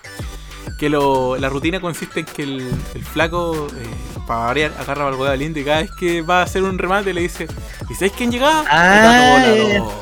Que 0.80 0.90
lo, 0.90 1.38
la 1.38 1.50
rutina 1.50 1.82
consiste 1.82 2.22
en 2.22 2.26
que 2.26 2.44
el, 2.44 2.72
el 2.96 3.04
flaco, 3.04 3.68
eh, 3.76 4.24
para 4.26 4.46
variar, 4.46 4.72
agarra 4.80 5.08
al 5.10 5.16
huevo 5.16 5.36
lindo 5.36 5.60
y 5.60 5.66
cada 5.66 5.82
vez 5.82 5.92
que 6.00 6.22
va 6.22 6.40
a 6.40 6.44
hacer 6.44 6.64
un 6.64 6.78
remate 6.78 7.14
le 7.14 7.22
dice: 7.22 7.48
¿Y 7.90 7.96
sabes 7.96 8.14
quién 8.14 8.32
llegaba? 8.32 8.64
Ah, 8.70 8.96
el 8.96 9.04
gato 9.04 9.82
volador. 9.82 9.94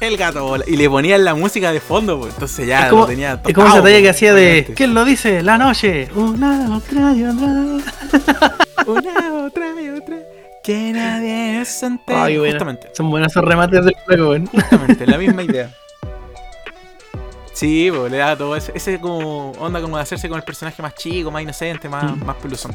El 0.00 0.16
gato 0.18 0.44
volador. 0.44 0.68
Y 0.68 0.76
le 0.76 0.90
ponían 0.90 1.24
la 1.24 1.34
música 1.34 1.72
de 1.72 1.80
fondo, 1.80 2.18
pues 2.20 2.34
entonces 2.34 2.66
ya 2.66 2.82
es 2.82 2.90
como, 2.90 3.02
lo 3.02 3.08
tenía 3.08 3.40
Es 3.46 3.54
como 3.54 3.68
esa 3.68 3.82
talla 3.82 4.02
que 4.02 4.10
hacía 4.10 4.34
de. 4.34 4.70
¿Quién 4.76 4.92
lo 4.92 5.06
dice? 5.06 5.42
La 5.42 5.56
noche. 5.56 6.10
Una, 6.14 6.76
otra 6.76 7.14
y 7.14 7.24
otra. 7.24 8.56
Una, 8.86 9.44
otra 9.46 9.72
y 10.70 10.88
otra. 10.88 10.92
Que 10.92 10.92
nadie 10.92 11.64
se 11.64 12.50
Justamente. 12.52 12.90
Son 12.94 13.10
buenos 13.10 13.32
esos 13.32 13.44
remates 13.44 13.84
del 13.84 13.94
juego, 14.04 14.34
Justamente, 14.52 15.06
la 15.06 15.18
misma 15.18 15.42
idea. 15.44 15.74
Sí, 17.52 17.90
pues 17.94 18.10
le 18.10 18.18
da 18.18 18.36
todo 18.36 18.56
ese, 18.56 18.72
ese 18.74 18.98
como 18.98 19.52
onda 19.52 19.82
como 19.82 19.96
de 19.96 20.02
hacerse 20.02 20.28
con 20.28 20.38
el 20.38 20.44
personaje 20.44 20.80
más 20.80 20.94
chico, 20.94 21.30
más 21.30 21.42
inocente, 21.42 21.88
más, 21.88 22.16
mm. 22.16 22.24
más 22.24 22.36
peluzón. 22.36 22.74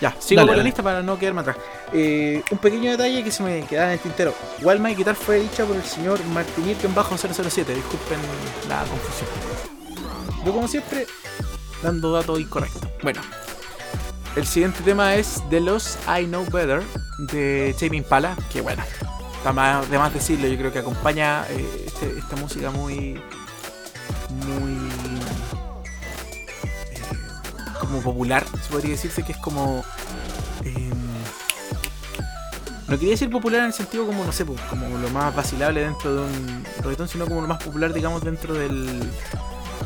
Ya, 0.00 0.14
sigo 0.18 0.46
con 0.46 0.56
la 0.56 0.62
lista 0.62 0.82
para 0.82 1.02
no 1.02 1.18
quedarme 1.18 1.40
atrás. 1.40 1.56
Eh, 1.92 2.42
un 2.50 2.58
pequeño 2.58 2.92
detalle 2.92 3.24
que 3.24 3.30
se 3.30 3.42
me 3.42 3.62
queda 3.64 3.86
en 3.86 3.90
el 3.92 3.98
tintero. 3.98 4.32
Wild 4.62 4.80
My 4.80 4.94
Guitar 4.94 5.14
fue 5.14 5.40
dicha 5.40 5.64
por 5.64 5.76
el 5.76 5.82
señor 5.82 6.20
bajo 6.94 7.16
007 7.18 7.74
Disculpen 7.74 8.18
la 8.68 8.78
confusión. 8.84 9.28
Yo 10.44 10.52
como 10.52 10.68
siempre, 10.68 11.06
dando 11.82 12.12
datos 12.12 12.38
incorrectos. 12.38 12.88
Bueno, 13.02 13.20
el 14.36 14.46
siguiente 14.46 14.80
tema 14.84 15.16
es 15.16 15.42
de 15.50 15.60
los 15.60 15.98
I 16.06 16.26
Know 16.26 16.44
Better 16.50 16.82
de 17.18 17.74
Jamie 17.78 17.98
Impala, 17.98 18.36
que 18.50 18.60
bueno, 18.60 18.82
está 19.36 19.52
más, 19.52 19.90
de 19.90 19.98
más 19.98 20.14
decirlo, 20.14 20.46
yo 20.46 20.56
creo 20.56 20.72
que 20.72 20.78
acompaña 20.78 21.44
eh, 21.50 21.84
este, 21.86 22.18
esta 22.18 22.36
música 22.36 22.70
muy. 22.70 23.20
muy. 24.46 24.88
Eh, 26.92 27.02
como 27.80 28.00
popular, 28.00 28.44
podría 28.70 28.92
decirse 28.92 29.22
que 29.22 29.32
es 29.32 29.38
como. 29.38 29.84
Em, 30.64 30.90
no 32.86 32.96
quería 32.96 33.10
decir 33.10 33.28
popular 33.30 33.60
en 33.60 33.66
el 33.66 33.72
sentido 33.72 34.06
como, 34.06 34.24
no 34.24 34.32
sé, 34.32 34.46
pues, 34.46 34.60
como 34.62 34.88
lo 34.96 35.10
más 35.10 35.34
vacilable 35.34 35.80
dentro 35.82 36.14
de 36.14 36.22
un 36.22 36.64
reggaetón, 36.82 37.08
sino 37.08 37.26
como 37.26 37.42
lo 37.42 37.48
más 37.48 37.62
popular, 37.62 37.92
digamos, 37.92 38.22
dentro 38.22 38.54
del. 38.54 39.00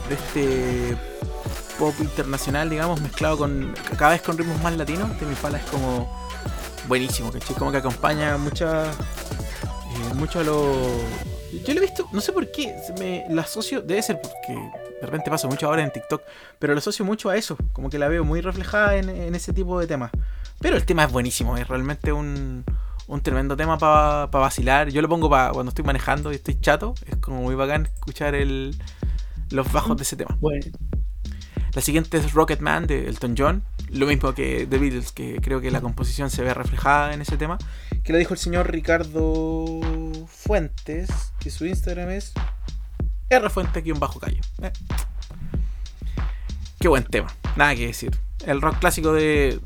de 0.08 0.14
este 0.14 0.96
pop 1.78 1.94
internacional, 2.00 2.68
digamos, 2.68 3.00
mezclado 3.00 3.38
con 3.38 3.74
cada 3.96 4.12
vez 4.12 4.22
con 4.22 4.36
ritmos 4.36 4.62
más 4.62 4.76
latinos. 4.76 5.08
mi 5.20 5.34
Pala 5.34 5.58
es 5.58 5.64
como 5.64 6.22
buenísimo, 6.88 7.32
¿cachai? 7.32 7.56
Como 7.56 7.70
que 7.70 7.78
acompaña 7.78 8.36
muchas 8.36 8.96
eh, 9.92 10.14
mucho 10.14 10.40
a 10.40 10.44
lo... 10.44 10.86
Yo 11.64 11.74
lo 11.74 11.80
he 11.80 11.82
visto, 11.82 12.08
no 12.12 12.20
sé 12.20 12.32
por 12.32 12.50
qué, 12.50 12.74
me 12.98 13.26
la 13.28 13.42
asocio, 13.42 13.82
debe 13.82 14.02
ser 14.02 14.20
porque 14.22 14.54
de 14.54 15.06
repente 15.06 15.30
paso 15.30 15.48
mucho 15.48 15.66
ahora 15.66 15.82
en 15.82 15.92
TikTok, 15.92 16.22
pero 16.58 16.72
lo 16.72 16.78
asocio 16.78 17.04
mucho 17.04 17.28
a 17.28 17.36
eso, 17.36 17.58
como 17.74 17.90
que 17.90 17.98
la 17.98 18.08
veo 18.08 18.24
muy 18.24 18.40
reflejada 18.40 18.96
en, 18.96 19.34
ese 19.34 19.52
tipo 19.52 19.78
de 19.78 19.86
temas. 19.86 20.10
Pero 20.60 20.76
el 20.76 20.86
tema 20.86 21.04
es 21.04 21.12
buenísimo, 21.12 21.58
es 21.58 21.68
realmente 21.68 22.12
un, 22.12 22.64
un 23.06 23.20
tremendo 23.20 23.54
tema 23.56 23.78
para 23.78 24.26
vacilar. 24.26 24.88
Yo 24.88 25.02
lo 25.02 25.08
pongo 25.08 25.28
para 25.28 25.50
cuando 25.52 25.70
estoy 25.70 25.84
manejando 25.84 26.32
y 26.32 26.36
estoy 26.36 26.58
chato, 26.58 26.94
es 27.06 27.16
como 27.16 27.42
muy 27.42 27.54
bacán 27.54 27.86
escuchar 27.86 28.34
el, 28.34 28.74
los 29.50 29.70
bajos 29.70 29.96
de 29.98 30.04
ese 30.04 30.16
tema. 30.16 30.36
Bueno. 30.40 30.64
La 31.74 31.80
siguiente 31.80 32.18
es 32.18 32.32
Rocketman 32.32 32.86
de 32.86 33.08
Elton 33.08 33.34
John. 33.36 33.62
Lo 33.88 34.06
mismo 34.06 34.34
que 34.34 34.66
The 34.68 34.78
Beatles, 34.78 35.12
que 35.12 35.40
creo 35.40 35.60
que 35.60 35.70
la 35.70 35.80
composición 35.80 36.30
se 36.30 36.42
ve 36.42 36.52
reflejada 36.52 37.14
en 37.14 37.22
ese 37.22 37.36
tema. 37.36 37.58
Que 38.04 38.12
lo 38.12 38.18
dijo 38.18 38.34
el 38.34 38.38
señor 38.38 38.70
Ricardo 38.70 39.80
Fuentes, 40.26 41.08
que 41.40 41.50
su 41.50 41.64
Instagram 41.66 42.10
es 42.10 42.34
rfuentes-calle. 43.30 44.40
Eh. 44.62 44.72
Qué 46.78 46.88
buen 46.88 47.04
tema, 47.04 47.34
nada 47.56 47.74
que 47.74 47.86
decir. 47.86 48.10
El 48.44 48.60
rock 48.60 48.78
clásico 48.78 49.12
de, 49.12 49.60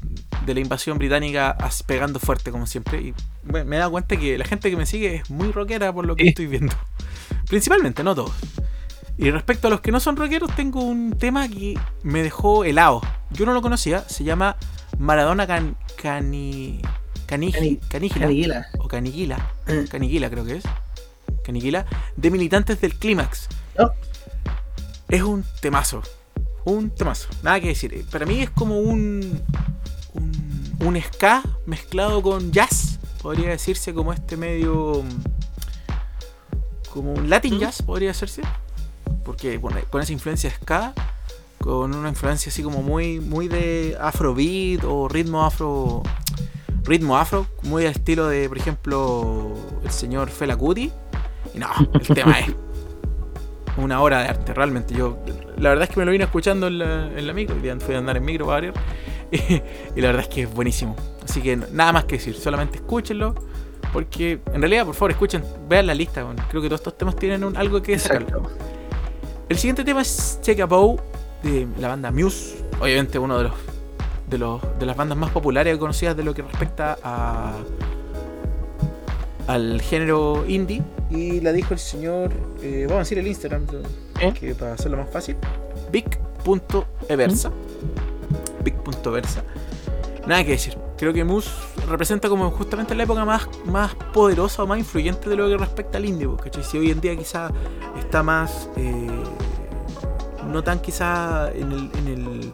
de 0.44 0.54
la 0.54 0.60
invasión 0.60 0.98
británica 0.98 1.56
pegando 1.86 2.20
fuerte 2.20 2.52
como 2.52 2.66
siempre. 2.66 3.00
Y 3.00 3.14
me 3.42 3.76
he 3.76 3.78
dado 3.78 3.90
cuenta 3.90 4.16
que 4.16 4.38
la 4.38 4.44
gente 4.44 4.70
que 4.70 4.76
me 4.76 4.86
sigue 4.86 5.16
es 5.16 5.30
muy 5.30 5.50
rockera 5.50 5.92
por 5.92 6.06
lo 6.06 6.14
que 6.14 6.28
estoy 6.28 6.46
viendo. 6.46 6.74
Principalmente, 7.48 8.04
no 8.04 8.14
todos. 8.14 8.34
Y 9.18 9.30
respecto 9.30 9.68
a 9.68 9.70
los 9.70 9.80
que 9.80 9.92
no 9.92 10.00
son 10.00 10.16
rockeros, 10.16 10.54
tengo 10.54 10.82
un 10.82 11.12
tema 11.18 11.48
que 11.48 11.78
me 12.02 12.22
dejó 12.22 12.64
helado. 12.64 13.00
Yo 13.30 13.46
no 13.46 13.54
lo 13.54 13.62
conocía, 13.62 14.06
se 14.08 14.24
llama 14.24 14.56
Maradona 14.98 15.46
can, 15.46 15.76
cani, 15.96 16.80
Canigila. 17.26 18.66
O 18.78 18.88
Caniguila. 18.88 19.52
Mm. 19.66 19.86
Caniguila 19.88 20.30
creo 20.30 20.44
que 20.44 20.56
es. 20.56 20.64
Caniguila. 21.44 21.86
De 22.16 22.30
militantes 22.30 22.80
del 22.80 22.94
Clímax. 22.94 23.48
Oh. 23.78 23.90
Es 25.08 25.22
un 25.22 25.44
temazo. 25.60 26.02
Un 26.64 26.90
temazo. 26.90 27.28
Nada 27.42 27.60
que 27.60 27.68
decir. 27.68 28.04
Para 28.10 28.26
mí 28.26 28.42
es 28.42 28.50
como 28.50 28.78
un, 28.80 29.42
un, 30.12 30.76
un 30.80 31.02
ska 31.02 31.42
mezclado 31.64 32.22
con 32.22 32.52
jazz. 32.52 32.98
Podría 33.22 33.48
decirse 33.48 33.94
como 33.94 34.12
este 34.12 34.36
medio... 34.36 35.02
Como 36.92 37.12
un 37.12 37.28
Latin 37.28 37.56
mm. 37.56 37.58
jazz, 37.58 37.82
podría 37.82 38.08
decirse 38.08 38.42
porque 39.26 39.60
con 39.90 40.00
esa 40.00 40.12
influencia 40.12 40.48
ska, 40.50 40.94
con 41.58 41.92
una 41.94 42.08
influencia 42.08 42.48
así 42.48 42.62
como 42.62 42.80
muy, 42.80 43.18
muy 43.18 43.48
de 43.48 43.98
afrobeat 44.00 44.84
o 44.84 45.08
ritmo 45.08 45.44
afro, 45.44 46.04
ritmo 46.84 47.18
afro, 47.18 47.48
muy 47.64 47.84
al 47.84 47.90
estilo 47.90 48.28
de, 48.28 48.48
por 48.48 48.56
ejemplo, 48.56 49.52
el 49.82 49.90
señor 49.90 50.30
Fela 50.30 50.56
Kuti. 50.56 50.92
Y 51.54 51.58
no, 51.58 51.68
el 51.92 52.06
tema 52.06 52.38
es 52.38 52.54
una 53.76 54.00
obra 54.00 54.20
de 54.22 54.28
arte, 54.28 54.54
realmente. 54.54 54.94
Yo, 54.94 55.18
la 55.58 55.70
verdad 55.70 55.88
es 55.88 55.90
que 55.90 55.98
me 55.98 56.06
lo 56.06 56.12
vine 56.12 56.24
escuchando 56.24 56.68
en 56.68 56.78
la, 56.78 57.08
en 57.08 57.26
la 57.26 57.32
micro, 57.32 57.56
fui 57.80 57.94
a 57.96 57.98
andar 57.98 58.16
en 58.16 58.24
micro 58.24 58.46
varios, 58.46 58.76
y, 59.32 59.38
y 59.38 60.00
la 60.00 60.08
verdad 60.08 60.22
es 60.22 60.28
que 60.28 60.42
es 60.42 60.54
buenísimo. 60.54 60.94
Así 61.24 61.42
que 61.42 61.56
nada 61.56 61.92
más 61.92 62.04
que 62.04 62.16
decir, 62.16 62.36
solamente 62.36 62.76
escúchenlo. 62.76 63.34
Porque 63.92 64.40
en 64.52 64.60
realidad, 64.60 64.84
por 64.84 64.94
favor, 64.94 65.12
escuchen, 65.12 65.42
vean 65.68 65.86
la 65.86 65.94
lista. 65.94 66.24
creo 66.50 66.60
que 66.60 66.68
todos 66.68 66.80
estos 66.80 66.98
temas 66.98 67.16
tienen 67.16 67.56
algo 67.56 67.80
que 67.80 67.98
sacar. 67.98 68.26
El 69.48 69.58
siguiente 69.58 69.84
tema 69.84 70.02
es 70.02 70.40
Check 70.42 70.60
a 70.60 70.66
Bow 70.66 70.98
de 71.42 71.68
la 71.78 71.88
banda 71.88 72.10
Muse. 72.10 72.64
Obviamente 72.80 73.18
uno 73.18 73.38
de 73.38 73.44
los 73.44 73.52
de, 74.28 74.38
los, 74.38 74.60
de 74.78 74.86
las 74.86 74.96
bandas 74.96 75.16
más 75.16 75.30
populares 75.30 75.74
y 75.74 75.78
conocidas 75.78 76.16
de 76.16 76.24
lo 76.24 76.34
que 76.34 76.42
respecta 76.42 76.98
a 77.02 77.54
al 79.46 79.80
género 79.80 80.44
indie. 80.46 80.82
Y 81.10 81.40
la 81.40 81.52
dijo 81.52 81.74
el 81.74 81.78
señor, 81.78 82.32
eh, 82.62 82.82
vamos 82.88 82.96
a 82.96 82.98
decir 83.00 83.18
el 83.18 83.26
Instagram, 83.28 83.66
¿Eh? 84.20 84.32
que 84.32 84.54
para 84.54 84.72
hacerlo 84.72 84.96
más 84.96 85.10
fácil, 85.10 85.36
big.eversa. 85.92 87.50
¿Mm? 87.50 88.64
Big.versa. 88.64 89.44
Nada 90.26 90.42
que 90.42 90.50
decir. 90.50 90.85
Creo 90.98 91.12
que 91.12 91.24
Muse 91.24 91.50
representa 91.88 92.28
como 92.28 92.50
justamente 92.50 92.94
la 92.94 93.02
época 93.02 93.24
más, 93.24 93.48
más 93.66 93.94
poderosa 94.14 94.62
o 94.62 94.66
más 94.66 94.78
influyente 94.78 95.28
de 95.28 95.36
lo 95.36 95.48
que 95.48 95.56
respecta 95.58 95.98
al 95.98 96.04
indie. 96.04 96.28
¿cachai? 96.42 96.64
Si 96.64 96.78
hoy 96.78 96.90
en 96.90 97.00
día 97.00 97.16
quizá 97.16 97.50
está 97.98 98.22
más... 98.22 98.70
Eh, 98.76 99.06
no 100.46 100.62
tan 100.62 100.80
quizá 100.80 101.50
en, 101.52 101.72
el, 101.72 101.90
en, 101.98 102.08
el, 102.08 102.52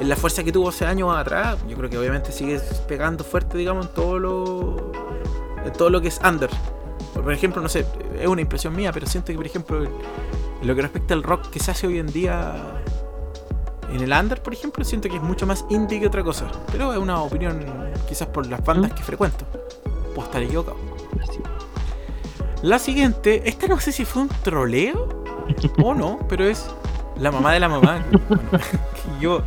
en 0.00 0.08
la 0.08 0.16
fuerza 0.16 0.42
que 0.44 0.52
tuvo 0.52 0.68
hace 0.68 0.86
años 0.86 1.14
atrás. 1.14 1.58
Yo 1.68 1.76
creo 1.76 1.90
que 1.90 1.98
obviamente 1.98 2.32
sigue 2.32 2.60
pegando 2.88 3.24
fuerte, 3.24 3.58
digamos, 3.58 3.86
en 3.86 3.94
todo 3.94 4.18
lo, 4.18 4.92
en 5.64 5.72
todo 5.72 5.90
lo 5.90 6.00
que 6.00 6.08
es 6.08 6.20
under. 6.24 6.50
Por 7.12 7.32
ejemplo, 7.32 7.60
no 7.60 7.68
sé, 7.68 7.84
es 8.18 8.26
una 8.26 8.40
impresión 8.40 8.74
mía, 8.74 8.90
pero 8.92 9.06
siento 9.06 9.32
que, 9.32 9.36
por 9.36 9.46
ejemplo, 9.46 9.82
en 9.82 10.66
lo 10.66 10.74
que 10.74 10.82
respecta 10.82 11.14
al 11.14 11.22
rock 11.22 11.50
que 11.50 11.60
se 11.60 11.72
hace 11.72 11.86
hoy 11.86 11.98
en 11.98 12.06
día 12.06 12.54
en 13.94 14.02
el 14.02 14.12
under, 14.12 14.42
por 14.42 14.52
ejemplo, 14.52 14.84
siento 14.84 15.08
que 15.08 15.16
es 15.16 15.22
mucho 15.22 15.46
más 15.46 15.64
indie 15.68 16.00
que 16.00 16.06
otra 16.06 16.22
cosa. 16.22 16.46
Pero 16.70 16.92
es 16.92 16.98
una 16.98 17.20
opinión 17.22 17.64
quizás 18.08 18.28
por 18.28 18.46
las 18.46 18.64
bandas 18.64 18.92
que 18.92 19.02
frecuento. 19.02 19.44
Puedo 20.14 20.24
estar 20.24 20.42
equivocado. 20.42 20.76
La 22.62 22.78
siguiente, 22.78 23.42
esta 23.44 23.66
no 23.66 23.80
sé 23.80 23.90
si 23.90 24.04
fue 24.04 24.22
un 24.22 24.28
troleo 24.28 25.08
o 25.82 25.94
no, 25.94 26.18
pero 26.28 26.44
es 26.44 26.70
la 27.18 27.32
mamá 27.32 27.52
de 27.52 27.60
la 27.60 27.68
mamá. 27.68 28.04
yo, 29.20 29.42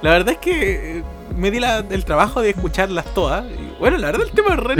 la 0.00 0.10
verdad 0.10 0.32
es 0.34 0.38
que 0.38 0.98
eh, 0.98 1.04
me 1.36 1.50
di 1.50 1.60
el 1.90 2.04
trabajo 2.04 2.40
de 2.40 2.50
escucharlas 2.50 3.04
todas. 3.14 3.44
Y, 3.44 3.76
bueno, 3.78 3.98
la 3.98 4.06
verdad 4.06 4.26
el 4.26 4.32
tema 4.32 4.54
es 4.54 4.60
re 4.60 4.76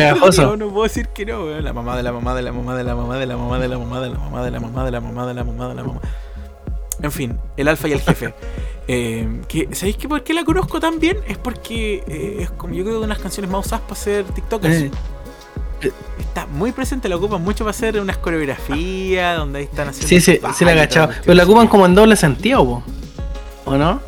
no 0.56 0.70
puedo 0.70 0.84
decir 0.84 1.08
que 1.08 1.26
no. 1.26 1.46
La 1.60 1.72
mamá 1.72 1.96
de 1.96 2.02
la 2.02 2.12
mamá 2.12 2.34
de 2.34 2.42
la 2.42 2.52
mamá 2.52 2.74
de 2.74 2.84
la 2.84 2.94
mamá 2.94 3.18
de 3.18 3.26
la 3.26 3.36
mamá 3.36 3.58
de 3.58 3.68
la 3.68 3.78
mamá 3.78 4.00
de 4.00 4.08
la 4.08 4.18
mamá 4.18 4.44
de 4.44 4.50
la 4.50 4.60
mamá 4.60 4.84
de 4.84 4.90
la 4.90 5.00
mamá 5.00 5.26
de 5.26 5.34
la 5.34 5.44
mamá 5.44 5.68
de 5.68 5.74
la 5.74 5.84
mamá. 5.84 6.00
En 7.02 7.12
fin, 7.12 7.38
el 7.56 7.68
alfa 7.68 7.88
y 7.88 7.92
el 7.92 8.00
jefe. 8.00 8.34
Eh, 8.86 9.40
que, 9.48 9.68
¿Sabéis 9.72 9.96
que 9.96 10.08
por 10.08 10.22
qué 10.22 10.34
la 10.34 10.44
conozco 10.44 10.78
tan 10.78 10.98
bien? 10.98 11.18
Es 11.26 11.38
porque 11.38 12.04
eh, 12.06 12.38
es 12.40 12.50
como 12.50 12.74
yo 12.74 12.84
creo 12.84 12.94
que 12.94 12.98
una 12.98 13.06
de 13.06 13.14
las 13.14 13.18
canciones 13.18 13.50
más 13.50 13.66
usadas 13.66 13.82
para 13.82 13.92
hacer 13.94 14.24
TikTokers. 14.24 14.74
Eh. 14.74 14.90
Está 16.18 16.46
muy 16.46 16.72
presente, 16.72 17.08
la 17.08 17.16
ocupan 17.16 17.42
mucho 17.42 17.64
para 17.64 17.70
hacer 17.70 18.00
unas 18.00 18.18
coreografías 18.18 19.36
donde 19.36 19.60
ahí 19.60 19.64
están 19.64 19.88
haciendo. 19.88 20.08
Sí, 20.08 20.20
sí, 20.20 20.40
sí 20.54 20.64
la 20.64 20.72
he 20.72 20.74
agachado. 20.74 21.12
Pero 21.22 21.34
la 21.34 21.44
ocupan 21.44 21.68
como 21.68 21.86
en 21.86 21.94
doble 21.94 22.16
sentido, 22.16 22.82
¿o 23.64 23.76
no? 23.76 24.00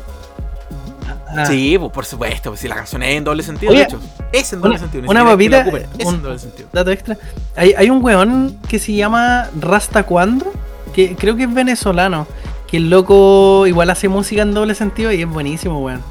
Ah. 1.29 1.45
Sí, 1.45 1.77
por 1.77 2.05
supuesto, 2.05 2.51
pues 2.51 2.61
si 2.61 2.67
la 2.67 2.75
canción 2.75 3.03
es 3.03 3.15
en 3.15 3.23
doble 3.23 3.43
sentido, 3.43 3.73
de 3.73 3.83
hecho. 3.83 3.99
Es 4.31 4.51
en 4.53 4.61
doble 4.61 4.79
sentido. 4.79 5.09
Una 5.09 5.23
papita, 5.23 5.61
es 5.97 6.07
en 6.07 6.21
doble 6.21 6.39
sentido. 6.39 6.69
Dato 6.73 6.91
extra. 6.91 7.17
Hay, 7.55 7.73
hay 7.77 7.89
un 7.89 8.03
weón 8.03 8.57
que 8.67 8.79
se 8.79 8.93
llama 8.93 9.49
Rasta 9.59 10.03
Cuando, 10.03 10.51
que 10.93 11.15
creo 11.15 11.35
que 11.35 11.43
es 11.43 11.53
venezolano 11.53 12.27
que 12.67 12.77
el 12.77 12.89
loco 12.89 13.65
igual 13.65 13.89
hace 13.89 14.09
música 14.09 14.41
en 14.41 14.53
doble 14.53 14.75
sentido 14.75 15.11
y 15.11 15.21
es 15.21 15.29
buenísimo, 15.29 15.79
weón. 15.79 16.01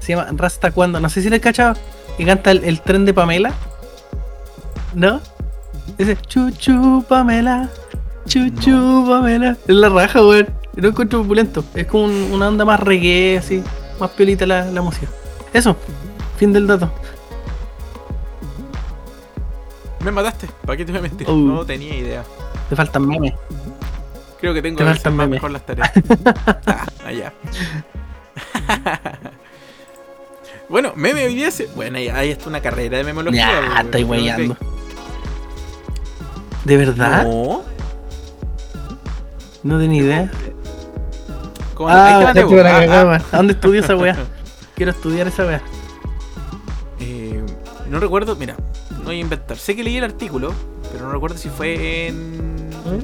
Se 0.00 0.08
llama 0.12 0.28
Rasta 0.32 0.72
Cuando. 0.72 0.98
No 0.98 1.08
sé 1.08 1.22
si 1.22 1.30
le 1.30 1.40
cachado. 1.40 1.76
Que 2.16 2.26
canta 2.26 2.50
el, 2.50 2.80
tren 2.80 3.04
de 3.04 3.14
Pamela. 3.14 3.52
¿No? 4.94 5.20
Ese 5.96 6.16
Chuchu 6.16 7.04
Pamela. 7.08 7.70
Chuchu 8.26 9.06
Pamela. 9.08 9.56
Es 9.66 9.74
la 9.74 9.88
raja, 9.88 10.20
weón. 10.20 10.48
Lo 10.74 10.88
encuentro 10.88 11.20
opulento. 11.20 11.64
Es 11.74 11.86
como 11.86 12.04
una 12.04 12.48
onda 12.48 12.64
más 12.64 12.80
reggae, 12.80 13.38
así. 13.38 13.62
Más 14.00 14.10
piolita 14.10 14.44
la, 14.44 14.64
la 14.70 14.82
música. 14.82 15.06
Eso. 15.52 15.76
Fin 16.36 16.52
del 16.52 16.66
dato. 16.66 16.90
Me 20.04 20.10
mataste. 20.10 20.48
¿Para 20.66 20.76
qué 20.76 20.84
te 20.84 20.90
voy 20.90 20.98
a 20.98 21.02
mentir? 21.02 21.30
Uh. 21.30 21.36
No 21.36 21.64
tenía 21.64 21.96
idea. 21.96 22.24
Te 22.68 22.74
faltan 22.74 23.06
memes. 23.06 23.34
Creo 24.42 24.52
que 24.52 24.60
tengo 24.60 24.78
que 24.78 24.82
hacer 24.82 25.12
más 25.12 25.28
mejor 25.28 25.52
las 25.52 25.64
tareas. 25.64 25.92
ah, 26.66 26.84
allá. 27.06 27.32
bueno, 30.68 30.94
meme 30.96 31.24
hoy 31.26 31.36
día 31.36 31.48
Bueno, 31.76 31.98
ahí, 31.98 32.32
está 32.32 32.48
una 32.48 32.60
carrera 32.60 32.98
de 32.98 33.04
memología. 33.04 33.52
Ya, 33.52 33.80
estoy 33.82 34.02
weyando. 34.02 34.56
¿De 36.64 36.76
verdad? 36.76 37.22
No. 37.22 37.62
No 39.62 39.78
tenía 39.78 40.02
idea. 40.02 40.30
¿Cómo 41.74 41.88
ah, 41.88 42.32
te 42.34 42.40
ah, 42.40 43.12
ah. 43.12 43.22
¿A 43.30 43.36
dónde 43.36 43.52
estudio 43.52 43.78
esa 43.78 43.94
weá? 43.94 44.16
Quiero 44.74 44.90
estudiar 44.90 45.28
esa 45.28 45.46
weá. 45.46 45.62
Eh, 46.98 47.40
no 47.88 48.00
recuerdo, 48.00 48.34
mira, 48.34 48.56
no 48.90 49.04
voy 49.04 49.18
a 49.18 49.20
inventar. 49.20 49.56
Sé 49.56 49.76
que 49.76 49.84
leí 49.84 49.98
el 49.98 50.04
artículo, 50.04 50.52
pero 50.90 51.06
no 51.06 51.12
recuerdo 51.12 51.38
si 51.38 51.48
fue 51.48 52.08
en 52.08 52.70
¿Eh? 52.86 53.00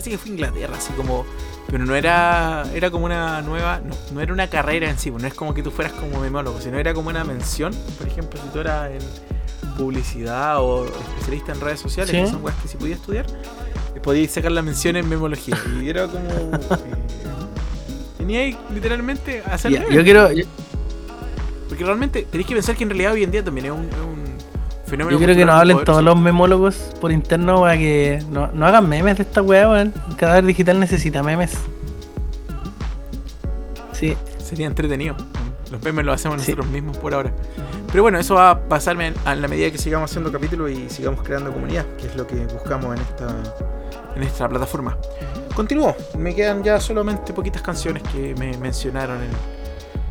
Parece 0.00 0.12
que 0.12 0.18
fue 0.18 0.30
Inglaterra, 0.30 0.76
así 0.78 0.94
como. 0.94 1.26
Pero 1.70 1.84
no 1.84 1.94
era. 1.94 2.64
Era 2.72 2.90
como 2.90 3.04
una 3.04 3.42
nueva. 3.42 3.82
No, 4.14 4.20
era 4.22 4.32
una 4.32 4.48
carrera 4.48 4.88
en 4.88 4.98
sí, 4.98 5.10
pues, 5.10 5.20
no 5.20 5.28
es 5.28 5.34
como 5.34 5.52
que 5.52 5.62
tú 5.62 5.70
fueras 5.70 5.92
como 5.92 6.20
memólogo, 6.20 6.58
sino 6.58 6.78
era 6.78 6.94
como 6.94 7.10
una 7.10 7.22
mención. 7.22 7.74
Por 7.98 8.08
ejemplo, 8.08 8.40
si 8.42 8.48
tú 8.48 8.60
eras 8.60 8.92
en 8.92 9.74
publicidad 9.76 10.58
o 10.62 10.86
especialista 10.86 11.52
en 11.52 11.60
redes 11.60 11.80
sociales, 11.80 12.12
que 12.12 12.30
son 12.30 12.40
cosas 12.40 12.62
que 12.62 12.68
si 12.68 12.78
podías 12.78 12.98
estudiar, 12.98 13.26
eh, 13.94 14.00
podías 14.00 14.30
sacar 14.30 14.52
la 14.52 14.62
mención 14.62 14.96
en 14.96 15.06
memología. 15.06 15.58
Y 15.82 15.88
era 15.90 16.06
como. 16.06 16.30
Eh, 16.30 16.50
tenía 18.16 18.58
literalmente 18.72 19.42
hacer. 19.44 19.86
yo 19.90 20.02
quiero. 20.02 20.30
Porque 21.68 21.84
realmente 21.84 22.22
tenéis 22.22 22.48
que 22.48 22.54
pensar 22.54 22.74
que 22.74 22.84
en 22.84 22.88
realidad 22.88 23.12
hoy 23.12 23.24
en 23.24 23.30
día 23.32 23.44
también 23.44 23.66
es 23.66 23.72
un 23.72 24.19
yo 24.90 25.18
quiero 25.18 25.34
que 25.34 25.44
nos 25.44 25.54
hablen 25.54 25.84
todos 25.84 26.02
los 26.02 26.18
memólogos 26.18 26.74
por 27.00 27.12
interno 27.12 27.60
para 27.60 27.76
que 27.76 28.22
no, 28.30 28.44
hagan 28.64 28.88
memes 28.88 29.16
de 29.16 29.22
esta 29.22 29.42
weá, 29.42 29.68
weón. 29.68 29.94
Cada 30.16 30.34
vez 30.34 30.46
digital 30.46 30.80
necesita 30.80 31.22
memes. 31.22 31.52
Sí. 33.92 34.16
Sería 34.38 34.66
entretenido. 34.66 35.14
Los 35.70 35.82
memes 35.82 36.04
los 36.04 36.16
hacemos 36.16 36.38
nosotros 36.38 36.66
mismos 36.66 36.96
por 36.96 37.14
ahora. 37.14 37.32
Pero 37.90 38.02
bueno, 38.02 38.18
eso 38.18 38.34
va 38.34 38.50
a 38.50 38.60
pasarme 38.60 39.12
a 39.24 39.34
la 39.34 39.46
medida 39.46 39.70
que 39.70 39.78
sigamos 39.78 40.10
haciendo 40.10 40.32
capítulos 40.32 40.70
y 40.70 40.88
sigamos 40.90 41.22
creando 41.22 41.52
comunidad, 41.52 41.86
que 41.96 42.06
es 42.06 42.16
lo 42.16 42.26
que 42.26 42.34
buscamos 42.46 42.96
en 42.96 43.02
esta, 43.02 43.28
en 44.16 44.22
esta 44.22 44.48
plataforma. 44.48 44.96
Continúo. 45.54 45.94
Me 46.18 46.34
quedan 46.34 46.64
ya 46.64 46.80
solamente 46.80 47.32
poquitas 47.32 47.62
canciones 47.62 48.02
que 48.04 48.34
me 48.36 48.56
mencionaron 48.58 49.18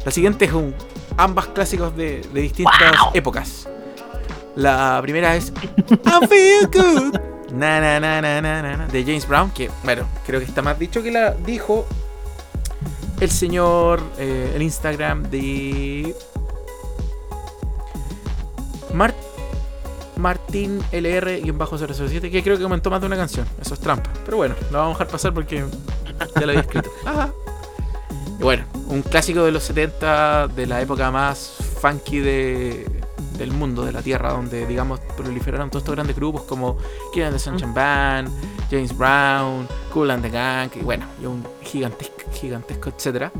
La 0.05 0.11
siguiente 0.11 0.45
es 0.45 0.53
un 0.53 0.73
ambas 1.17 1.47
clásicos 1.47 1.95
de, 1.95 2.21
distintas 2.33 2.95
épocas. 3.13 3.67
La 4.59 4.99
primera 5.01 5.37
es 5.37 5.53
I 5.77 6.27
Feel 6.27 6.67
Good 6.67 7.17
na, 7.53 7.79
na, 7.79 7.97
na, 7.97 8.19
na, 8.21 8.41
na, 8.41 8.87
de 8.87 9.03
James 9.05 9.25
Brown, 9.25 9.51
que 9.51 9.71
bueno, 9.85 10.05
creo 10.25 10.41
que 10.41 10.45
está 10.45 10.61
más 10.61 10.77
dicho 10.77 11.01
que 11.01 11.11
la 11.11 11.31
dijo 11.31 11.87
el 13.21 13.31
señor, 13.31 14.01
eh, 14.17 14.51
el 14.53 14.61
Instagram 14.61 15.23
de 15.29 16.13
Mart 18.93 19.15
Martín 20.17 20.81
LR-007, 20.91 22.29
que 22.29 22.43
creo 22.43 22.57
que 22.57 22.63
comentó 22.63 22.89
más 22.89 22.99
de 22.99 23.07
una 23.07 23.15
canción. 23.15 23.47
Eso 23.61 23.75
es 23.75 23.79
trampa. 23.79 24.11
Pero 24.25 24.35
bueno, 24.35 24.55
lo 24.71 24.79
vamos 24.79 24.95
a 24.95 24.99
dejar 24.99 25.07
pasar 25.07 25.33
porque 25.33 25.63
ya 26.35 26.41
lo 26.41 26.49
había 26.49 26.61
escrito. 26.61 26.91
Y 28.37 28.41
bueno, 28.41 28.63
un 28.87 29.01
clásico 29.01 29.43
de 29.43 29.51
los 29.51 29.63
70, 29.63 30.47
de 30.47 30.65
la 30.65 30.81
época 30.81 31.11
más 31.11 31.55
funky 31.81 32.21
del 33.39 33.51
mundo, 33.51 33.85
de 33.85 33.91
la 33.91 34.01
Tierra, 34.01 34.31
donde, 34.31 34.65
digamos, 34.67 34.99
proliferaron 35.17 35.69
todos 35.69 35.81
estos 35.81 35.95
grandes 35.95 36.15
grupos 36.15 36.43
como 36.43 36.77
Kid 37.13 37.23
and 37.23 37.33
the 37.33 37.39
Sunshine 37.39 37.73
Band, 37.73 38.29
James 38.69 38.95
Brown, 38.95 39.67
Cool 39.93 40.11
and 40.11 40.21
the 40.21 40.29
Gang, 40.29 40.69
y 40.75 40.81
bueno, 40.81 41.05
y 41.21 41.25
un 41.25 41.45
gigantesco, 41.61 42.31
gigantesco, 42.33 42.89
etcétera. 42.89 43.31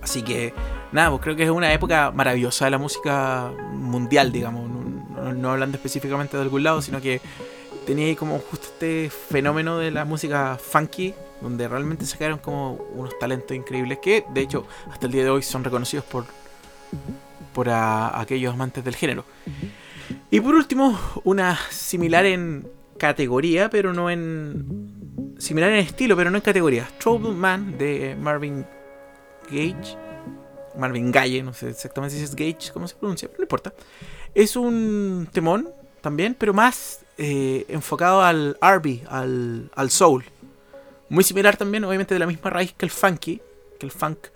Así 0.00 0.22
que, 0.22 0.54
nada, 0.92 1.10
pues 1.10 1.22
creo 1.22 1.36
que 1.36 1.42
es 1.42 1.50
una 1.50 1.72
época 1.72 2.10
maravillosa 2.12 2.64
de 2.64 2.70
la 2.70 2.78
música 2.78 3.52
mundial, 3.74 4.32
digamos, 4.32 4.70
no 4.70 5.50
hablando 5.50 5.76
específicamente 5.76 6.36
de 6.36 6.42
algún 6.44 6.62
lado, 6.62 6.80
sino 6.80 7.00
que 7.00 7.20
tenía 7.84 8.06
ahí 8.06 8.16
como 8.16 8.38
justo 8.38 8.68
este 8.72 9.10
fenómeno 9.10 9.78
de 9.78 9.90
la 9.90 10.04
música 10.04 10.58
funky, 10.60 11.14
donde 11.40 11.68
realmente 11.68 12.06
sacaron 12.06 12.38
como 12.38 12.74
unos 12.94 13.18
talentos 13.18 13.56
increíbles 13.56 13.98
que, 13.98 14.24
de 14.32 14.40
hecho, 14.40 14.66
hasta 14.90 15.06
el 15.06 15.12
día 15.12 15.24
de 15.24 15.30
hoy 15.30 15.42
son 15.42 15.64
reconocidos 15.64 16.04
por, 16.04 16.24
por 17.52 17.68
aquellos 17.70 18.54
amantes 18.54 18.84
del 18.84 18.96
género. 18.96 19.24
Y 20.30 20.40
por 20.40 20.54
último, 20.54 20.98
una 21.24 21.58
similar 21.70 22.26
en 22.26 22.68
categoría, 22.98 23.70
pero 23.70 23.92
no 23.92 24.10
en. 24.10 25.34
similar 25.38 25.70
en 25.70 25.78
estilo, 25.78 26.16
pero 26.16 26.30
no 26.30 26.36
en 26.36 26.42
categoría. 26.42 26.88
Trouble 26.98 27.32
Man 27.32 27.78
de 27.78 28.16
Marvin 28.20 28.66
Gage. 29.50 29.96
Marvin 30.76 31.10
Gaye, 31.10 31.42
no 31.42 31.52
sé 31.52 31.70
exactamente 31.70 32.16
si 32.16 32.22
es 32.22 32.36
Gage, 32.36 32.72
cómo 32.72 32.86
se 32.86 32.94
pronuncia, 32.94 33.28
pero 33.28 33.38
no 33.38 33.44
importa. 33.44 33.72
Es 34.34 34.54
un 34.54 35.28
temón 35.32 35.68
también, 36.00 36.36
pero 36.38 36.54
más 36.54 37.00
eh, 37.16 37.64
enfocado 37.68 38.22
al 38.22 38.56
RB, 38.62 39.00
al, 39.08 39.70
al 39.74 39.90
soul. 39.90 40.24
Muy 41.08 41.24
similar 41.24 41.56
también, 41.56 41.84
obviamente 41.84 42.14
de 42.14 42.20
la 42.20 42.26
misma 42.26 42.50
raíz 42.50 42.74
que 42.74 42.86
el 42.86 42.90
funky, 42.90 43.40
que 43.80 43.86
el 43.86 43.92
funk. 43.92 44.28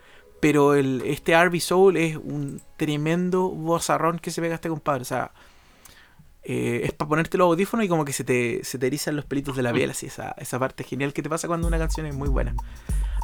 Pero 0.42 0.74
este 0.74 1.40
RB 1.40 1.60
Soul 1.60 1.96
es 1.96 2.16
un 2.16 2.60
tremendo 2.76 3.48
bozarrón 3.48 4.18
que 4.18 4.32
se 4.32 4.40
pega 4.42 4.56
este 4.56 4.68
compadre. 4.68 5.02
O 5.02 5.04
sea, 5.04 5.30
eh, 6.42 6.80
es 6.82 6.92
para 6.92 7.10
ponerte 7.10 7.38
los 7.38 7.44
audífonos 7.44 7.86
y 7.86 7.88
como 7.88 8.04
que 8.04 8.12
se 8.12 8.24
te, 8.24 8.64
se 8.64 8.76
te 8.76 8.88
erizan 8.88 9.14
los 9.14 9.24
pelitos 9.24 9.54
de 9.54 9.62
la 9.62 9.72
piel. 9.72 9.90
Así, 9.90 10.06
esa, 10.06 10.34
esa 10.38 10.58
parte 10.58 10.82
genial 10.82 11.12
que 11.12 11.22
te 11.22 11.30
pasa 11.30 11.46
cuando 11.46 11.68
una 11.68 11.78
canción 11.78 12.06
es 12.06 12.16
muy 12.16 12.28
buena. 12.28 12.56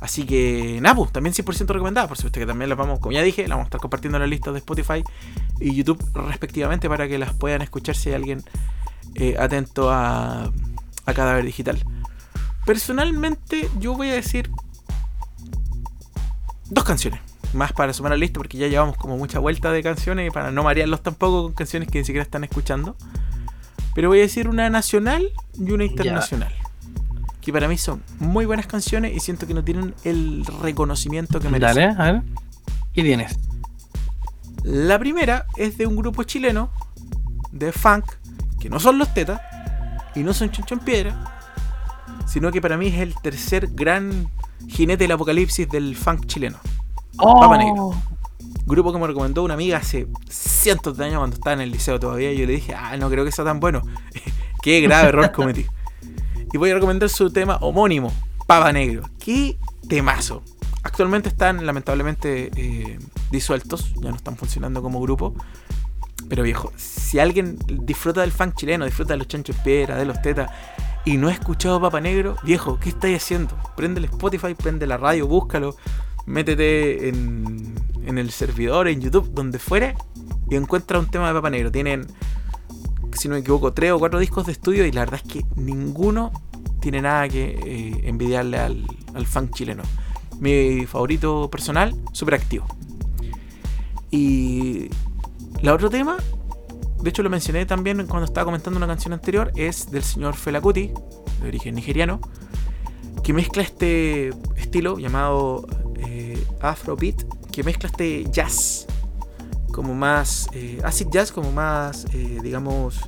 Así 0.00 0.26
que, 0.26 0.78
Napu, 0.80 1.00
pues, 1.00 1.12
también 1.12 1.34
100% 1.34 1.66
recomendada. 1.66 2.06
Por 2.06 2.16
supuesto 2.16 2.38
que 2.38 2.46
también 2.46 2.68
las 2.68 2.78
vamos, 2.78 3.00
como 3.00 3.10
ya 3.10 3.22
dije, 3.22 3.42
las 3.42 3.56
vamos 3.56 3.64
a 3.64 3.66
estar 3.66 3.80
compartiendo 3.80 4.18
en 4.18 4.22
la 4.22 4.28
lista 4.28 4.52
de 4.52 4.58
Spotify 4.58 5.02
y 5.58 5.74
YouTube 5.74 6.00
respectivamente 6.14 6.88
para 6.88 7.08
que 7.08 7.18
las 7.18 7.34
puedan 7.34 7.62
escuchar 7.62 7.96
si 7.96 8.10
hay 8.10 8.14
alguien 8.14 8.44
eh, 9.16 9.34
atento 9.40 9.90
a, 9.90 10.52
a 11.04 11.14
Cadáver 11.14 11.44
Digital. 11.44 11.82
Personalmente, 12.64 13.68
yo 13.80 13.96
voy 13.96 14.10
a 14.10 14.14
decir 14.14 14.52
dos 16.70 16.84
canciones. 16.84 17.20
Más 17.54 17.72
para 17.72 17.92
sumar 17.92 18.12
a 18.12 18.16
la 18.16 18.20
lista, 18.20 18.38
porque 18.38 18.58
ya 18.58 18.68
llevamos 18.68 18.96
como 18.96 19.16
mucha 19.16 19.38
vuelta 19.38 19.72
de 19.72 19.82
canciones 19.82 20.28
y 20.28 20.30
para 20.30 20.50
no 20.50 20.62
marearlos 20.62 21.02
tampoco 21.02 21.44
con 21.44 21.52
canciones 21.52 21.88
que 21.88 21.98
ni 21.98 22.04
siquiera 22.04 22.22
están 22.22 22.44
escuchando. 22.44 22.96
Pero 23.94 24.08
voy 24.08 24.18
a 24.18 24.22
decir 24.22 24.48
una 24.48 24.68
nacional 24.68 25.32
y 25.58 25.72
una 25.72 25.84
internacional. 25.84 26.52
Que 27.40 27.52
para 27.52 27.68
mí 27.68 27.78
son 27.78 28.02
muy 28.18 28.44
buenas 28.44 28.66
canciones 28.66 29.16
y 29.16 29.20
siento 29.20 29.46
que 29.46 29.54
no 29.54 29.64
tienen 29.64 29.94
el 30.04 30.44
reconocimiento 30.62 31.40
que 31.40 31.48
merecen. 31.48 31.96
Dale, 31.96 32.10
a 32.10 32.12
ver. 32.12 32.22
¿Qué 32.92 33.02
tienes? 33.02 33.38
La 34.62 34.98
primera 34.98 35.46
es 35.56 35.78
de 35.78 35.86
un 35.86 35.96
grupo 35.96 36.24
chileno 36.24 36.70
de 37.52 37.72
funk 37.72 38.04
que 38.60 38.68
no 38.68 38.78
son 38.80 38.98
los 38.98 39.14
Tetas 39.14 39.40
y 40.14 40.20
no 40.20 40.34
son 40.34 40.50
Chincho 40.50 40.74
en 40.74 40.80
Piedra, 40.80 41.40
sino 42.26 42.50
que 42.50 42.60
para 42.60 42.76
mí 42.76 42.88
es 42.88 42.96
el 42.96 43.14
tercer 43.14 43.68
gran 43.68 44.28
jinete 44.66 45.04
del 45.04 45.12
apocalipsis 45.12 45.68
del 45.68 45.96
funk 45.96 46.26
chileno. 46.26 46.58
Oh. 47.18 47.40
Papa 47.40 47.58
Negro. 47.58 47.92
Grupo 48.66 48.92
que 48.92 48.98
me 48.98 49.06
recomendó 49.06 49.42
una 49.42 49.54
amiga 49.54 49.78
hace 49.78 50.06
cientos 50.28 50.96
de 50.96 51.06
años 51.06 51.18
cuando 51.18 51.36
estaba 51.36 51.54
en 51.54 51.60
el 51.60 51.70
liceo 51.70 51.98
todavía. 51.98 52.32
Y 52.32 52.38
yo 52.38 52.46
le 52.46 52.52
dije, 52.54 52.74
ah, 52.74 52.96
no 52.96 53.08
creo 53.08 53.24
que 53.24 53.32
sea 53.32 53.44
tan 53.44 53.60
bueno. 53.60 53.82
Qué 54.62 54.80
grave 54.80 55.08
error 55.08 55.32
cometí. 55.34 55.66
Y 56.52 56.58
voy 56.58 56.70
a 56.70 56.74
recomendar 56.74 57.08
su 57.08 57.30
tema 57.30 57.56
homónimo, 57.56 58.12
Papa 58.46 58.72
Negro. 58.72 59.08
Qué 59.18 59.58
temazo. 59.88 60.42
Actualmente 60.82 61.28
están 61.28 61.66
lamentablemente 61.66 62.50
eh, 62.56 62.98
disueltos, 63.30 63.94
ya 63.96 64.10
no 64.10 64.16
están 64.16 64.36
funcionando 64.36 64.82
como 64.82 65.00
grupo. 65.00 65.34
Pero 66.28 66.42
viejo, 66.42 66.72
si 66.76 67.18
alguien 67.18 67.58
disfruta 67.66 68.20
del 68.20 68.32
funk 68.32 68.54
chileno, 68.54 68.84
disfruta 68.84 69.14
de 69.14 69.18
los 69.18 69.28
chanchos 69.28 69.56
piedra, 69.56 69.96
de 69.96 70.04
los 70.04 70.20
tetas, 70.20 70.50
y 71.04 71.16
no 71.16 71.28
ha 71.28 71.32
escuchado 71.32 71.80
Papa 71.80 72.00
Negro, 72.00 72.36
viejo, 72.42 72.78
¿qué 72.78 72.90
estáis 72.90 73.16
haciendo? 73.16 73.56
Prende 73.76 74.00
el 74.00 74.04
Spotify, 74.06 74.54
prende 74.54 74.86
la 74.86 74.98
radio, 74.98 75.26
búscalo, 75.26 75.74
métete 76.26 77.08
en, 77.08 77.74
en 78.04 78.18
el 78.18 78.30
servidor, 78.30 78.88
en 78.88 79.00
YouTube, 79.00 79.32
donde 79.32 79.58
fuere, 79.58 79.94
y 80.50 80.56
encuentra 80.56 80.98
un 80.98 81.06
tema 81.06 81.28
de 81.28 81.34
Papa 81.34 81.48
Negro. 81.48 81.72
Tienen, 81.72 82.06
si 83.12 83.28
no 83.28 83.34
me 83.34 83.40
equivoco, 83.40 83.72
tres 83.72 83.92
o 83.92 83.98
cuatro 83.98 84.18
discos 84.18 84.44
de 84.44 84.52
estudio, 84.52 84.84
y 84.84 84.92
la 84.92 85.00
verdad 85.00 85.20
es 85.24 85.32
que 85.32 85.46
ninguno 85.56 86.30
tiene 86.80 87.00
nada 87.00 87.26
que 87.28 87.58
eh, 87.64 88.00
envidiarle 88.04 88.58
al, 88.58 88.86
al 89.14 89.26
funk 89.26 89.54
chileno. 89.54 89.82
Mi 90.40 90.84
favorito 90.84 91.48
personal, 91.50 91.94
super 92.12 92.34
activo. 92.34 92.66
Y 94.10 94.90
la 95.62 95.74
otro 95.74 95.90
tema, 95.90 96.16
de 97.00 97.10
hecho 97.10 97.22
lo 97.22 97.30
mencioné 97.30 97.66
también 97.66 98.06
cuando 98.06 98.24
estaba 98.24 98.44
comentando 98.44 98.76
una 98.76 98.86
canción 98.86 99.12
anterior, 99.12 99.52
es 99.56 99.90
del 99.90 100.02
señor 100.02 100.34
Fela 100.34 100.60
Kuti, 100.60 100.92
de 101.42 101.48
origen 101.48 101.74
nigeriano, 101.74 102.20
que 103.22 103.32
mezcla 103.32 103.62
este 103.62 104.30
estilo 104.56 104.98
llamado 104.98 105.66
eh, 105.96 106.42
Afrobeat, 106.60 107.22
que 107.50 107.62
mezcla 107.62 107.88
este 107.88 108.24
jazz, 108.30 108.86
como 109.72 109.94
más 109.94 110.48
eh, 110.52 110.80
acid 110.84 111.08
jazz, 111.10 111.32
como 111.32 111.52
más, 111.52 112.06
eh, 112.12 112.38
digamos, 112.42 113.00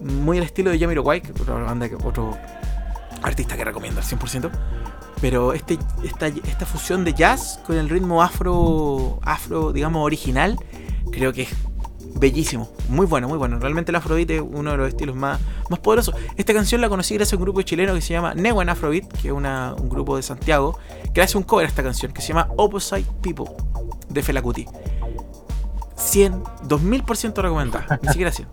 muy 0.00 0.38
al 0.38 0.44
estilo 0.44 0.70
de 0.70 0.78
Jamiroquai, 0.78 1.22
otra 1.40 1.54
banda, 1.54 1.88
otro 2.04 2.36
artista 3.22 3.56
que 3.56 3.64
recomiendo 3.64 4.00
al 4.00 4.06
100%. 4.06 4.50
Pero 5.20 5.52
este, 5.52 5.78
esta, 6.02 6.28
esta 6.28 6.64
fusión 6.64 7.04
de 7.04 7.12
jazz 7.12 7.60
con 7.66 7.76
el 7.76 7.88
ritmo 7.88 8.22
afro, 8.22 9.20
afro, 9.22 9.72
digamos, 9.72 10.04
original, 10.04 10.58
creo 11.10 11.32
que 11.32 11.42
es 11.42 11.50
bellísimo, 12.14 12.70
muy 12.88 13.06
bueno, 13.06 13.28
muy 13.28 13.38
bueno. 13.38 13.58
Realmente 13.58 13.92
el 13.92 13.96
Afrobeat 13.96 14.30
es 14.30 14.42
uno 14.42 14.72
de 14.72 14.76
los 14.76 14.88
estilos 14.88 15.16
más, 15.16 15.40
más 15.68 15.78
poderosos. 15.78 16.14
Esta 16.36 16.52
canción 16.52 16.80
la 16.80 16.88
conocí 16.88 17.14
gracias 17.14 17.34
a 17.34 17.36
un 17.36 17.42
grupo 17.42 17.62
chileno 17.62 17.94
que 17.94 18.00
se 18.00 18.12
llama 18.12 18.34
Neuen 18.34 18.68
Afrobeat, 18.68 19.06
que 19.20 19.28
es 19.28 19.34
una, 19.34 19.74
un 19.78 19.88
grupo 19.88 20.16
de 20.16 20.22
Santiago, 20.22 20.78
que 21.14 21.22
hace 21.22 21.38
un 21.38 21.44
cover 21.44 21.66
a 21.66 21.68
esta 21.68 21.82
canción, 21.82 22.12
que 22.12 22.20
se 22.20 22.28
llama 22.28 22.48
Opposite 22.56 23.06
People, 23.22 23.46
de 24.08 24.22
Felacuti. 24.22 24.66
100, 25.96 26.42
2000% 26.68 27.42
recomendada, 27.42 28.00
ni 28.02 28.08
siquiera 28.08 28.32
100. 28.32 28.48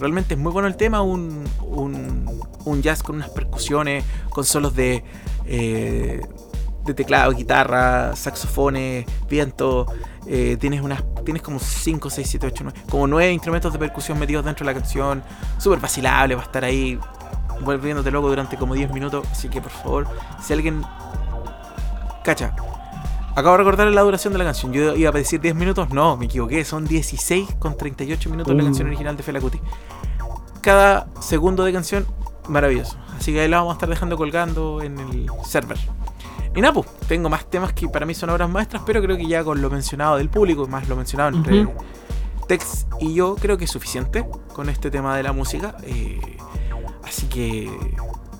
Realmente 0.00 0.34
es 0.34 0.40
muy 0.40 0.52
bueno 0.52 0.68
el 0.68 0.76
tema, 0.76 1.02
un, 1.02 1.44
un, 1.62 2.40
un 2.64 2.82
jazz 2.82 3.02
con 3.02 3.16
unas 3.16 3.30
percusiones, 3.30 4.04
con 4.30 4.44
solos 4.44 4.74
de, 4.74 5.02
eh, 5.44 6.20
de 6.84 6.94
teclado, 6.94 7.32
guitarra, 7.32 8.14
saxofones, 8.16 9.06
viento. 9.28 9.86
Eh, 10.30 10.58
tienes 10.60 10.82
unas 10.82 11.02
tienes 11.24 11.42
como 11.42 11.58
5, 11.58 12.10
6, 12.10 12.28
7, 12.28 12.46
8, 12.48 12.64
9, 12.64 12.80
como 12.90 13.06
9 13.06 13.32
instrumentos 13.32 13.72
de 13.72 13.78
percusión 13.78 14.18
metidos 14.18 14.44
dentro 14.44 14.66
de 14.66 14.72
la 14.72 14.78
canción. 14.78 15.22
Súper 15.58 15.80
vacilable, 15.80 16.34
va 16.34 16.42
a 16.42 16.44
estar 16.44 16.64
ahí 16.64 16.98
volviéndote 17.60 18.10
loco 18.10 18.28
durante 18.28 18.56
como 18.56 18.74
10 18.74 18.92
minutos. 18.92 19.26
Así 19.30 19.48
que 19.48 19.60
por 19.60 19.72
favor, 19.72 20.06
si 20.42 20.52
alguien. 20.52 20.82
Cacha. 22.24 22.54
Acabo 23.34 23.52
de 23.52 23.58
recordar 23.58 23.86
la 23.88 24.02
duración 24.02 24.32
de 24.32 24.38
la 24.38 24.44
canción. 24.44 24.72
Yo 24.72 24.96
iba 24.96 25.10
a 25.10 25.12
decir 25.12 25.40
10 25.40 25.54
minutos, 25.54 25.90
no, 25.90 26.16
me 26.16 26.26
equivoqué. 26.26 26.64
Son 26.64 26.84
16 26.84 27.54
con 27.58 27.76
38 27.76 28.30
minutos 28.30 28.54
la 28.54 28.64
canción 28.64 28.88
uh. 28.88 28.90
original 28.90 29.16
de 29.16 29.22
Fela 29.22 29.40
Kuti. 29.40 29.60
Cada 30.60 31.06
segundo 31.20 31.64
de 31.64 31.72
canción, 31.72 32.06
maravilloso. 32.48 32.98
Así 33.16 33.32
que 33.32 33.40
ahí 33.40 33.48
la 33.48 33.58
vamos 33.58 33.72
a 33.72 33.74
estar 33.74 33.88
dejando 33.88 34.16
colgando 34.16 34.82
en 34.82 34.98
el 34.98 35.30
server. 35.44 35.78
Y 36.58 36.60
nada, 36.60 36.74
pues, 36.74 36.88
tengo 37.06 37.28
más 37.28 37.48
temas 37.48 37.72
que 37.72 37.86
para 37.86 38.04
mí 38.04 38.14
son 38.14 38.30
obras 38.30 38.50
maestras, 38.50 38.82
pero 38.84 39.00
creo 39.00 39.16
que 39.16 39.28
ya 39.28 39.44
con 39.44 39.62
lo 39.62 39.70
mencionado 39.70 40.16
del 40.16 40.28
público, 40.28 40.66
más 40.66 40.88
lo 40.88 40.96
mencionado 40.96 41.36
entre 41.36 41.68
Tex 42.48 42.86
y 42.98 43.14
yo, 43.14 43.36
creo 43.36 43.56
que 43.56 43.66
es 43.66 43.70
suficiente 43.70 44.26
con 44.54 44.68
este 44.68 44.90
tema 44.90 45.16
de 45.16 45.22
la 45.22 45.30
música. 45.30 45.76
Eh, 45.84 46.18
así 47.04 47.26
que 47.28 47.70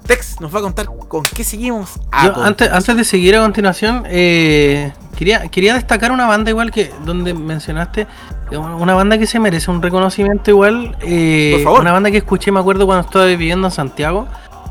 Tex 0.05 0.41
nos 0.41 0.53
va 0.53 0.59
a 0.59 0.63
contar 0.63 0.87
con 0.87 1.23
qué 1.23 1.45
seguimos. 1.45 2.01
antes, 2.11 2.69
antes 2.73 2.97
de 2.97 3.05
seguir 3.05 3.37
a 3.37 3.41
continuación, 3.43 4.03
eh, 4.09 4.93
quería, 5.17 5.47
quería 5.47 5.75
destacar 5.75 6.11
una 6.11 6.27
banda 6.27 6.51
igual 6.51 6.73
que 6.73 6.91
donde 7.05 7.35
mencionaste, 7.35 8.09
una 8.51 8.95
banda 8.95 9.17
que 9.17 9.29
se 9.29 9.39
merece 9.39 9.71
un 9.71 9.81
reconocimiento 9.81 10.51
igual. 10.51 10.97
Eh, 11.03 11.53
Por 11.55 11.63
favor. 11.63 11.81
Una 11.83 11.93
banda 11.93 12.11
que 12.11 12.17
escuché, 12.17 12.51
me 12.51 12.59
acuerdo 12.59 12.85
cuando 12.85 13.07
estaba 13.07 13.27
viviendo 13.27 13.69
en 13.69 13.73
Santiago, 13.73 14.27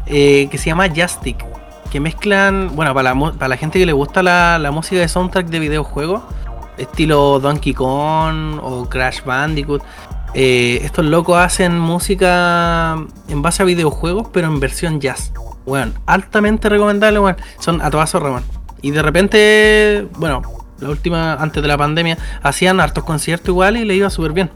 eh, 0.05 0.49
que 0.51 0.57
se 0.57 0.65
llama 0.65 0.89
Justic. 0.93 1.45
Que 1.91 1.99
mezclan, 1.99 2.75
bueno, 2.75 2.93
para 2.93 3.13
la, 3.13 3.31
para 3.33 3.47
la 3.47 3.57
gente 3.57 3.79
que 3.79 3.85
le 3.85 3.93
gusta 3.93 4.21
la, 4.21 4.59
la 4.59 4.71
música 4.71 4.99
de 4.99 5.07
soundtrack 5.07 5.47
de 5.47 5.59
videojuegos, 5.59 6.21
estilo 6.77 7.39
Donkey 7.39 7.73
Kong 7.73 8.59
o 8.61 8.87
Crash 8.89 9.23
Bandicoot. 9.23 9.81
Eh, 10.33 10.81
estos 10.83 11.05
locos 11.05 11.37
hacen 11.37 11.79
música 11.79 12.97
en 13.29 13.41
base 13.41 13.63
a 13.63 13.65
videojuegos, 13.65 14.27
pero 14.31 14.47
en 14.47 14.59
versión 14.59 14.99
jazz. 14.99 15.31
Bueno, 15.65 15.93
altamente 16.05 16.69
recomendable, 16.69 17.19
bueno. 17.19 17.37
Son 17.59 17.81
a 17.81 17.89
todas 17.89 18.15
Y 18.81 18.91
de 18.91 19.01
repente, 19.01 20.07
bueno, 20.17 20.41
la 20.79 20.89
última, 20.89 21.33
antes 21.33 21.61
de 21.61 21.67
la 21.67 21.77
pandemia, 21.77 22.17
hacían 22.43 22.79
hartos 22.79 23.03
conciertos 23.03 23.49
igual 23.49 23.77
y 23.77 23.85
le 23.85 23.95
iba 23.95 24.09
súper 24.09 24.33
bien. 24.33 24.51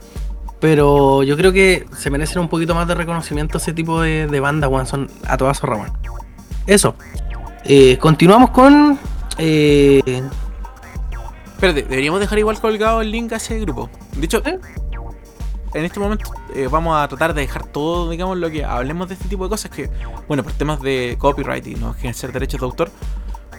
Pero 0.60 1.24
yo 1.24 1.36
creo 1.38 1.52
que 1.52 1.88
se 1.98 2.12
merecen 2.12 2.42
un 2.42 2.50
poquito 2.50 2.76
más 2.76 2.88
de 2.88 2.94
reconocimiento 2.94 3.58
ese 3.58 3.74
tipo 3.74 4.02
de, 4.02 4.28
de 4.28 4.40
bandas, 4.40 4.70
weón. 4.70 4.86
Son 4.86 5.10
a 5.28 5.38
todas 5.38 5.60
Eso. 6.68 6.96
Eh, 7.64 7.98
continuamos 7.98 8.52
con. 8.52 9.00
Eh... 9.38 10.02
Espérate, 11.54 11.84
deberíamos 11.84 12.20
dejar 12.20 12.40
igual 12.40 12.60
colgado 12.60 13.02
el 13.02 13.12
link 13.12 13.32
a 13.34 13.36
ese 13.36 13.60
grupo. 13.60 13.90
Dicho, 14.18 14.42
¿Eh? 14.46 14.60
en 15.74 15.86
este 15.86 16.00
momento 16.00 16.32
eh, 16.54 16.68
vamos 16.70 16.98
a 16.98 17.08
tratar 17.08 17.34
de 17.34 17.42
dejar 17.42 17.66
todo, 17.66 18.10
digamos, 18.10 18.38
lo 18.38 18.50
que 18.50 18.66
hablemos 18.66 19.08
de 19.08 19.14
este 19.14 19.30
tipo 19.30 19.46
de 19.46 19.50
cosas 19.50 19.72
que, 19.72 19.90
bueno, 20.28 20.44
por 20.44 20.54
temas 20.54 20.82
de 20.82 21.16
copyright 21.18 21.66
y 21.68 21.76
no 21.76 21.96
ser 22.14 22.32
derechos 22.32 22.60
de 22.60 22.66
autor, 22.66 22.92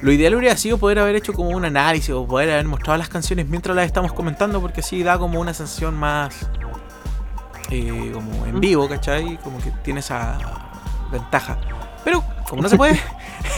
lo 0.03 0.12
ideal 0.12 0.34
hubiera 0.34 0.57
sido 0.57 0.78
poder 0.78 0.98
haber 0.98 1.14
hecho 1.14 1.32
como 1.32 1.50
un 1.50 1.64
análisis 1.64 2.11
o 2.11 2.26
poder 2.26 2.50
haber 2.50 2.66
mostrado 2.66 2.98
las 2.98 3.09
canciones 3.09 3.48
mientras 3.48 3.74
las 3.76 3.86
estamos 3.86 4.12
comentando, 4.12 4.61
porque 4.61 4.80
así 4.80 5.03
da 5.03 5.18
como 5.18 5.40
una 5.40 5.55
sensación 5.55 5.94
más 5.94 6.48
eh, 7.70 8.11
como 8.12 8.46
en 8.46 8.61
vivo, 8.61 8.88
¿cachai? 8.88 9.38
Como 9.38 9.59
que 9.59 9.70
tiene 9.82 10.00
esa 10.00 10.38
ventaja. 11.11 11.59
Pero 12.05 12.22
como 12.48 12.62
no 12.62 12.68
se 12.68 12.76
puede, 12.76 13.00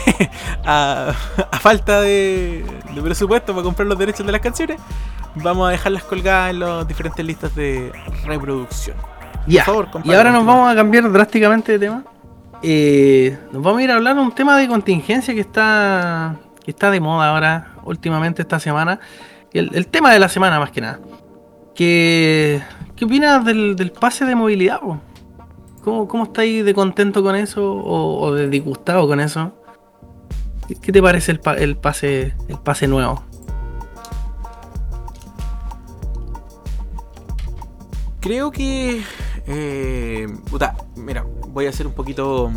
a, 0.64 1.12
falta 1.60 2.00
de, 2.00 2.64
de 2.94 3.02
presupuesto 3.02 3.52
para 3.52 3.64
comprar 3.64 3.86
los 3.88 3.98
derechos 3.98 4.24
de 4.24 4.32
las 4.32 4.40
canciones, 4.40 4.80
vamos 5.34 5.68
a 5.68 5.72
dejarlas 5.72 6.04
colgadas 6.04 6.50
en 6.50 6.60
las 6.60 6.86
diferentes 6.86 7.24
listas 7.24 7.54
de 7.54 7.92
reproducción. 8.24 8.96
Ya. 9.46 9.64
y 10.04 10.12
ahora 10.12 10.32
nos 10.32 10.46
vamos 10.46 10.72
a 10.72 10.74
cambiar 10.74 11.10
drásticamente 11.12 11.72
de 11.72 11.78
tema. 11.78 12.04
Eh, 12.62 13.36
nos 13.52 13.62
vamos 13.62 13.80
a 13.80 13.84
ir 13.84 13.90
a 13.90 13.96
hablar 13.96 14.14
de 14.16 14.22
un 14.22 14.32
tema 14.32 14.56
de 14.56 14.66
contingencia 14.66 15.34
que 15.34 15.40
está, 15.40 16.36
que 16.64 16.70
está 16.70 16.90
de 16.90 17.00
moda 17.00 17.28
ahora, 17.28 17.74
últimamente 17.84 18.42
esta 18.42 18.58
semana. 18.58 19.00
El, 19.52 19.86
tema 19.86 20.12
de 20.12 20.18
la 20.18 20.28
semana 20.28 20.58
más 20.58 20.70
que 20.70 20.80
nada. 20.80 20.98
¿Qué, 21.74 22.62
qué 22.96 23.04
opinas 23.04 23.44
del, 23.44 23.92
pase 24.00 24.24
de 24.24 24.34
movilidad? 24.34 24.80
¿Cómo, 25.84 26.08
¿Cómo 26.08 26.24
estáis 26.24 26.64
de 26.64 26.72
contento 26.72 27.22
con 27.22 27.36
eso 27.36 27.70
o, 27.70 28.32
de 28.32 28.48
disgustado 28.48 29.06
con 29.06 29.20
eso? 29.20 29.52
¿Qué, 30.80 30.90
te 30.90 31.02
parece 31.02 31.32
el, 31.32 31.40
el, 31.58 31.76
pase, 31.76 32.34
el 32.48 32.58
pase 32.58 32.88
nuevo? 32.88 33.22
Creo 38.20 38.50
que. 38.50 39.02
Eh, 39.46 40.26
mira, 40.96 41.26
voy 41.48 41.66
a 41.66 41.68
hacer 41.68 41.86
un 41.86 41.92
poquito. 41.92 42.50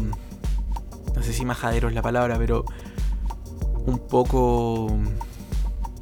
No 1.14 1.22
sé 1.22 1.34
si 1.34 1.44
majadero 1.44 1.90
es 1.90 1.94
la 1.94 2.02
palabra, 2.02 2.38
pero. 2.38 2.64
Un 3.86 4.00
poco. 4.08 4.88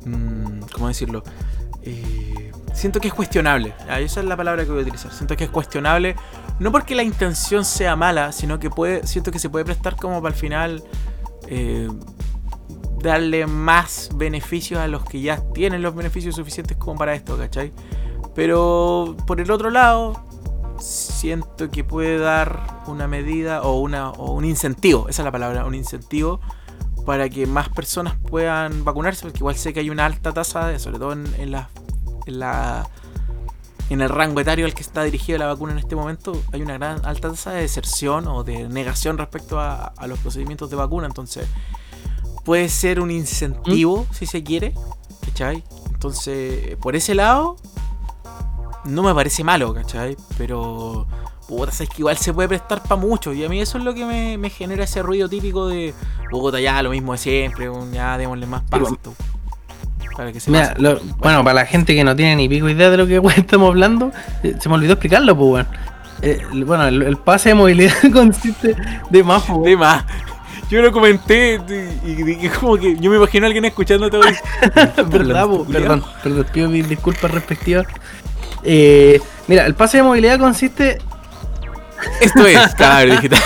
Mm, 0.05 0.59
¿Cómo 0.71 0.89
decirlo? 0.89 1.23
Eh, 1.81 2.44
siento 2.75 2.99
que 2.99 3.07
es 3.07 3.13
cuestionable. 3.13 3.73
esa 3.99 4.19
es 4.19 4.25
la 4.25 4.37
palabra 4.37 4.63
que 4.63 4.69
voy 4.69 4.79
a 4.79 4.81
utilizar. 4.83 5.11
Siento 5.11 5.35
que 5.35 5.45
es 5.45 5.49
cuestionable. 5.49 6.15
No 6.59 6.71
porque 6.71 6.93
la 6.93 7.03
intención 7.03 7.65
sea 7.65 7.95
mala, 7.95 8.31
sino 8.31 8.59
que 8.59 8.69
puede, 8.69 9.07
siento 9.07 9.31
que 9.31 9.39
se 9.39 9.49
puede 9.49 9.65
prestar 9.65 9.95
como 9.95 10.21
para 10.21 10.35
el 10.35 10.39
final. 10.39 10.83
Eh, 11.47 11.89
darle 13.01 13.45
más 13.45 14.09
beneficios 14.15 14.79
a 14.79 14.87
los 14.87 15.05
que 15.05 15.21
ya 15.21 15.37
tienen 15.53 15.83
los 15.83 15.95
beneficios 15.95 16.35
suficientes 16.35 16.75
como 16.75 16.97
para 16.97 17.13
esto, 17.13 17.37
¿cachai? 17.37 17.71
Pero 18.33 19.15
por 19.27 19.39
el 19.39 19.51
otro 19.51 19.69
lado, 19.69 20.19
siento 20.79 21.69
que 21.69 21.83
puede 21.83 22.17
dar 22.17 22.83
una 22.87 23.07
medida 23.07 23.61
o, 23.61 23.79
una, 23.79 24.09
o 24.09 24.33
un 24.33 24.43
incentivo, 24.43 25.07
esa 25.07 25.21
es 25.21 25.25
la 25.25 25.31
palabra, 25.31 25.65
un 25.65 25.75
incentivo 25.75 26.41
para 27.05 27.29
que 27.29 27.45
más 27.45 27.69
personas 27.69 28.15
puedan 28.29 28.83
vacunarse, 28.83 29.21
porque 29.21 29.37
igual 29.37 29.55
sé 29.55 29.73
que 29.73 29.79
hay 29.81 29.91
una 29.91 30.05
alta 30.07 30.33
tasa, 30.33 30.77
sobre 30.79 30.97
todo 30.97 31.13
en, 31.13 31.27
en, 31.37 31.51
la, 31.51 31.69
en, 31.77 31.84
la, 32.25 32.89
en 33.89 34.01
el 34.01 34.09
rango 34.09 34.39
etario 34.39 34.65
al 34.65 34.73
que 34.73 34.81
está 34.81 35.03
dirigida 35.03 35.37
la 35.37 35.47
vacuna 35.47 35.73
en 35.73 35.79
este 35.79 35.95
momento, 35.95 36.41
hay 36.51 36.61
una 36.61 36.73
gran 36.73 37.05
alta 37.05 37.29
tasa 37.29 37.51
de 37.51 37.61
deserción 37.61 38.27
o 38.27 38.43
de 38.43 38.67
negación 38.69 39.17
respecto 39.17 39.59
a, 39.59 39.93
a 39.95 40.07
los 40.07 40.19
procedimientos 40.19 40.69
de 40.69 40.75
vacuna, 40.75 41.07
entonces 41.07 41.47
puede 42.45 42.69
ser 42.69 43.01
un 43.01 43.11
incentivo, 43.11 44.05
¿Mm? 44.09 44.13
si 44.13 44.25
se 44.27 44.43
quiere, 44.43 44.73
¿cachai? 45.25 45.63
Entonces, 45.91 46.77
por 46.77 46.95
ese 46.95 47.15
lado, 47.15 47.57
no 48.85 49.03
me 49.03 49.13
parece 49.13 49.43
malo, 49.43 49.73
¿cachai? 49.73 50.15
Pero, 50.37 51.07
puta, 51.47 51.71
es 51.71 51.89
que 51.89 51.97
igual 51.97 52.17
se 52.17 52.33
puede 52.33 52.47
prestar 52.47 52.83
para 52.83 52.95
mucho. 52.95 53.33
Y 53.33 53.43
a 53.43 53.49
mí 53.49 53.59
eso 53.59 53.77
es 53.79 53.83
lo 53.83 53.93
que 53.93 54.05
me, 54.05 54.49
genera 54.49 54.83
ese 54.83 55.01
ruido 55.01 55.27
típico 55.27 55.67
de, 55.67 55.93
puta, 56.29 56.59
ya 56.59 56.81
lo 56.83 56.91
mismo 56.91 57.13
de 57.13 57.17
siempre, 57.17 57.69
ya 57.91 58.17
démosle 58.17 58.45
más 58.45 58.61
paso. 58.63 58.97
Para 60.15 60.31
que 60.31 60.39
se 60.39 60.49
Mira, 60.49 60.75
bueno, 61.17 61.43
para 61.43 61.53
la 61.53 61.65
gente 61.65 61.93
que 61.93 62.03
no 62.03 62.15
tiene 62.15 62.35
ni 62.35 62.47
pico 62.47 62.69
idea 62.69 62.89
de 62.89 62.97
lo 62.97 63.07
que 63.07 63.21
estamos 63.37 63.69
hablando, 63.69 64.11
eh, 64.43 64.55
se 64.59 64.69
me 64.69 64.75
olvidó 64.75 64.93
explicarlo, 64.93 65.35
pues, 65.35 65.49
bueno. 65.49 65.69
Eh, 66.21 66.41
bueno, 66.65 66.87
el, 66.87 67.17
pase 67.17 67.49
de 67.49 67.55
movilidad 67.55 67.93
consiste 68.13 68.75
de 69.09 69.23
más, 69.23 69.43
pues, 69.43 69.63
De 69.63 69.77
más. 69.77 70.05
Yo 70.69 70.81
lo 70.81 70.91
comenté 70.91 71.61
y, 72.05 72.49
como 72.49 72.77
que 72.77 72.95
yo 72.97 73.11
me 73.11 73.17
imagino 73.17 73.45
a 73.45 73.47
alguien 73.47 73.65
escuchando 73.65 74.09
todo. 74.09 74.21
¿Verdad, 75.07 75.47
Perdón, 75.71 76.03
perdón, 76.23 76.45
pido 76.51 76.69
mis 76.69 76.89
disculpas 76.89 77.29
respectivas. 77.29 77.85
Eh, 78.63 79.21
mira, 79.47 79.65
el 79.65 79.75
pase 79.75 79.97
de 79.97 80.03
movilidad 80.03 80.39
consiste. 80.39 80.97
Esto 82.19 82.47
es 82.47 82.73
cabrón 82.75 83.17
digital. 83.17 83.43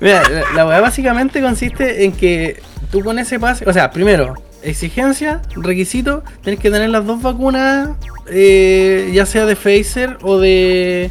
Mira, 0.00 0.28
la, 0.54 0.64
la 0.64 0.80
básicamente 0.80 1.40
consiste 1.40 2.04
en 2.04 2.12
que 2.12 2.62
tú 2.90 3.02
con 3.02 3.18
ese 3.18 3.40
pase, 3.40 3.64
o 3.66 3.72
sea, 3.72 3.90
primero, 3.90 4.34
exigencia, 4.64 5.42
requisito, 5.56 6.22
tienes 6.42 6.60
que 6.60 6.70
tener 6.70 6.90
las 6.90 7.06
dos 7.06 7.22
vacunas, 7.22 7.90
eh, 8.28 9.10
ya 9.12 9.26
sea 9.26 9.46
de 9.46 9.56
Pfizer 9.56 10.18
o 10.22 10.38
de. 10.38 11.10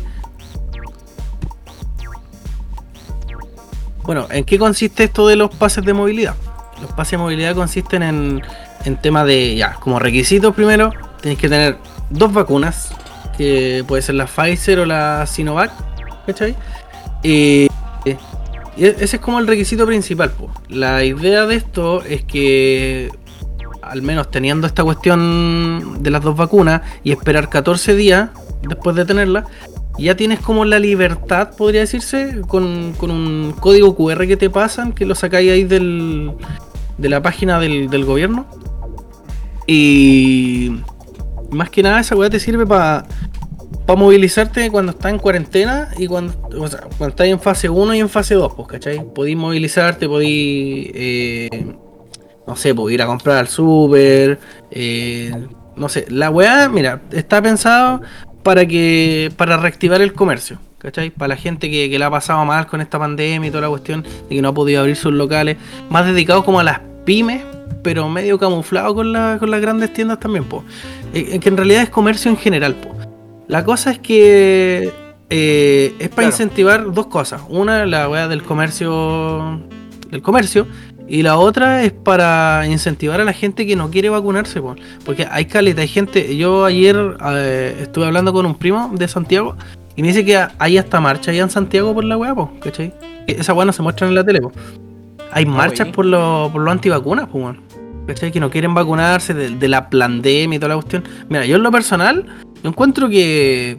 Bueno, 4.04 4.28
¿en 4.32 4.44
qué 4.44 4.60
consiste 4.60 5.06
esto 5.06 5.28
de 5.28 5.36
los 5.36 5.54
pases 5.56 5.86
de 5.86 5.94
movilidad? 5.94 6.36
Los 6.82 6.92
pases 6.92 7.12
de 7.12 7.18
movilidad 7.20 7.56
consisten 7.56 8.04
en, 8.04 8.42
en 8.84 8.98
tema 8.98 9.24
de, 9.24 9.56
ya, 9.56 9.76
como 9.76 10.00
requisitos 10.00 10.54
primero, 10.54 10.92
tienes 11.22 11.40
que 11.40 11.48
tener 11.48 11.78
dos 12.10 12.34
vacunas, 12.34 12.94
que 13.38 13.86
puede 13.88 14.02
ser 14.02 14.16
la 14.16 14.26
Pfizer 14.26 14.80
o 14.80 14.86
la 14.86 15.26
Sinovac, 15.26 15.72
¿cachai? 16.26 16.56
y 17.24 17.70
ese 18.78 19.16
es 19.16 19.22
como 19.22 19.40
el 19.40 19.48
requisito 19.48 19.86
principal. 19.86 20.34
La 20.68 21.04
idea 21.04 21.46
de 21.46 21.56
esto 21.56 22.04
es 22.04 22.24
que, 22.24 23.12
al 23.94 24.02
menos 24.02 24.32
teniendo 24.32 24.66
esta 24.66 24.84
cuestión 24.84 26.02
de 26.02 26.10
las 26.10 26.24
dos 26.24 26.36
vacunas 26.36 26.82
y 27.04 27.12
esperar 27.12 27.48
14 27.48 27.96
días 27.96 28.32
después 28.68 28.96
de 28.96 29.06
tenerla, 29.06 29.46
ya 30.00 30.16
tienes 30.16 30.40
como 30.40 30.66
la 30.66 30.80
libertad, 30.80 31.52
podría 31.56 31.82
decirse, 31.82 32.42
con, 32.48 32.64
un 33.00 33.54
código 33.60 33.96
QR 33.96 34.26
que 34.26 34.36
te 34.36 34.50
pasan, 34.50 34.94
que 34.94 35.06
lo 35.06 35.14
sacáis 35.14 35.52
ahí 35.52 35.64
del, 35.64 36.32
de 36.98 37.10
la 37.10 37.22
página 37.22 37.60
del, 37.60 37.88
del 37.88 38.04
gobierno. 38.04 38.48
Y 39.68 40.82
más 41.52 41.70
que 41.70 41.84
nada 41.84 42.00
esa 42.00 42.16
weá 42.16 42.32
te 42.32 42.40
sirve 42.40 42.66
para 42.66 43.06
movilizarte 43.96 44.72
cuando 44.72 44.94
estás 44.94 45.12
en 45.12 45.20
cuarentena 45.20 45.90
y 46.00 46.08
cuando, 46.08 46.34
cuando 46.50 47.08
estás 47.10 47.28
en 47.28 47.40
fase 47.40 47.70
1 47.70 47.94
y 47.94 48.00
en 48.00 48.10
fase 48.10 48.34
2, 48.34 48.54
pues, 48.56 48.68
¿cachai? 48.70 49.06
Podís 49.14 49.38
movilizarte, 49.38 50.08
podís, 50.08 50.90
eh, 50.96 51.76
no 52.48 52.56
sé, 52.56 52.74
podés 52.76 52.96
ir 52.96 53.02
a 53.02 53.06
comprar 53.06 53.38
al 53.38 53.48
súper, 53.48 54.40
eh, 54.72 55.32
no 55.76 55.90
sé, 55.90 56.06
la 56.10 56.30
weá, 56.30 56.70
mira, 56.70 57.02
está 57.12 57.42
pensado 57.42 58.02
para 58.44 58.66
que 58.66 59.32
para 59.38 59.58
reactivar 59.58 60.02
el 60.02 60.14
comercio, 60.14 60.60
¿cachai? 60.78 61.10
Para 61.10 61.30
la 61.30 61.36
gente 61.38 61.70
que, 61.70 61.90
que 61.90 61.98
la 61.98 62.08
ha 62.08 62.12
pasado 62.12 62.44
mal 62.46 62.68
con 62.68 62.82
esta 62.82 63.00
pandemia 63.00 63.48
y 63.48 63.52
toda 63.52 63.62
la 63.62 63.70
cuestión 63.70 64.04
de 64.04 64.36
que 64.36 64.42
no 64.42 64.50
ha 64.50 64.54
podido 64.54 64.82
abrir 64.82 64.96
sus 64.96 65.14
locales, 65.14 65.58
más 65.90 66.06
dedicados 66.06 66.44
como 66.44 66.60
a 66.60 66.64
las 66.64 66.82
pymes, 67.06 67.44
pero 67.82 68.10
medio 68.10 68.38
camuflado 68.38 68.96
con, 68.96 69.14
la, 69.14 69.38
con 69.40 69.52
las 69.52 69.62
grandes 69.62 69.94
tiendas 69.94 70.20
también, 70.20 70.46
pues. 70.46 70.64
que 71.14 71.50
en 71.50 71.58
realidad 71.58 71.84
es 71.84 71.90
comercio 71.90 72.30
en 72.32 72.38
general, 72.38 72.76
po. 72.76 72.94
La 73.48 73.64
cosa 73.64 73.92
es 73.92 74.00
que 74.00 74.92
eh, 75.30 75.96
es 76.00 76.10
para 76.10 76.28
incentivar 76.28 76.92
dos 76.94 77.08
cosas. 77.08 77.42
Una, 77.50 77.86
la 77.86 78.08
weá 78.08 78.28
del 78.28 78.44
comercio. 78.44 79.62
Del 80.10 80.22
comercio. 80.22 80.68
Y 81.08 81.22
la 81.22 81.38
otra 81.38 81.84
es 81.84 81.92
para 81.92 82.66
incentivar 82.68 83.20
a 83.20 83.26
la 83.26 83.34
gente 83.34 83.68
que 83.68 83.76
no 83.76 83.92
quiere 83.92 84.10
vacunarse, 84.10 84.62
porque 85.06 85.28
hay 85.30 85.46
caleta, 85.46 85.82
hay 85.82 85.88
gente. 85.88 86.36
Yo 86.38 86.66
ayer 86.66 87.18
eh, 87.26 87.78
estuve 87.82 88.06
hablando 88.06 88.32
con 88.32 88.46
un 88.46 88.56
primo 88.56 88.90
de 88.94 89.08
Santiago 89.08 89.56
y 89.96 90.02
me 90.02 90.08
dice 90.10 90.24
que 90.24 90.42
hay 90.58 90.78
hasta 90.78 91.02
marcha 91.02 91.32
allá 91.32 91.44
en 91.44 91.50
Santiago 91.50 91.94
por 91.94 92.04
la 92.06 92.18
weá, 92.18 92.34
¿cachai? 92.62 92.94
Esa 93.28 93.54
weá 93.54 93.66
no 93.66 93.74
se 93.74 93.82
muestra 93.82 94.08
en 94.08 94.16
la 94.16 94.24
tele, 94.24 94.42
Hay 95.32 95.46
marchas 95.46 95.90
por 95.90 96.06
los 96.06 96.52
por 96.52 96.68
antivacunas, 96.70 97.28
pues, 97.30 97.58
¿cachai? 98.08 98.32
Que 98.32 98.40
no 98.40 98.50
quieren 98.50 98.74
vacunarse 98.74 99.34
de, 99.34 99.68
la 99.68 99.90
pandemia 99.90 100.56
y 100.56 100.60
toda 100.60 100.70
la 100.70 100.76
cuestión. 100.76 101.04
Mira, 101.30 101.46
yo 101.46 101.58
en 101.58 101.64
lo 101.64 101.72
personal, 101.72 102.26
yo 102.64 102.70
encuentro 102.70 103.10
que, 103.10 103.78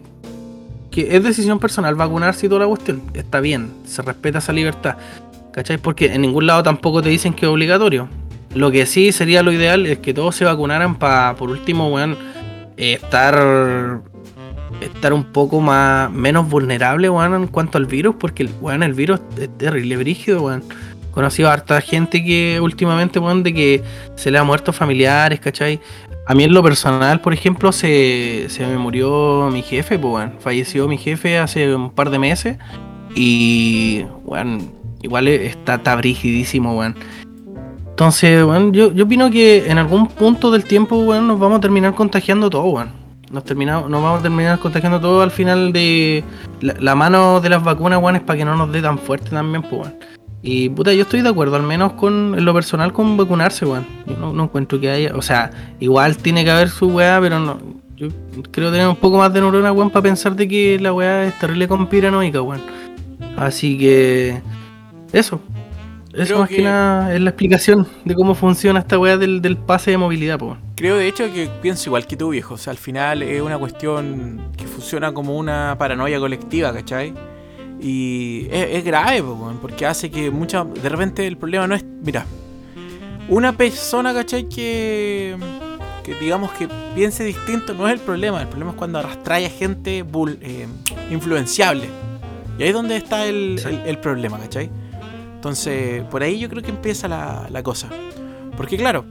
que 0.91 1.17
es 1.17 1.23
decisión 1.25 1.59
personal 1.59 1.95
vacunarse 1.95 2.47
y 2.47 2.49
toda 2.49 2.61
la 2.61 2.69
cuestión. 2.69 3.03
Está 3.15 3.41
bien, 3.41 3.73
se 3.87 4.03
respeta 4.03 4.39
esa 4.39 4.53
libertad. 4.53 4.97
¿Cachai? 5.55 5.79
Porque 5.79 6.07
en 6.07 6.23
ningún 6.23 6.49
lado 6.49 6.65
tampoco 6.65 7.01
te 7.01 7.11
dicen 7.11 7.33
que 7.33 7.47
es 7.47 7.51
obligatorio. 7.51 8.09
Lo 8.57 8.73
que 8.73 8.87
sí 8.87 9.13
sería 9.13 9.41
lo 9.45 9.53
ideal 9.53 9.87
es 9.87 10.01
que 10.01 10.13
todos 10.13 10.35
se 10.35 10.45
vacunaran 10.45 10.97
para, 10.97 11.37
por 11.37 11.49
último, 11.49 11.95
weón, 11.95 12.19
estar 12.77 14.01
estar 14.81 15.13
un 15.13 15.23
poco 15.23 15.61
más 15.61 16.11
menos 16.11 16.49
vulnerable, 16.51 17.09
weón, 17.09 17.35
en 17.35 17.47
cuanto 17.47 17.79
al 17.79 17.87
virus, 17.87 18.17
porque 18.19 18.49
weón, 18.61 18.83
el 18.83 18.95
virus 18.95 19.21
es 19.41 19.49
terrible, 19.57 19.97
brígido, 19.97 20.43
weón. 20.43 20.65
Conocido 21.13 21.49
a 21.49 21.53
harta 21.53 21.81
gente 21.81 22.25
que 22.25 22.59
últimamente, 22.61 23.21
weón, 23.21 23.45
de 23.45 23.55
que 23.55 23.83
se 24.17 24.33
le 24.33 24.39
ha 24.39 24.43
muerto 24.43 24.73
familiares, 24.73 25.39
¿cachai? 25.39 25.79
A 26.27 26.35
mí 26.35 26.43
en 26.43 26.53
lo 26.53 26.65
personal, 26.65 27.21
por 27.21 27.33
ejemplo, 27.33 27.71
se, 27.71 28.47
se 28.49 28.67
me 28.67 28.77
murió 28.77 29.51
mi 29.53 29.63
jefe, 29.63 30.01
pues. 30.01 30.31
Falleció 30.41 30.89
mi 30.89 30.99
jefe 30.99 31.39
hace 31.39 31.73
un 31.73 31.93
par 31.93 32.11
de 32.11 32.19
meses. 32.19 32.57
Y, 33.15 34.05
weón, 34.25 34.84
igual 35.05 35.29
está, 35.29 35.75
está 35.75 35.95
brigidísimo, 35.97 36.79
weón. 36.79 36.97
Entonces, 37.91 38.45
weón, 38.45 38.73
yo, 38.73 38.93
yo 38.93 39.05
opino 39.05 39.31
que 39.31 39.71
en 39.71 39.79
algún 39.79 40.09
punto 40.09 40.51
del 40.51 40.65
tiempo, 40.65 40.97
weón, 40.97 41.29
nos 41.29 41.39
vamos 41.39 41.59
a 41.59 41.61
terminar 41.61 41.95
contagiando 41.95 42.51
todo, 42.51 42.65
weón. 42.65 42.91
Nos, 43.31 43.45
terminamos, 43.45 43.91
nos 43.91 44.03
vamos 44.03 44.21
a 44.21 44.23
terminar 44.23 44.59
contagiando 44.59 45.01
todo 45.01 45.23
al 45.23 45.31
final 45.31 45.73
de 45.73 46.25
la, 46.61 46.95
mano 46.95 47.41
de 47.41 47.51
las 47.51 47.63
vacunas, 47.63 48.03
weón, 48.03 48.17
es 48.17 48.23
para 48.23 48.39
que 48.39 48.45
no 48.45 48.57
nos 48.57 48.73
dé 48.73 48.81
tan 48.81 48.99
fuerte 48.99 49.31
también, 49.31 49.63
pues, 49.63 49.83
weón. 49.83 49.95
Y 50.43 50.69
puta, 50.71 50.93
yo 50.93 51.03
estoy 51.03 51.23
de 51.23 51.29
acuerdo, 51.29 51.57
al 51.57 51.63
menos 51.63 51.93
con 51.93 52.35
en 52.37 52.45
lo 52.45 52.53
personal 52.53 52.93
con 52.93 53.17
vacunarse, 53.17 53.67
weón. 53.67 53.87
Yo 54.07 54.33
no, 54.33 54.45
encuentro 54.45 54.81
que 54.81 54.91
haya, 54.91 55.15
o 55.15 55.23
sea, 55.23 55.51
igual 55.81 56.17
tiene 56.17 56.45
que 56.45 56.51
haber 56.51 56.71
su 56.71 56.89
weá, 56.89 57.21
pero 57.21 57.39
no. 57.39 57.59
Yo 57.97 58.09
creo 58.51 58.73
tener 58.73 58.89
un 58.89 58.97
poco 58.97 59.19
más 59.19 59.33
de 59.33 59.41
neurona, 59.41 59.71
weón, 59.71 59.91
para 59.91 60.03
pensar 60.03 60.35
de 60.35 60.49
que 60.49 60.79
la 60.81 60.93
weá 60.93 61.27
es 61.27 61.39
terrible 61.39 61.69
conspiranoica, 61.69 62.41
weón. 62.43 62.63
Así 63.37 63.79
que 63.79 64.43
eso. 65.15 65.41
Eso 66.13 66.39
más 66.39 66.49
que... 66.49 66.63
nada 66.63 67.15
es 67.15 67.21
la 67.21 67.31
explicación 67.31 67.89
de 68.05 68.15
cómo 68.15 68.35
funciona 68.35 68.81
esta 68.81 68.99
weá 68.99 69.17
del, 69.17 69.57
pase 69.57 69.91
de 69.91 69.99
movilidad, 69.99 70.39
po. 70.39 70.57
Creo 70.77 70.97
de 70.97 71.09
hecho 71.09 71.33
que 71.33 71.49
pienso 71.61 71.89
igual 71.89 72.07
que 72.07 72.17
tú, 72.17 72.31
viejo. 72.31 72.55
O 72.55 72.59
sea, 72.59 72.71
al 72.71 72.77
final 72.77 73.23
es 73.23 73.41
una 73.41 73.59
cuestión 73.59 74.51
que 74.57 74.67
funciona 74.67 75.13
como 75.13 75.37
una 75.37 75.77
paranoia 75.79 76.19
colectiva, 76.19 76.73
¿cachai? 76.73 77.13
Y 77.81 78.47
es, 78.51 78.85
grave, 78.85 79.23
po, 79.23 79.53
porque 79.61 79.87
hace 79.87 80.11
que 80.11 80.31
mucha. 80.31 80.65
De 80.65 80.89
repente 80.89 81.27
el 81.27 81.37
problema 81.37 81.67
no 81.67 81.75
es. 81.75 81.85
Mira, 81.85 82.25
una 83.29 83.53
persona, 83.53 84.15
¿cachai? 84.15 84.49
Que. 84.49 85.37
Que 86.05 86.15
digamos 86.17 86.53
que 86.53 86.69
piense 86.95 87.25
distinto 87.25 87.73
no 87.73 87.89
es 87.89 87.95
el 87.95 88.01
problema. 88.01 88.41
El 88.41 88.49
problema 88.49 88.73
es 88.73 88.77
cuando 88.77 88.99
arrastra 88.99 89.37
a 89.37 89.41
gente 89.41 90.05
eh, 90.43 90.67
influenciable. 91.11 91.89
Y 92.59 92.63
ahí 92.63 92.69
es 92.69 92.75
donde 92.75 92.97
está 92.97 93.27
el, 93.27 93.59
el 93.87 93.99
problema, 93.99 94.39
¿cachai? 94.39 94.71
Entonces, 95.45 96.03
por 96.05 96.23
ahí 96.23 96.39
yo 96.39 96.49
creo 96.49 96.63
que 96.63 96.71
empieza 96.71 97.07
la, 97.07 97.63
cosa. 97.63 97.91
Porque 98.57 98.79
claro, 98.79 99.05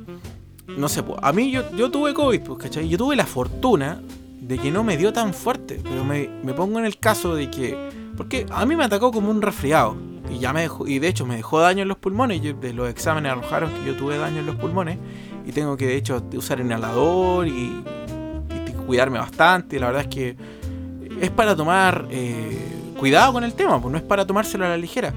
no 0.66 0.90
sé, 0.90 1.04
a 1.22 1.32
mí 1.32 1.52
yo, 1.52 1.62
yo 1.76 1.92
tuve 1.92 2.16
COVID, 2.16 2.42
pues, 2.42 2.58
¿cachai? 2.58 2.90
Yo 2.90 2.98
tuve 2.98 3.16
la 3.16 3.28
fortuna 3.28 4.02
de 4.42 4.58
que 4.58 4.72
no 4.72 4.84
me 4.84 4.98
dio 4.98 5.14
tan 5.14 5.36
fuerte, 5.36 5.80
pero 5.84 6.04
me, 6.04 6.26
pongo 6.56 6.80
en 6.80 6.86
el 6.86 6.98
caso 6.98 7.36
de 7.36 7.52
que... 7.52 7.78
Porque 8.18 8.48
a 8.50 8.66
mí 8.66 8.76
me 8.76 8.84
atacó 8.84 9.12
como 9.12 9.30
un 9.30 9.44
resfriado. 9.44 9.96
Y 10.28 10.40
ya 10.40 10.54
me 10.54 10.62
dejó, 10.62 10.88
y 10.88 10.98
de 10.98 11.08
hecho 11.08 11.28
me 11.28 11.36
dejó 11.36 11.60
daño 11.60 11.84
en 11.84 11.88
los 11.88 11.98
pulmones. 12.00 12.42
de 12.42 12.74
los 12.74 12.90
exámenes 12.90 13.32
arrojaron 13.32 13.72
que 13.72 13.86
yo 13.86 13.96
tuve 13.96 14.18
daño 14.18 14.40
en 14.40 14.48
los 14.48 14.56
pulmones. 14.56 14.98
Y 15.46 15.52
tengo 15.52 15.78
que 15.78 15.86
de 15.86 15.98
hecho 15.98 16.20
usar 16.36 16.60
inhalador 16.60 17.48
y, 17.48 17.84
cuidarme 18.88 19.20
bastante. 19.20 19.76
Y 19.76 19.80
la 19.80 19.86
verdad 19.86 20.02
es 20.02 20.08
que 20.08 20.36
es 21.22 21.30
para 21.30 21.56
tomar 21.56 22.08
eh, 22.10 22.58
cuidado 22.98 23.34
con 23.34 23.44
el 23.44 23.54
tema, 23.54 23.80
pues 23.80 23.92
no 23.92 24.00
es 24.00 24.04
para 24.04 24.26
tomárselo 24.26 24.66
a 24.66 24.70
la 24.70 24.78
ligera. 24.78 25.14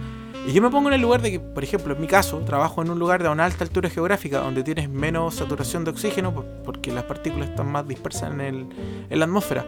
Y 0.46 0.52
yo 0.52 0.62
me 0.62 0.70
pongo 0.70 0.88
en 0.88 0.94
el 0.94 1.00
lugar 1.00 1.22
de 1.22 1.32
que, 1.32 1.40
por 1.40 1.64
ejemplo, 1.64 1.92
en 1.94 2.00
mi 2.00 2.06
caso, 2.06 2.38
trabajo 2.38 2.80
en 2.80 2.90
un 2.90 3.00
lugar 3.00 3.20
de 3.20 3.28
una 3.28 3.44
alta 3.44 3.64
altura 3.64 3.90
geográfica 3.90 4.38
donde 4.38 4.62
tienes 4.62 4.88
menos 4.88 5.34
saturación 5.34 5.84
de 5.84 5.90
oxígeno 5.90 6.32
porque 6.64 6.92
las 6.92 7.02
partículas 7.02 7.50
están 7.50 7.70
más 7.72 7.86
dispersas 7.88 8.32
en, 8.32 8.40
el, 8.40 8.66
en 9.10 9.18
la 9.18 9.24
atmósfera. 9.24 9.66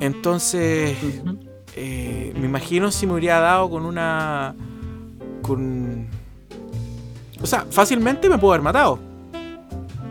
Entonces, 0.00 0.96
eh, 1.74 2.32
me 2.34 2.46
imagino 2.46 2.90
si 2.90 3.06
me 3.06 3.12
hubiera 3.12 3.40
dado 3.40 3.68
con 3.68 3.84
una... 3.84 4.54
con... 5.42 6.08
O 7.42 7.46
sea, 7.46 7.66
fácilmente 7.68 8.30
me 8.30 8.38
puedo 8.38 8.54
haber 8.54 8.62
matado. 8.62 8.98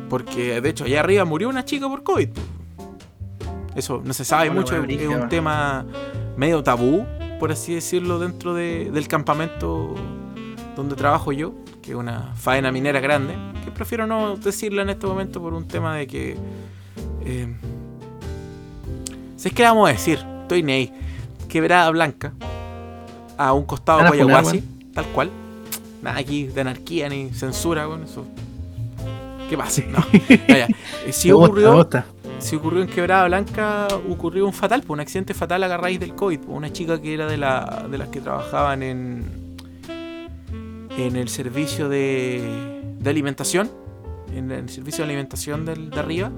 Porque, 0.08 0.62
de 0.62 0.70
hecho, 0.70 0.84
allá 0.84 1.00
arriba 1.00 1.26
murió 1.26 1.50
una 1.50 1.66
chica 1.66 1.90
por 1.90 2.04
COVID. 2.04 2.30
Eso 3.76 4.04
no 4.06 4.14
se 4.14 4.24
sabe 4.24 4.52
mucho, 4.52 4.76
es 4.76 5.08
un 5.08 5.30
tema 5.30 5.84
medio 6.38 6.62
tabú 6.62 7.06
por 7.46 7.52
así 7.52 7.76
decirlo, 7.76 8.18
dentro 8.18 8.56
del 8.56 9.08
campamento 9.08 9.94
donde 10.76 10.96
trabajo 10.96 11.32
yo, 11.32 11.54
que 11.84 11.92
es 11.92 11.96
una 11.96 12.34
faena 12.34 12.72
minera 12.72 13.00
grande, 13.00 13.36
que 13.64 13.70
prefiero 13.70 14.08
no 14.08 14.36
decirla 14.36 14.82
en 14.82 14.90
este 14.90 15.06
momento 15.06 15.40
por 15.40 15.54
un 15.54 15.68
tema 15.68 15.96
de 15.96 16.08
que... 16.08 16.38
Eh, 17.24 17.56
si 19.36 19.50
es 19.50 19.54
que 19.54 19.62
vamos 19.62 19.88
a 19.88 19.92
decir, 19.92 20.26
estoy 20.42 20.64
ney, 20.64 20.92
quebrada 21.48 21.88
blanca, 21.92 22.34
a 23.38 23.54
un 23.54 23.66
costado 23.66 24.00
de 24.00 24.08
Guayaguasi, 24.08 24.64
tal 24.96 25.06
cual. 25.10 25.30
Nada 26.02 26.18
aquí 26.18 26.48
de 26.48 26.62
anarquía 26.62 27.10
ni 27.10 27.30
censura, 27.30 27.86
con 27.86 28.06
eso. 28.06 28.26
¿Qué 29.52 29.56
pasa? 29.56 29.84
No. 29.88 30.00
Vaya, 30.50 30.68
eh, 31.06 31.14
sí 31.14 31.32
ocurrió, 31.32 31.88
si 32.40 32.56
ocurrió 32.56 32.82
en 32.82 32.88
Quebrada 32.88 33.26
Blanca, 33.26 33.88
ocurrió 34.10 34.46
un 34.46 34.54
fatal, 34.54 34.82
pues, 34.82 34.92
un 34.92 35.00
accidente 35.00 35.34
fatal 35.34 35.64
a 35.64 35.78
raíz 35.78 36.00
del 36.00 36.16
COVID. 36.16 36.40
Pues, 36.40 36.58
una 36.58 36.72
chica 36.72 37.02
que 37.02 37.14
era 37.14 37.28
de, 37.28 37.38
la, 37.38 37.88
de 37.90 37.98
las 37.98 38.10
que 38.10 38.22
trabajaban 38.22 38.84
en, 38.84 39.58
en 40.98 41.16
el 41.16 41.30
servicio 41.30 41.90
de, 41.90 42.82
de 43.00 43.10
alimentación, 43.10 43.72
en 44.34 44.52
el 44.52 44.70
servicio 44.70 45.04
de 45.04 45.12
alimentación 45.12 45.66
del, 45.66 45.90
de 45.90 46.00
arriba, 46.00 46.32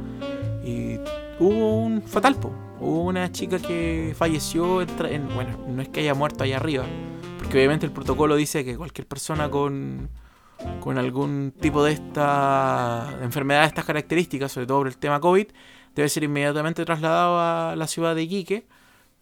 y 0.64 1.00
hubo 1.40 1.84
un 1.84 2.02
fatal, 2.02 2.36
pues. 2.36 2.54
Hubo 2.80 3.06
una 3.06 3.32
chica 3.32 3.58
que 3.58 4.14
falleció, 4.16 4.84
en, 4.84 5.28
bueno, 5.34 5.58
no 5.68 5.82
es 5.82 5.90
que 5.90 6.02
haya 6.02 6.14
muerto 6.14 6.44
allá 6.44 6.58
arriba, 6.58 6.86
porque 7.40 7.58
obviamente 7.58 7.88
el 7.88 7.92
protocolo 7.92 8.36
dice 8.36 8.64
que 8.64 8.78
cualquier 8.78 9.08
persona 9.08 9.50
con 9.50 10.10
con 10.80 10.98
algún 10.98 11.54
tipo 11.60 11.84
de 11.84 11.94
esta 11.94 13.20
enfermedad 13.22 13.62
de 13.62 13.68
estas 13.68 13.86
características, 13.86 14.52
sobre 14.52 14.68
todo 14.68 14.80
por 14.80 14.88
el 14.88 14.98
tema 14.98 15.20
COVID, 15.20 15.48
debe 16.02 16.10
ser 16.10 16.24
inmediatamente 16.24 16.86
trasladado 16.86 17.40
a 17.40 17.76
la 17.76 17.88
ciudad 17.88 18.16
de 18.16 18.24
Iquique. 18.24 18.68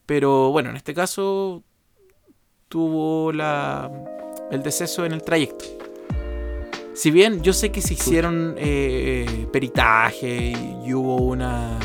Pero 0.05 0.51
bueno, 0.51 0.69
en 0.69 0.75
este 0.75 0.93
caso 0.93 1.63
tuvo 2.67 3.31
la, 3.31 3.89
el 4.51 4.61
deceso 4.61 5.05
en 5.05 5.13
el 5.13 5.23
trayecto. 5.23 5.65
Si 6.93 7.11
bien 7.11 7.41
yo 7.41 7.53
sé 7.53 7.71
que 7.71 7.81
se 7.81 7.93
hicieron 7.93 8.55
eh, 8.57 9.47
peritaje 9.51 10.53
y, 10.85 10.93
hubo 10.93 11.17
una 11.17 11.77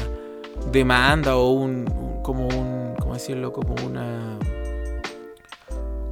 demanda 0.70 1.36
o 1.36 1.51
un, 1.51 1.84
como 2.22 2.47
un, 2.47 2.95
¿cómo 2.99 3.14
decirlo? 3.14 3.53
Como 3.53 3.74
una 3.86 4.38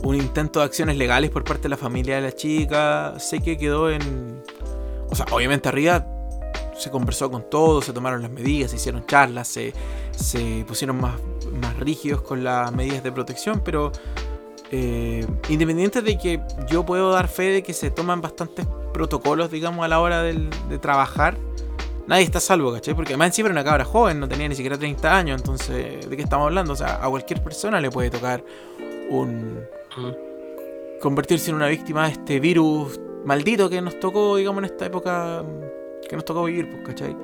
un 0.03 0.14
intento 0.14 0.61
de 0.61 0.66
acciones 0.66 0.97
legales 0.97 1.31
por 1.31 1.45
parte 1.45 1.64
de 1.64 1.68
la 1.70 1.76
familia 1.76 2.16
de 2.16 2.22
la 2.22 2.33
chica, 2.33 3.14
sé 3.18 3.41
que 3.41 3.59
quedó 3.59 3.91
en 3.91 4.43
o 5.11 5.14
sea, 5.14 5.26
obviamente 5.33 5.68
arriba 5.68 6.07
se 6.79 6.91
conversó 6.91 7.31
con 7.31 7.49
todos, 7.51 7.85
se 7.85 7.93
tomaron 7.93 8.22
las 8.22 8.31
medidas, 8.31 8.70
se 8.70 8.76
hicieron 8.76 9.05
charlas, 9.07 9.49
se, 9.49 9.72
pusieron 10.66 11.01
más, 11.01 11.14
más 11.61 11.76
rígidos 11.79 12.22
con 12.22 12.45
las 12.45 12.72
medidas 12.72 13.03
de 13.03 13.12
protección, 13.12 13.61
pero 13.64 13.93
eh, 14.70 15.26
independiente 15.49 16.03
de 16.03 16.18
que 16.18 16.41
yo 16.68 16.85
puedo 16.87 17.11
dar 17.11 17.29
fe 17.29 17.51
de 17.51 17.62
que 17.62 17.72
se 17.72 17.91
toman 17.91 18.20
bastantes 18.20 18.66
protocolos, 18.93 19.51
digamos, 19.51 19.85
a 19.85 19.89
la 19.89 20.01
hora 20.01 20.22
de 20.22 20.79
trabajar, 20.81 21.37
nadie 22.09 22.24
está 22.24 22.41
salvo, 22.41 22.72
¿cachai? 22.72 22.95
Porque 22.95 23.12
además 23.12 23.35
siempre 23.35 23.53
una 23.53 23.62
cabra 23.62 23.85
joven, 23.85 24.18
no 24.18 24.29
tenía 24.29 24.49
ni 24.49 24.55
siquiera 24.55 24.76
30 24.76 25.16
años, 25.16 25.41
entonces, 25.41 26.09
¿de 26.09 26.16
qué 26.16 26.22
estamos 26.22 26.47
hablando? 26.47 26.72
O 26.72 26.76
sea, 26.76 27.05
a 27.05 27.09
cualquier 27.09 27.43
persona 27.43 27.81
le 27.81 27.91
puede 27.91 28.11
tocar 28.11 28.43
un... 29.11 29.61
convertirse 31.01 31.51
en 31.51 31.57
una 31.57 31.68
víctima 31.68 32.07
de 32.07 32.12
este 32.12 32.41
virus 32.41 32.99
maldito 33.24 33.68
que 33.68 33.81
nos 33.83 34.01
tocó, 34.01 34.37
digamos, 34.37 34.61
en 34.61 34.64
esta 34.64 34.87
época 34.87 35.45
que 36.09 36.17
nos 36.17 36.25
tocó 36.25 36.45
vivir, 36.45 36.71
pues, 36.71 36.83
¿cachai? 36.83 37.17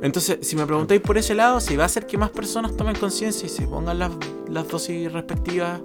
Entonces, 0.00 0.38
si 0.42 0.56
me 0.56 0.64
preguntáis 0.64 1.00
por 1.00 1.18
ese 1.18 1.34
lado, 1.34 1.60
si 1.60 1.76
va 1.76 1.84
a 1.84 1.86
hacer 1.86 2.06
que 2.06 2.16
más 2.16 2.30
personas 2.30 2.76
tomen 2.76 2.94
conciencia 2.96 3.46
y 3.46 3.48
se 3.48 3.66
pongan 3.66 3.98
las, 3.98 4.68
dosis 4.68 5.12
respectivas, 5.12 5.80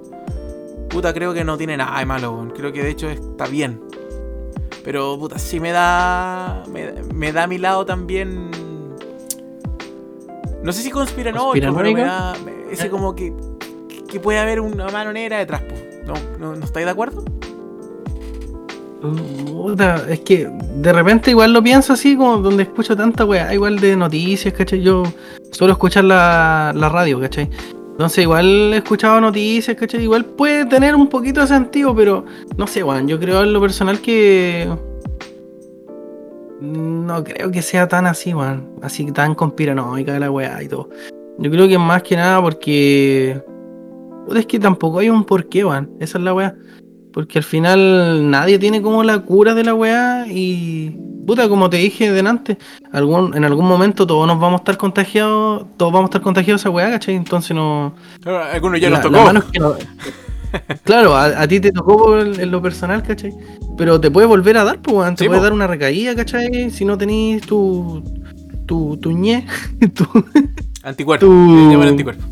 puta, 0.90 1.14
creo 1.14 1.34
que 1.34 1.44
no 1.44 1.58
tiene 1.58 1.78
nada 1.78 1.98
de 2.00 2.06
malo, 2.06 2.48
creo 2.56 2.72
que 2.72 2.84
de 2.84 2.90
hecho 2.92 3.10
está 3.10 3.48
bien. 3.48 3.82
Pero, 4.84 5.18
puta, 5.18 5.40
sí 5.40 5.60
me 5.60 5.72
da. 5.72 6.64
Me, 6.70 7.32
da 7.32 7.44
a 7.44 7.48
mi 7.48 7.58
lado 7.58 7.86
también. 7.86 8.52
No 10.62 10.74
sé 10.74 10.82
si 10.82 10.92
conspiranoico, 10.92 11.54
pero 11.54 11.94
me 11.94 12.02
da. 12.02 12.36
ese 12.70 12.90
como 12.90 13.16
que. 13.16 13.34
Que 14.10 14.20
puede 14.20 14.38
haber 14.38 14.60
una 14.60 14.90
mano 14.90 15.12
negra 15.12 15.40
detrás, 15.40 15.64
¿No, 16.06 16.14
no, 16.38 16.56
¿No 16.56 16.66
estáis 16.66 16.86
de 16.86 16.92
acuerdo? 16.92 17.24
Es 20.08 20.20
que 20.22 20.49
de 20.76 20.93
repente 20.93 21.32
igual 21.32 21.51
lo 21.51 21.62
pienso 21.62 21.93
así, 21.93 22.16
como 22.16 22.38
donde 22.38 22.64
escucho 22.64 22.95
tanta 22.95 23.26
weá, 23.26 23.54
igual 23.54 23.80
de 23.80 23.95
noticias, 23.95 24.54
¿cachai? 24.54 24.82
Yo 24.82 25.04
suelo 25.51 25.74
escuchar 25.74 26.06
la, 26.06 26.72
la 26.76 26.89
radio, 26.89 27.20
¿cachai? 27.20 27.49
Entonces 27.91 28.24
igual 28.24 28.74
he 28.74 28.78
escuchado 28.78 29.22
noticias, 29.22 29.76
¿cachai? 29.78 30.04
Igual 30.04 30.26
puede 30.26 30.66
tener 30.66 30.95
un 30.95 31.08
poquito 31.08 31.41
de 31.41 31.47
sentido, 31.47 31.95
pero 31.95 32.26
no 32.58 32.66
sé, 32.66 32.82
Juan, 32.82 33.08
yo 33.08 33.20
creo 33.20 33.43
en 33.43 33.54
lo 33.54 33.62
personal 33.62 33.99
que... 33.99 34.68
No 36.62 37.24
creo 37.24 37.51
que 37.51 37.62
sea 37.62 37.88
tan 37.88 38.08
así, 38.08 38.32
Juan. 38.32 38.70
Así 38.82 39.12
tan 39.12 39.36
conspiranoica 39.36 40.18
la 40.18 40.32
weá 40.32 40.64
y 40.64 40.70
todo. 40.70 40.89
Yo 41.38 41.51
creo 41.51 41.68
que 41.68 41.78
más 41.78 42.04
que 42.04 42.16
nada 42.16 42.41
porque... 42.41 43.41
Es 44.34 44.45
que 44.45 44.60
tampoco 44.60 44.99
hay 44.99 45.10
un 45.10 45.26
porqué, 45.26 45.64
Juan. 45.64 45.89
Esa 45.99 46.18
es 46.18 46.24
la 46.24 46.34
weá. 46.34 46.56
Porque 47.14 47.39
al 47.39 47.43
final 47.43 48.30
nadie 48.30 48.57
tiene 48.57 48.82
como 48.82 49.03
la 49.03 49.20
cura 49.20 49.53
de 49.53 49.64
la 49.64 49.76
weá 49.76 50.26
y 50.28 50.97
puta, 51.26 51.47
como 51.47 51.70
te 51.70 51.78
dije 51.78 52.11
delante, 52.11 52.57
algún, 52.91 53.36
en 53.36 53.45
algún 53.45 53.68
momento 53.68 54.05
todos 54.05 54.28
nos 54.28 54.39
vamos 54.39 54.59
a 54.59 54.61
estar 54.61 54.78
contagiados, 54.78 55.66
todos 55.78 55.93
vamos 55.93 56.07
a 56.07 56.09
estar 56.09 56.22
contagiados 56.22 56.61
esa 56.61 56.70
weá, 56.70 56.89
¿cachai? 56.89 57.16
Entonces 57.16 57.55
no. 57.55 57.93
Algunos 58.51 58.80
ya 58.80 58.89
nos 58.89 59.01
tocó. 59.01 59.78
claro, 60.84 61.16
a, 61.16 61.47
ti 61.47 61.59
te 61.59 61.72
tocó 61.72 62.20
en 62.20 62.51
lo 62.51 62.61
personal, 62.61 63.03
¿cachai? 63.03 63.34
Pero 63.78 63.99
te 63.99 64.11
puede 64.11 64.28
volver 64.28 64.57
a 64.57 64.64
dar, 64.64 64.80
pues, 64.80 65.16
te 65.16 65.28
puede 65.28 65.41
dar 65.41 65.53
una 65.53 65.68
recaída, 65.68 66.16
¿cachai? 66.16 66.70
Si 66.72 66.86
no 66.86 66.97
tenés 66.97 67.41
tu. 67.41 68.03
tu. 68.66 68.97
tu 68.97 69.11
ñe. 69.11 69.45
tu. 69.93 70.05
Anticuerpo. 70.84 71.26
Tu, 71.26 71.82
anticuerpo. 71.82 72.24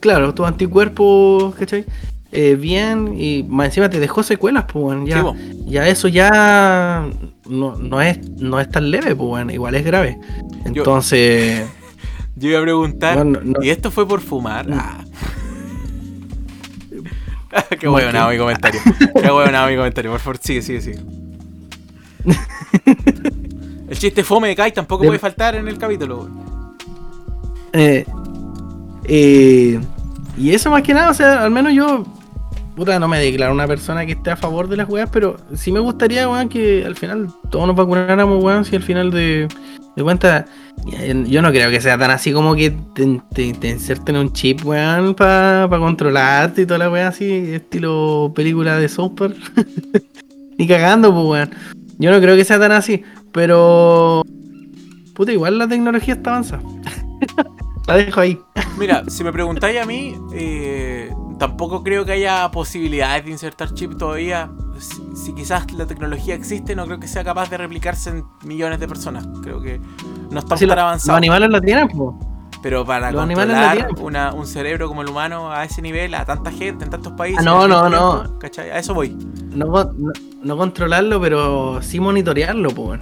Claro, 0.00 0.34
tu 0.34 0.44
anticuerpo, 0.44 1.54
¿cachai? 1.58 1.84
Eh, 2.30 2.56
bien 2.56 3.14
y 3.18 3.42
más 3.48 3.68
encima 3.68 3.88
te 3.88 3.98
dejó 4.00 4.22
secuelas, 4.22 4.64
pues, 4.70 4.82
bueno, 4.82 5.06
ya, 5.06 5.24
ya 5.64 5.88
eso 5.88 6.08
ya 6.08 7.08
no, 7.48 7.76
no, 7.76 8.02
es, 8.02 8.18
no 8.38 8.60
es 8.60 8.68
tan 8.68 8.90
leve, 8.90 9.16
pues, 9.16 9.28
bueno, 9.28 9.52
igual 9.52 9.74
es 9.74 9.84
grave. 9.84 10.18
Entonces... 10.64 11.66
Yo, 12.36 12.50
iba 12.50 12.60
a 12.60 12.62
preguntar, 12.62 13.26
¿y 13.62 13.70
esto 13.70 13.90
fue 13.90 14.06
por 14.06 14.20
fumar? 14.20 14.66
Ah. 14.72 15.04
Qué 17.80 17.88
nada 17.88 18.30
mi 18.30 18.38
comentario. 18.38 18.80
Qué 19.14 19.22
nada 19.22 19.66
mi 19.66 19.76
comentario. 19.76 20.10
Por 20.10 20.20
favor, 20.20 20.38
sigue, 20.40 20.62
sigue, 20.62 20.80
sigue. 20.80 21.00
El 23.88 23.98
chiste 23.98 24.22
fome 24.22 24.48
de 24.48 24.56
Kai 24.56 24.72
tampoco 24.72 25.04
puede 25.04 25.18
faltar 25.18 25.54
en 25.56 25.66
el 25.66 25.78
capítulo. 25.78 26.28
Eh, 27.72 28.04
eh, 29.04 29.80
y 30.36 30.50
eso 30.50 30.70
más 30.70 30.82
que 30.82 30.94
nada, 30.94 31.10
o 31.10 31.14
sea, 31.14 31.42
al 31.42 31.50
menos 31.50 31.72
yo 31.72 32.04
puta, 32.78 32.98
no 33.00 33.08
me 33.08 33.18
declaro 33.18 33.52
una 33.52 33.66
persona 33.66 34.06
que 34.06 34.12
esté 34.12 34.30
a 34.30 34.36
favor 34.36 34.68
de 34.68 34.76
las 34.76 34.88
weas, 34.88 35.10
pero 35.10 35.36
sí 35.54 35.72
me 35.72 35.80
gustaría, 35.80 36.28
weón, 36.28 36.48
que 36.48 36.84
al 36.86 36.94
final 36.94 37.28
todos 37.50 37.66
nos 37.66 37.74
vacunáramos, 37.74 38.42
weón, 38.42 38.64
si 38.64 38.76
al 38.76 38.84
final 38.84 39.10
de, 39.10 39.48
de 39.96 40.02
cuentas, 40.04 40.44
yo 41.26 41.42
no 41.42 41.50
creo 41.50 41.70
que 41.70 41.80
sea 41.80 41.98
tan 41.98 42.12
así 42.12 42.32
como 42.32 42.54
que 42.54 42.70
te, 42.94 43.20
te, 43.34 43.68
inserten 43.68 44.16
un 44.16 44.32
chip, 44.32 44.64
weón, 44.64 45.16
para 45.16 45.66
pa 45.68 45.78
controlarte 45.80 46.62
y 46.62 46.66
toda 46.66 46.78
la 46.78 46.88
wea 46.88 47.08
así, 47.08 47.52
estilo 47.52 48.32
película 48.32 48.78
de 48.78 48.88
Super. 48.88 49.34
Ni 50.56 50.68
cagando, 50.68 51.12
pues, 51.12 51.26
weón. 51.26 51.50
Yo 51.98 52.12
no 52.12 52.20
creo 52.20 52.36
que 52.36 52.44
sea 52.44 52.60
tan 52.60 52.70
así, 52.70 53.02
pero... 53.32 54.22
Puta, 55.14 55.32
igual 55.32 55.58
la 55.58 55.66
tecnología 55.66 56.14
está 56.14 56.30
avanzada. 56.30 56.62
la 57.88 57.96
dejo 57.96 58.20
ahí. 58.20 58.38
Mira, 58.78 59.02
si 59.08 59.24
me 59.24 59.32
preguntáis 59.32 59.80
a 59.80 59.84
mí, 59.84 60.14
eh, 60.32 61.10
tampoco 61.38 61.82
creo 61.82 62.04
que 62.04 62.12
haya 62.12 62.50
posibilidades 62.50 63.24
de 63.24 63.30
insertar 63.30 63.72
chip 63.74 63.96
todavía. 63.96 64.50
Si, 64.78 65.32
quizás 65.34 65.72
la 65.72 65.86
tecnología 65.86 66.34
existe, 66.34 66.76
no 66.76 66.84
creo 66.86 67.00
que 67.00 67.08
sea 67.08 67.24
capaz 67.24 67.50
de 67.50 67.56
replicarse 67.56 68.10
en 68.10 68.24
millones 68.44 68.78
de 68.78 68.86
personas. 68.86 69.26
Creo 69.42 69.60
que 69.60 69.80
no 70.30 70.38
estamos 70.38 70.60
tan 70.60 70.78
avanzados. 70.78 71.08
Los 71.08 71.16
animales 71.16 71.50
la 71.50 71.60
tienen, 71.60 71.88
Pero 72.62 72.84
para 72.84 73.12
controlar 73.12 73.88
una, 74.00 74.32
un 74.32 74.46
cerebro 74.46 74.88
como 74.88 75.02
el 75.02 75.08
humano 75.08 75.50
a 75.50 75.64
ese 75.64 75.82
nivel, 75.82 76.14
a 76.14 76.24
tanta 76.24 76.50
gente, 76.50 76.84
en 76.84 76.90
tantos 76.90 77.12
países. 77.14 77.40
Ah, 77.40 77.44
no, 77.44 77.66
no, 77.66 77.88
no. 77.88 78.38
¿cachai? 78.38 78.70
A 78.70 78.78
eso 78.78 78.94
voy. 78.94 79.16
No, 79.50 79.90
no, 80.42 80.56
controlarlo, 80.56 81.20
pero 81.20 81.82
sí 81.82 81.98
monitorearlo, 81.98 82.70
pues. 82.70 83.00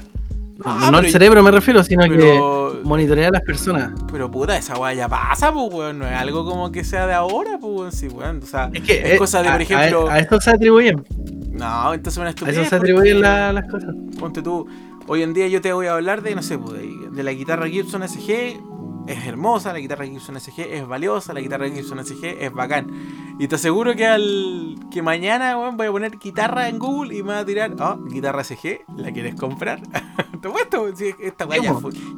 Ah, 0.65 0.89
no 0.91 1.01
el 1.01 1.11
cerebro 1.11 1.43
me 1.43 1.51
refiero, 1.51 1.83
sino 1.85 2.05
que 2.05 2.41
monitorear 2.83 3.29
a 3.29 3.39
las 3.39 3.43
personas. 3.43 3.93
Pero 4.11 4.31
puta, 4.31 4.57
esa 4.57 4.79
weá 4.79 4.95
ya 4.95 5.09
pasa, 5.09 5.53
pues, 5.53 5.73
weón. 5.73 5.99
No 5.99 6.07
es 6.07 6.15
algo 6.15 6.45
como 6.45 6.73
que 6.73 6.85
sea 6.85 7.07
de 7.07 7.15
ahora, 7.15 7.59
pues, 7.61 7.95
sí, 7.95 8.09
weón. 8.09 8.41
O 8.43 8.47
sea, 8.47 8.71
es, 8.73 8.83
que, 8.83 9.01
es 9.01 9.13
eh, 9.13 9.19
cosa 9.19 9.43
de, 9.43 9.51
por 9.51 9.61
ejemplo. 9.61 10.09
A, 10.09 10.19
esto 10.19 10.41
se 10.41 10.51
atribuyen. 10.51 11.05
No, 11.53 11.93
entonces 11.95 12.19
una 12.19 12.31
estupidez. 12.31 12.59
A 12.59 12.61
eso 12.63 12.71
se 12.71 12.77
atribuyen 12.77 13.21
las 13.21 13.65
cosas. 13.71 13.95
Ponte 14.19 14.43
tú. 14.43 14.67
Hoy 15.09 15.23
en 15.23 15.35
día 15.35 15.47
yo 15.49 15.61
te 15.61 15.73
voy 15.73 15.87
a 15.87 15.95
hablar 15.95 16.23
de, 16.23 16.35
no 16.35 16.43
sé, 16.43 16.59
pues, 16.59 16.81
de 17.13 17.23
la 17.23 17.33
guitarra 17.33 17.69
Gibson 17.69 18.07
SG 18.09 18.61
es 19.07 19.27
hermosa, 19.27 19.73
la 19.73 19.79
guitarra 19.79 20.05
Gibson 20.05 20.39
SG 20.41 20.61
es 20.61 20.87
valiosa, 20.87 21.33
la 21.33 21.41
guitarra 21.41 21.69
Gibson 21.69 22.05
SG 22.05 22.25
es 22.41 22.53
bacán. 22.53 23.37
Y 23.39 23.49
te 23.49 23.57
aseguro 23.57 23.95
que 23.95 24.07
al 24.07 24.77
que 24.91 25.03
mañana 25.03 25.57
voy 25.57 25.87
a 25.87 25.93
poner 25.93 26.19
guitarra 26.19 26.69
en 26.69 26.79
Google 26.79 27.17
y 27.17 27.23
me 27.23 27.33
va 27.33 27.39
a 27.41 27.45
tirar, 27.45 27.75
oh, 27.79 27.99
guitarra 28.05 28.43
SG, 28.43 28.81
¿la 28.97 29.13
quieres 29.13 29.35
comprar? 29.35 29.81
te 30.43 30.49
puesto, 30.49 30.89
esta 30.89 31.47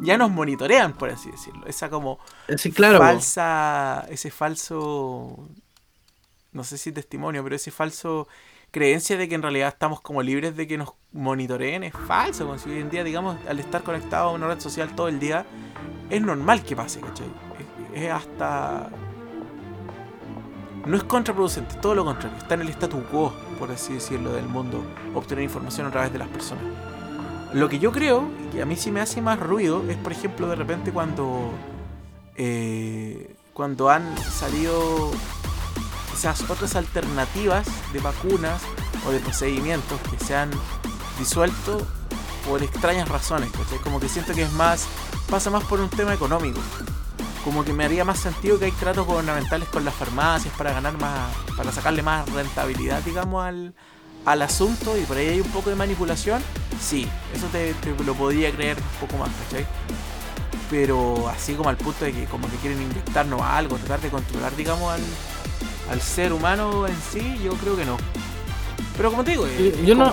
ya, 0.02 0.16
nos 0.16 0.30
monitorean, 0.30 0.92
por 0.94 1.10
así 1.10 1.30
decirlo. 1.30 1.66
Esa 1.66 1.90
como 1.90 2.18
sí, 2.56 2.72
claro, 2.72 2.98
falsa, 2.98 4.06
ese 4.08 4.30
falso, 4.30 5.48
no 6.52 6.64
sé 6.64 6.78
si 6.78 6.92
testimonio, 6.92 7.42
pero 7.42 7.56
ese 7.56 7.70
falso 7.70 8.28
creencia 8.70 9.16
de 9.16 9.28
que 9.28 9.34
en 9.34 9.42
realidad 9.42 9.68
estamos 9.68 10.00
como 10.00 10.22
libres 10.22 10.56
de 10.56 10.66
que 10.66 10.78
nos 10.78 10.94
monitoreen 11.12 11.84
es 11.84 11.92
falso. 11.92 12.46
Como 12.46 12.58
si 12.58 12.70
hoy 12.70 12.80
en 12.80 12.90
día, 12.90 13.04
digamos, 13.04 13.36
al 13.48 13.58
estar 13.58 13.82
conectado 13.82 14.30
a 14.30 14.32
una 14.32 14.48
red 14.48 14.60
social 14.60 14.94
todo 14.94 15.08
el 15.08 15.18
día, 15.18 15.46
es 16.10 16.22
normal 16.22 16.62
que 16.62 16.76
pase, 16.76 17.00
¿cachai? 17.00 17.26
Es, 17.94 18.10
hasta. 18.10 18.90
No 20.86 20.96
es 20.96 21.04
contraproducente, 21.04 21.74
todo 21.76 21.94
lo 21.94 22.04
contrario. 22.04 22.38
Está 22.38 22.54
en 22.54 22.62
el 22.62 22.68
statu 22.70 23.02
quo, 23.10 23.32
por 23.58 23.70
así 23.70 23.94
decirlo, 23.94 24.32
del 24.32 24.46
mundo, 24.46 24.82
obtener 25.14 25.44
información 25.44 25.86
a 25.86 25.90
través 25.90 26.12
de 26.12 26.18
las 26.18 26.28
personas. 26.28 26.64
Lo 27.52 27.68
que 27.68 27.78
yo 27.78 27.92
creo, 27.92 28.28
y 28.46 28.56
que 28.56 28.62
a 28.62 28.66
mí 28.66 28.76
sí 28.76 28.90
me 28.90 29.00
hace 29.00 29.20
más 29.20 29.38
ruido, 29.38 29.82
es 29.88 29.96
por 29.96 30.12
ejemplo 30.12 30.48
de 30.48 30.56
repente 30.56 30.92
cuando. 30.92 31.50
Eh, 32.36 33.34
cuando 33.52 33.90
han 33.90 34.16
salido 34.18 35.10
esas 36.18 36.50
otras 36.50 36.74
alternativas 36.74 37.66
de 37.92 38.00
vacunas 38.00 38.60
o 39.06 39.12
de 39.12 39.20
procedimientos 39.20 40.00
que 40.10 40.24
se 40.24 40.34
han 40.34 40.50
disuelto 41.16 41.86
por 42.44 42.62
extrañas 42.62 43.08
razones, 43.08 43.50
Como 43.84 44.00
que 44.00 44.08
siento 44.08 44.34
que 44.34 44.42
es 44.42 44.52
más, 44.52 44.86
pasa 45.30 45.50
más 45.50 45.62
por 45.64 45.80
un 45.80 45.88
tema 45.88 46.12
económico. 46.12 46.60
Como 47.44 47.64
que 47.64 47.72
me 47.72 47.84
haría 47.84 48.04
más 48.04 48.18
sentido 48.18 48.58
que 48.58 48.64
hay 48.66 48.72
tratos 48.72 49.06
gubernamentales 49.06 49.68
con 49.68 49.84
las 49.84 49.94
farmacias 49.94 50.52
para 50.56 50.72
ganar 50.72 50.98
más, 50.98 51.30
para 51.56 51.70
sacarle 51.70 52.02
más 52.02 52.28
rentabilidad, 52.32 53.00
digamos, 53.02 53.44
al, 53.44 53.74
al 54.24 54.42
asunto 54.42 54.98
y 54.98 55.02
por 55.02 55.18
ahí 55.18 55.28
hay 55.28 55.40
un 55.40 55.50
poco 55.50 55.70
de 55.70 55.76
manipulación, 55.76 56.42
sí, 56.80 57.08
eso 57.32 57.46
te, 57.52 57.74
lo 58.04 58.14
podría 58.14 58.50
creer 58.50 58.76
un 58.76 59.06
poco 59.06 59.18
más, 59.18 59.30
¿cachai? 59.44 59.66
Pero 60.68 61.28
así 61.28 61.54
como 61.54 61.70
al 61.70 61.76
punto 61.76 62.04
de 62.04 62.12
que 62.12 62.24
como 62.24 62.50
que 62.50 62.56
quieren 62.56 62.82
inyectarnos 62.82 63.40
algo, 63.40 63.76
tratar 63.76 64.00
de 64.00 64.10
controlar, 64.10 64.54
digamos, 64.56 64.92
al, 64.92 65.00
al 65.90 66.00
ser 66.00 66.32
humano 66.32 66.86
en 66.86 66.94
sí, 67.12 67.38
yo 67.42 67.52
creo 67.54 67.76
que 67.76 67.84
no. 67.84 67.96
Pero 68.96 69.10
como 69.10 69.24
te 69.24 69.32
digo, 69.32 69.46
yo 69.84 69.94
no, 69.94 70.12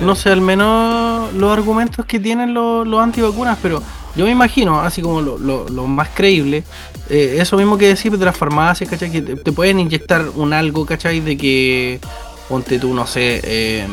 no 0.00 0.14
sé 0.14 0.30
al 0.30 0.40
menos 0.40 1.32
los 1.32 1.52
argumentos 1.52 2.04
que 2.04 2.18
tienen 2.18 2.52
los, 2.52 2.86
los 2.86 3.00
antivacunas, 3.00 3.56
pero 3.62 3.82
yo 4.16 4.24
me 4.24 4.32
imagino, 4.32 4.80
así 4.80 5.02
como 5.02 5.20
lo, 5.20 5.86
más 5.86 6.08
creíble, 6.08 6.64
eh, 7.08 7.36
eso 7.38 7.56
mismo 7.56 7.78
que 7.78 7.86
decir 7.86 8.16
de 8.16 8.24
las 8.24 8.36
farmacias, 8.36 8.90
¿cachai? 8.90 9.10
Que 9.10 9.22
te, 9.22 9.52
pueden 9.52 9.78
inyectar 9.78 10.28
un 10.34 10.52
algo, 10.52 10.84
¿cachai? 10.84 11.20
De 11.20 11.36
que, 11.36 12.00
ponte 12.48 12.78
tú, 12.78 12.92
no 12.92 13.06
sé, 13.06 13.82
em, 13.82 13.92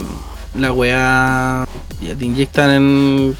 la 0.55 0.71
weá, 0.71 1.67
ya 2.01 2.15
te 2.15 2.25
inyectan 2.25 2.71
en 2.71 3.37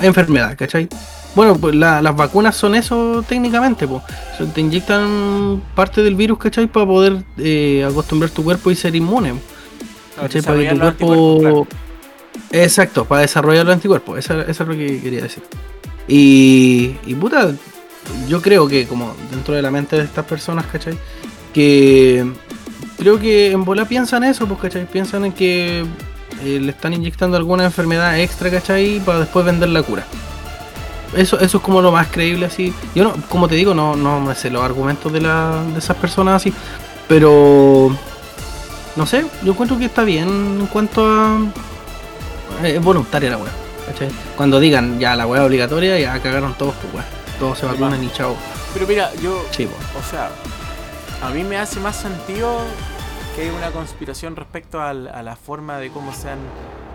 enfermedad, 0.00 0.56
¿cachai? 0.56 0.88
Bueno, 1.34 1.56
pues 1.56 1.74
las 1.74 2.16
vacunas 2.16 2.56
son 2.56 2.74
eso 2.74 3.24
técnicamente, 3.28 3.86
pues. 3.86 4.02
te 4.52 4.60
inyectan 4.60 5.62
parte 5.74 6.02
del 6.02 6.16
virus, 6.16 6.38
¿cachai? 6.38 6.66
Para 6.66 6.86
poder 6.86 7.22
eh, 7.38 7.86
acostumbrar 7.88 8.30
tu 8.30 8.42
cuerpo 8.42 8.70
y 8.70 8.74
ser 8.74 8.96
inmune. 8.96 9.34
Para 10.16 10.28
que 10.28 10.42
tu 10.42 11.38
cuerpo. 11.40 11.68
Exacto, 12.50 13.04
para 13.04 13.22
desarrollar 13.22 13.64
los 13.64 13.74
anticuerpos. 13.74 14.18
Eso, 14.18 14.40
es 14.40 14.58
lo 14.58 14.76
que 14.76 15.00
quería 15.00 15.22
decir. 15.22 15.42
Y, 16.08 16.96
y 17.06 17.14
puta, 17.14 17.52
yo 18.28 18.42
creo 18.42 18.66
que 18.66 18.86
como 18.86 19.14
dentro 19.30 19.54
de 19.54 19.62
la 19.62 19.70
mente 19.70 19.96
de 19.96 20.02
estas 20.02 20.24
personas, 20.24 20.66
¿cachai? 20.66 20.98
Que 21.54 22.26
creo 22.98 23.20
que 23.20 23.52
en 23.52 23.64
bola 23.64 23.84
piensan 23.84 24.24
eso, 24.24 24.46
pues, 24.46 24.60
¿cachai? 24.60 24.86
Piensan 24.86 25.26
en 25.26 25.32
que 25.32 25.84
eh, 26.44 26.58
le 26.60 26.70
están 26.70 26.92
inyectando 26.92 27.36
alguna 27.36 27.64
enfermedad 27.64 28.18
extra, 28.18 28.50
¿cachai? 28.50 29.00
Para 29.00 29.20
después 29.20 29.44
vender 29.44 29.68
la 29.68 29.82
cura. 29.82 30.04
Eso, 31.14 31.38
eso 31.40 31.56
es 31.58 31.62
como 31.62 31.82
lo 31.82 31.90
más 31.92 32.06
creíble 32.08 32.46
así. 32.46 32.72
Yo 32.94 33.04
no, 33.04 33.14
como 33.28 33.48
te 33.48 33.56
digo, 33.56 33.74
no, 33.74 33.96
no 33.96 34.20
me 34.20 34.34
sé 34.34 34.50
los 34.50 34.62
argumentos 34.62 35.12
de, 35.12 35.20
la, 35.20 35.62
de 35.72 35.78
esas 35.78 35.96
personas 35.96 36.36
así. 36.36 36.52
Pero 37.08 37.90
no 38.96 39.06
sé, 39.06 39.26
yo 39.42 39.52
encuentro 39.52 39.76
que 39.78 39.86
está 39.86 40.04
bien 40.04 40.28
en 40.28 40.66
cuanto 40.66 41.04
a. 41.04 41.38
Es 42.62 42.82
voluntaria 42.82 43.30
la 43.30 43.36
weá. 43.38 43.50
Cuando 44.36 44.60
digan 44.60 45.00
ya 45.00 45.16
la 45.16 45.26
weá 45.26 45.44
obligatoria, 45.44 45.98
ya 45.98 46.20
cagaron 46.20 46.54
todos, 46.54 46.74
pues 46.80 46.94
weá. 46.94 47.04
Todos 47.40 47.58
se 47.58 47.66
vacunan 47.66 48.02
y 48.04 48.10
chao. 48.12 48.36
Pero 48.72 48.86
mira, 48.86 49.10
yo. 49.20 49.42
Sí. 49.50 49.68
O 49.98 50.10
sea, 50.10 50.30
a 51.22 51.30
mí 51.30 51.42
me 51.42 51.56
hace 51.58 51.80
más 51.80 51.96
sentido 51.96 52.58
que 53.34 53.42
hay 53.42 53.48
una 53.50 53.70
conspiración 53.72 54.36
respecto 54.36 54.80
al- 54.80 55.08
a, 55.08 55.22
la 55.22 55.34
forma 55.34 55.78
de 55.78 55.90
cómo 55.90 56.12
se 56.14 56.30
han, 56.30 56.38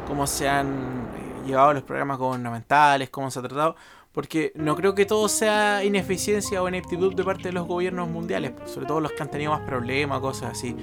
cómo 0.07 0.28
se 0.28 0.47
han 0.47 0.68
eh, 0.68 1.47
llevado 1.47 1.74
los 1.74 1.84
programas 1.84 2.18
gubernamentales, 2.18 3.09
cómo 3.09 3.30
se 3.32 3.39
ha 3.39 3.41
tratado. 3.41 3.76
Porque 4.16 4.53
no 4.55 4.78
creo 4.78 4.95
que 4.95 5.05
todo 5.05 5.28
sea 5.28 5.84
ineficiencia 5.84 6.63
o 6.63 6.70
ineptitud 6.70 7.13
de 7.13 7.24
parte 7.24 7.49
de 7.49 7.51
los 7.51 7.68
gobiernos 7.68 8.09
mundiales, 8.09 8.53
sobre 8.66 8.88
todo 8.88 9.01
los 9.01 9.11
que 9.11 9.22
han 9.22 9.30
tenido 9.30 9.51
más 9.51 9.61
problemas, 9.61 10.22
cosas 10.22 10.53
así. 10.53 10.74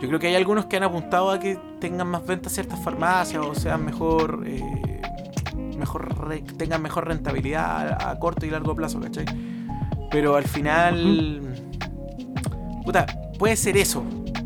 Yo 0.00 0.08
creo 0.08 0.18
que 0.18 0.28
hay 0.28 0.36
algunos 0.36 0.66
que 0.66 0.78
han 0.78 0.84
apuntado 0.84 1.30
a 1.30 1.38
que 1.38 1.58
tengan 1.80 2.08
más 2.08 2.26
ventas 2.26 2.52
ciertas 2.54 2.82
farmacias 2.82 3.44
o 3.44 3.54
sean 3.54 3.84
mejor, 3.84 4.42
eh, 4.46 4.62
mejor 5.76 6.08
tengan 6.56 6.80
mejor 6.80 7.06
rentabilidad 7.06 8.00
a, 8.00 8.10
a 8.10 8.18
corto 8.18 8.46
y 8.46 8.50
largo 8.50 8.74
plazo, 8.74 9.00
¿cachai? 9.00 9.26
Pero 10.10 10.36
al 10.36 10.44
final, 10.44 11.42
puta, 12.86 13.04
puede 13.38 13.56
ser 13.56 13.76
eso. 13.76 14.02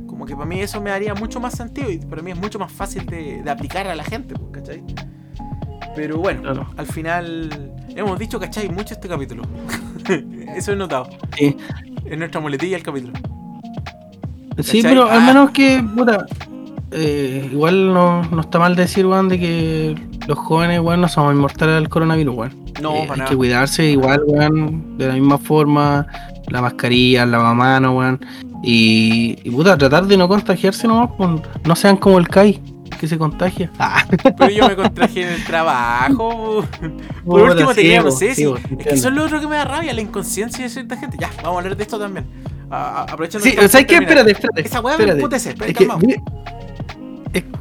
Como 0.08 0.26
que 0.26 0.34
para 0.34 0.46
mí 0.46 0.60
eso 0.60 0.80
me 0.80 0.90
daría 0.90 1.14
mucho 1.14 1.38
más 1.38 1.54
sentido 1.54 1.90
y 1.90 1.98
para 1.98 2.22
mí 2.22 2.32
es 2.32 2.36
mucho 2.36 2.58
más 2.58 2.72
fácil 2.72 3.06
de, 3.06 3.40
de 3.42 3.50
aplicar 3.50 3.86
a 3.86 3.94
la 3.94 4.02
gente, 4.02 4.34
pues, 4.34 4.50
¿cachai? 4.52 4.82
Pero 5.94 6.18
bueno, 6.18 6.42
Claro. 6.42 6.66
al 6.76 6.86
final 6.86 7.50
hemos 7.94 8.18
dicho, 8.18 8.40
¿cachai? 8.40 8.68
Mucho 8.68 8.94
este 8.94 9.08
capítulo. 9.08 9.42
eso 10.56 10.72
he 10.72 10.76
notado. 10.76 11.08
Sí. 11.36 11.56
Es 12.04 12.18
nuestra 12.18 12.40
muletilla 12.40 12.76
el 12.76 12.82
capítulo. 12.82 13.12
Sí, 14.58 14.80
pero 14.82 15.08
al 15.10 15.22
Ah. 15.22 15.26
menos 15.26 15.50
que, 15.50 15.82
puta, 15.96 16.26
eh, 16.90 17.48
igual 17.52 17.92
no, 17.92 18.22
no 18.24 18.40
está 18.42 18.58
mal 18.58 18.76
decir, 18.76 19.06
weón, 19.06 19.28
de 19.28 19.38
que 19.38 19.94
los 20.28 20.38
jóvenes, 20.38 20.80
weón, 20.80 21.00
no 21.00 21.08
somos 21.08 21.34
inmortales 21.34 21.76
al 21.76 21.88
coronavirus, 21.88 22.34
weón. 22.36 22.62
No, 22.82 22.94
Eh, 22.94 23.00
para 23.06 23.12
hay 23.14 23.18
nada. 23.20 23.30
que 23.30 23.36
cuidarse 23.36 23.86
igual, 23.90 24.22
weón, 24.26 24.98
de 24.98 25.08
la 25.08 25.14
misma 25.14 25.38
forma, 25.38 26.06
la 26.48 26.60
mascarilla, 26.60 27.22
el 27.22 27.30
lavamano, 27.32 27.96
weón. 27.96 28.20
Y, 28.62 29.36
y 29.42 29.50
puta, 29.50 29.76
tratar 29.76 30.06
de 30.06 30.16
no 30.16 30.28
contagiarse 30.28 30.86
nomás, 30.86 31.10
no 31.64 31.76
sean 31.76 31.96
como 31.96 32.18
el 32.18 32.28
Kai, 32.28 32.60
que 33.02 33.08
se 33.08 33.18
contagia. 33.18 33.68
Ah, 33.80 34.06
Pero 34.38 34.48
yo 34.48 34.68
me 34.68 34.76
contraje 34.76 35.22
en 35.22 35.28
el 35.32 35.44
trabajo. 35.44 36.64
Por 37.24 37.40
puta, 37.40 37.50
último, 37.50 37.68
te 37.70 37.74
sí, 37.74 37.82
quería, 37.82 38.02
no 38.02 38.10
sé 38.12 38.34
sí, 38.36 38.44
Es 38.78 38.86
que 38.86 38.94
eso 38.94 39.08
es 39.08 39.14
lo 39.14 39.24
otro 39.24 39.40
que 39.40 39.48
me 39.48 39.56
da 39.56 39.64
rabia, 39.64 39.92
la 39.92 40.00
inconsciencia 40.02 40.62
de 40.62 40.70
cierta 40.70 40.96
gente. 40.96 41.16
Ya, 41.20 41.28
vamos 41.42 41.56
a 41.56 41.58
hablar 41.58 41.76
de 41.76 41.82
esto 41.82 41.98
también. 41.98 42.24
A- 42.70 42.76
a- 42.76 43.02
aprovechando 43.02 43.44
Sí, 43.44 43.56
¿sabes 43.68 43.86
qué? 43.86 43.96
Espérate, 43.96 44.30
espérate. 44.30 44.60
Esa 44.62 44.80
weá 44.80 44.96
me 44.96 45.04
emputece, 45.10 45.48
espérate, 45.50 46.22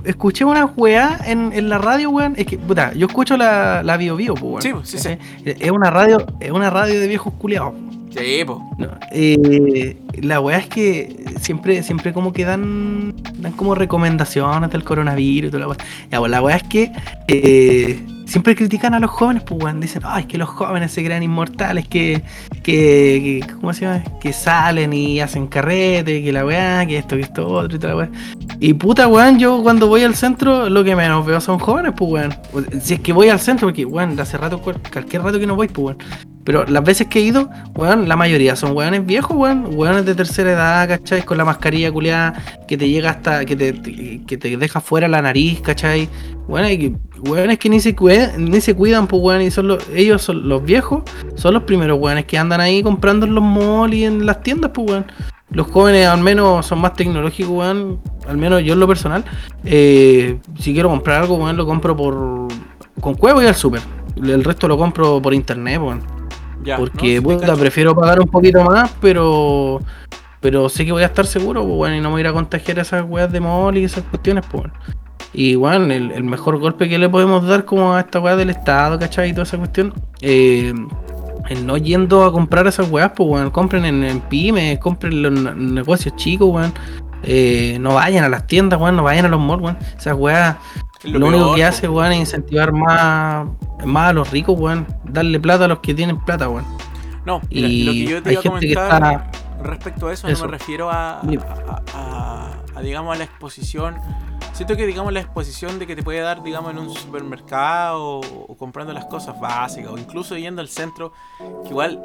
escuché 0.03 0.45
una 0.45 0.65
weá 0.65 1.19
en, 1.25 1.51
en 1.53 1.69
la 1.69 1.79
radio, 1.79 2.11
weón. 2.11 2.35
Es 2.37 2.45
que, 2.45 2.59
puta, 2.59 2.93
yo 2.93 3.07
escucho 3.07 3.35
la, 3.35 3.81
la 3.81 3.97
Bio 3.97 4.15
Bio, 4.15 4.35
pues, 4.35 4.63
weón. 4.63 4.85
Sí, 4.85 4.97
sí, 4.99 5.17
sí. 5.43 5.51
Es 5.59 5.71
una 5.71 5.89
radio, 5.89 6.23
es 6.39 6.51
una 6.51 6.69
radio 6.69 6.99
de 6.99 7.07
viejos 7.07 7.33
culiados. 7.33 7.73
Sí, 8.11 8.43
po. 8.45 8.61
No, 8.77 8.89
eh, 9.11 9.97
la 10.21 10.39
weá 10.39 10.57
es 10.57 10.67
que 10.67 11.23
siempre, 11.39 11.81
siempre 11.83 12.13
como 12.13 12.33
que 12.33 12.43
dan, 12.43 13.15
dan 13.37 13.53
como 13.53 13.73
recomendaciones 13.75 14.69
del 14.69 14.83
coronavirus 14.83 15.49
y 15.49 15.51
toda 15.51 15.61
la 15.61 15.67
weá. 15.69 15.77
Ya, 16.11 16.19
pues 16.19 16.31
la 16.31 16.41
weá 16.41 16.57
es 16.57 16.63
que 16.63 16.91
eh, 17.27 17.99
siempre 18.31 18.55
critican 18.55 18.93
a 18.93 18.99
los 18.99 19.11
jóvenes, 19.11 19.43
pues 19.45 19.63
weón. 19.63 19.79
Dicen, 19.79 20.01
ay, 20.05 20.23
que 20.25 20.37
los 20.37 20.49
jóvenes 20.49 20.91
se 20.91 21.03
crean 21.03 21.21
inmortales, 21.21 21.87
que, 21.87 22.23
que, 22.63 23.41
que- 23.43 23.53
¿cómo 23.55 23.73
se 23.73 23.81
llama? 23.85 24.03
Que 24.19 24.33
salen 24.33 24.93
y 24.93 25.19
hacen 25.19 25.47
carrete, 25.47 26.23
que 26.23 26.31
la 26.31 26.45
weá, 26.45 26.85
que 26.85 26.97
esto, 26.97 27.15
que 27.15 27.23
esto, 27.23 27.47
otro 27.47 27.75
y 27.75 27.79
toda 27.79 27.93
la 27.93 27.99
weá. 27.99 28.09
Y 28.59 28.73
puta 28.73 29.07
weón, 29.07 29.37
yo 29.39 29.61
cuando 29.61 29.87
voy 29.87 30.03
al 30.03 30.15
centro, 30.15 30.69
lo 30.69 30.83
que 30.83 30.95
menos 30.95 31.25
veo 31.25 31.41
son 31.41 31.59
jóvenes, 31.59 31.93
pues 31.95 32.11
weón. 32.11 32.35
Si 32.81 32.95
es 32.95 32.99
que 33.01 33.13
voy 33.13 33.29
al 33.29 33.39
centro, 33.39 33.67
porque 33.67 33.85
weón, 33.85 34.19
hace 34.19 34.37
rato, 34.37 34.59
cual- 34.61 34.81
cualquier 34.91 35.21
rato 35.21 35.39
que 35.39 35.45
no 35.47 35.55
voy, 35.55 35.67
pues 35.67 35.85
weón. 35.85 35.97
Pero 36.43 36.65
las 36.65 36.83
veces 36.83 37.05
que 37.05 37.19
he 37.19 37.21
ido, 37.21 37.51
weón, 37.75 38.07
la 38.09 38.15
mayoría 38.15 38.55
son 38.55 38.75
weones 38.75 39.05
viejos, 39.05 39.37
weón. 39.37 39.75
Weones 39.75 40.05
de 40.05 40.15
tercera 40.15 40.51
edad, 40.53 40.87
¿cachai? 40.87 41.23
Con 41.23 41.37
la 41.37 41.45
mascarilla 41.45 41.91
culiada 41.91 42.33
que 42.67 42.77
te 42.77 42.89
llega 42.89 43.11
hasta. 43.11 43.45
que 43.45 43.55
te, 43.55 44.21
que 44.25 44.37
te 44.37 44.57
deja 44.57 44.81
fuera 44.81 45.07
la 45.07 45.21
nariz, 45.21 45.61
¿cachai? 45.61 46.09
Weón, 46.47 46.71
y 46.71 46.95
weones 47.21 47.57
que 47.59 47.69
ni 47.69 47.79
se, 47.79 47.95
cue- 47.95 48.35
ni 48.37 48.61
se 48.61 48.75
cuidan, 48.75 49.07
pues 49.07 49.21
weón. 49.21 49.41
Y 49.41 49.51
son 49.51 49.67
los, 49.67 49.87
ellos 49.93 50.21
son 50.21 50.47
los 50.49 50.63
viejos, 50.63 51.03
son 51.35 51.53
los 51.53 51.63
primeros 51.63 51.99
weones 51.99 52.25
que 52.25 52.37
andan 52.37 52.61
ahí 52.61 52.81
comprando 52.83 53.25
en 53.25 53.35
los 53.35 53.43
malls 53.43 53.93
y 53.93 54.03
en 54.05 54.25
las 54.25 54.41
tiendas, 54.41 54.71
pues 54.73 54.89
weón. 54.89 55.05
Los 55.49 55.67
jóvenes 55.67 56.07
al 56.07 56.21
menos 56.21 56.65
son 56.65 56.79
más 56.79 56.93
tecnológicos, 56.93 57.51
weón. 57.51 57.99
Al 58.27 58.37
menos 58.37 58.63
yo 58.63 58.73
en 58.73 58.79
lo 58.79 58.87
personal. 58.87 59.23
eh, 59.65 60.39
si 60.59 60.73
quiero 60.73 60.89
comprar 60.89 61.21
algo, 61.21 61.35
weón, 61.35 61.57
lo 61.57 61.65
compro 61.65 61.95
por. 61.95 62.47
con 62.99 63.15
cuevo 63.15 63.41
y 63.41 63.45
al 63.45 63.55
super. 63.55 63.81
El 64.15 64.43
resto 64.43 64.67
lo 64.67 64.77
compro 64.77 65.21
por 65.21 65.33
internet, 65.33 65.79
weón. 65.81 66.01
Ya. 66.63 66.77
Porque 66.77 67.15
¿no? 67.15 67.23
Puta, 67.23 67.55
prefiero 67.55 67.95
pagar 67.95 68.19
un 68.19 68.27
poquito 68.27 68.63
más, 68.63 68.91
pero 69.01 69.79
pero 70.39 70.69
sé 70.69 70.85
que 70.85 70.91
voy 70.91 71.03
a 71.03 71.07
estar 71.07 71.25
seguro, 71.27 71.63
pues 71.63 71.75
bueno, 71.75 71.95
y 71.95 71.99
no 72.01 72.09
me 72.09 72.13
voy 72.13 72.19
a 72.19 72.23
ir 72.23 72.27
a 72.27 72.33
contagiar 72.33 72.79
esas 72.79 73.03
weas 73.07 73.31
de 73.31 73.39
mall 73.39 73.77
y 73.77 73.83
esas 73.83 74.03
cuestiones, 74.05 74.43
pues 74.49 74.63
bueno. 74.63 74.73
Y 75.33 75.55
bueno, 75.55 75.85
el, 75.93 76.11
el 76.11 76.23
mejor 76.23 76.59
golpe 76.59 76.89
que 76.89 76.97
le 76.97 77.07
podemos 77.09 77.45
dar 77.47 77.63
como 77.65 77.93
a 77.93 78.01
esta 78.01 78.19
wea 78.19 78.35
del 78.35 78.49
Estado, 78.49 78.99
¿cachai? 78.99 79.29
Y 79.29 79.33
toda 79.33 79.43
esa 79.43 79.57
cuestión, 79.57 79.93
eh, 80.21 80.73
el 81.49 81.65
no 81.65 81.77
yendo 81.77 82.23
a 82.25 82.31
comprar 82.31 82.67
esas 82.67 82.89
weas, 82.91 83.11
pues 83.15 83.27
bueno, 83.29 83.51
compren 83.51 83.85
en, 83.85 84.03
en 84.03 84.19
pymes, 84.21 84.77
compren 84.79 85.13
en 85.13 85.21
los 85.23 85.31
ne- 85.31 85.55
negocios 85.55 86.15
chicos, 86.17 86.49
weón. 86.49 86.73
Eh, 87.23 87.77
no 87.79 87.93
vayan 87.93 88.23
a 88.23 88.29
las 88.29 88.47
tiendas, 88.47 88.79
weón, 88.79 88.95
no 88.97 89.03
vayan 89.03 89.25
a 89.25 89.29
los 89.29 89.39
malls, 89.39 89.61
weón. 89.61 89.77
Esas 89.97 90.15
weas 90.17 90.57
lo, 91.03 91.25
único 91.27 91.55
que 91.55 91.63
hace, 91.63 91.87
weón, 91.87 92.11
es 92.11 92.19
incentivar 92.19 92.73
más, 92.73 93.47
más 93.85 94.09
a 94.09 94.13
los 94.13 94.29
ricos, 94.31 94.59
weón. 94.59 94.85
Darle 95.05 95.39
plata 95.39 95.65
a 95.65 95.67
los 95.69 95.79
que 95.79 95.93
tienen 95.93 96.19
plata, 96.19 96.49
weón. 96.49 96.65
No, 97.25 97.39
Y 97.49 97.83
lo 97.85 97.91
que 97.93 98.05
yo 98.05 98.23
te 98.23 98.31
iba 98.33 98.39
a 98.41 98.43
comentar 98.43 99.31
respecto 99.63 100.07
a 100.07 100.13
eso, 100.13 100.27
Eso. 100.27 100.43
no 100.45 100.51
me 100.51 100.57
refiero 100.57 100.89
a, 100.89 101.19
a, 101.19 101.23
Dime. 101.23 101.43
a- 101.43 101.81
a- 101.95 102.60
a, 102.81 102.83
digamos, 102.83 103.15
a 103.15 103.17
la 103.17 103.23
exposición. 103.23 103.95
Siento 104.53 104.75
que, 104.75 104.85
digamos, 104.85 105.13
la 105.13 105.21
exposición 105.21 105.79
de 105.79 105.87
que 105.87 105.95
te 105.95 106.03
puede 106.03 106.19
dar, 106.19 106.43
digamos, 106.43 106.71
en 106.71 106.79
un 106.79 106.93
supermercado 106.93 108.19
o, 108.19 108.19
o 108.19 108.57
comprando 108.57 108.93
las 108.93 109.05
cosas 109.05 109.39
básicas 109.39 109.91
o 109.91 109.97
incluso 109.97 110.37
yendo 110.37 110.61
al 110.61 110.67
centro, 110.67 111.13
que 111.63 111.69
igual, 111.69 112.01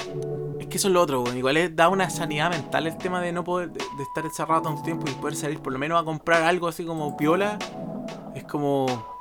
es 0.60 0.66
que 0.66 0.76
eso 0.76 0.88
es 0.88 0.94
lo 0.94 1.02
otro, 1.02 1.24
igual 1.34 1.56
es, 1.56 1.74
da 1.74 1.88
una 1.88 2.08
sanidad 2.08 2.50
mental 2.50 2.86
el 2.86 2.96
tema 2.96 3.20
de 3.20 3.32
no 3.32 3.44
poder, 3.44 3.70
de, 3.70 3.80
de 3.96 4.02
estar 4.02 4.24
encerrado 4.24 4.62
tanto 4.62 4.82
tiempo 4.82 5.06
y 5.08 5.14
poder 5.14 5.34
salir 5.34 5.58
por 5.58 5.72
lo 5.72 5.78
menos 5.78 6.00
a 6.00 6.04
comprar 6.04 6.44
algo 6.44 6.68
así 6.68 6.84
como 6.84 7.16
piola, 7.16 7.58
es 8.34 8.44
como 8.44 9.16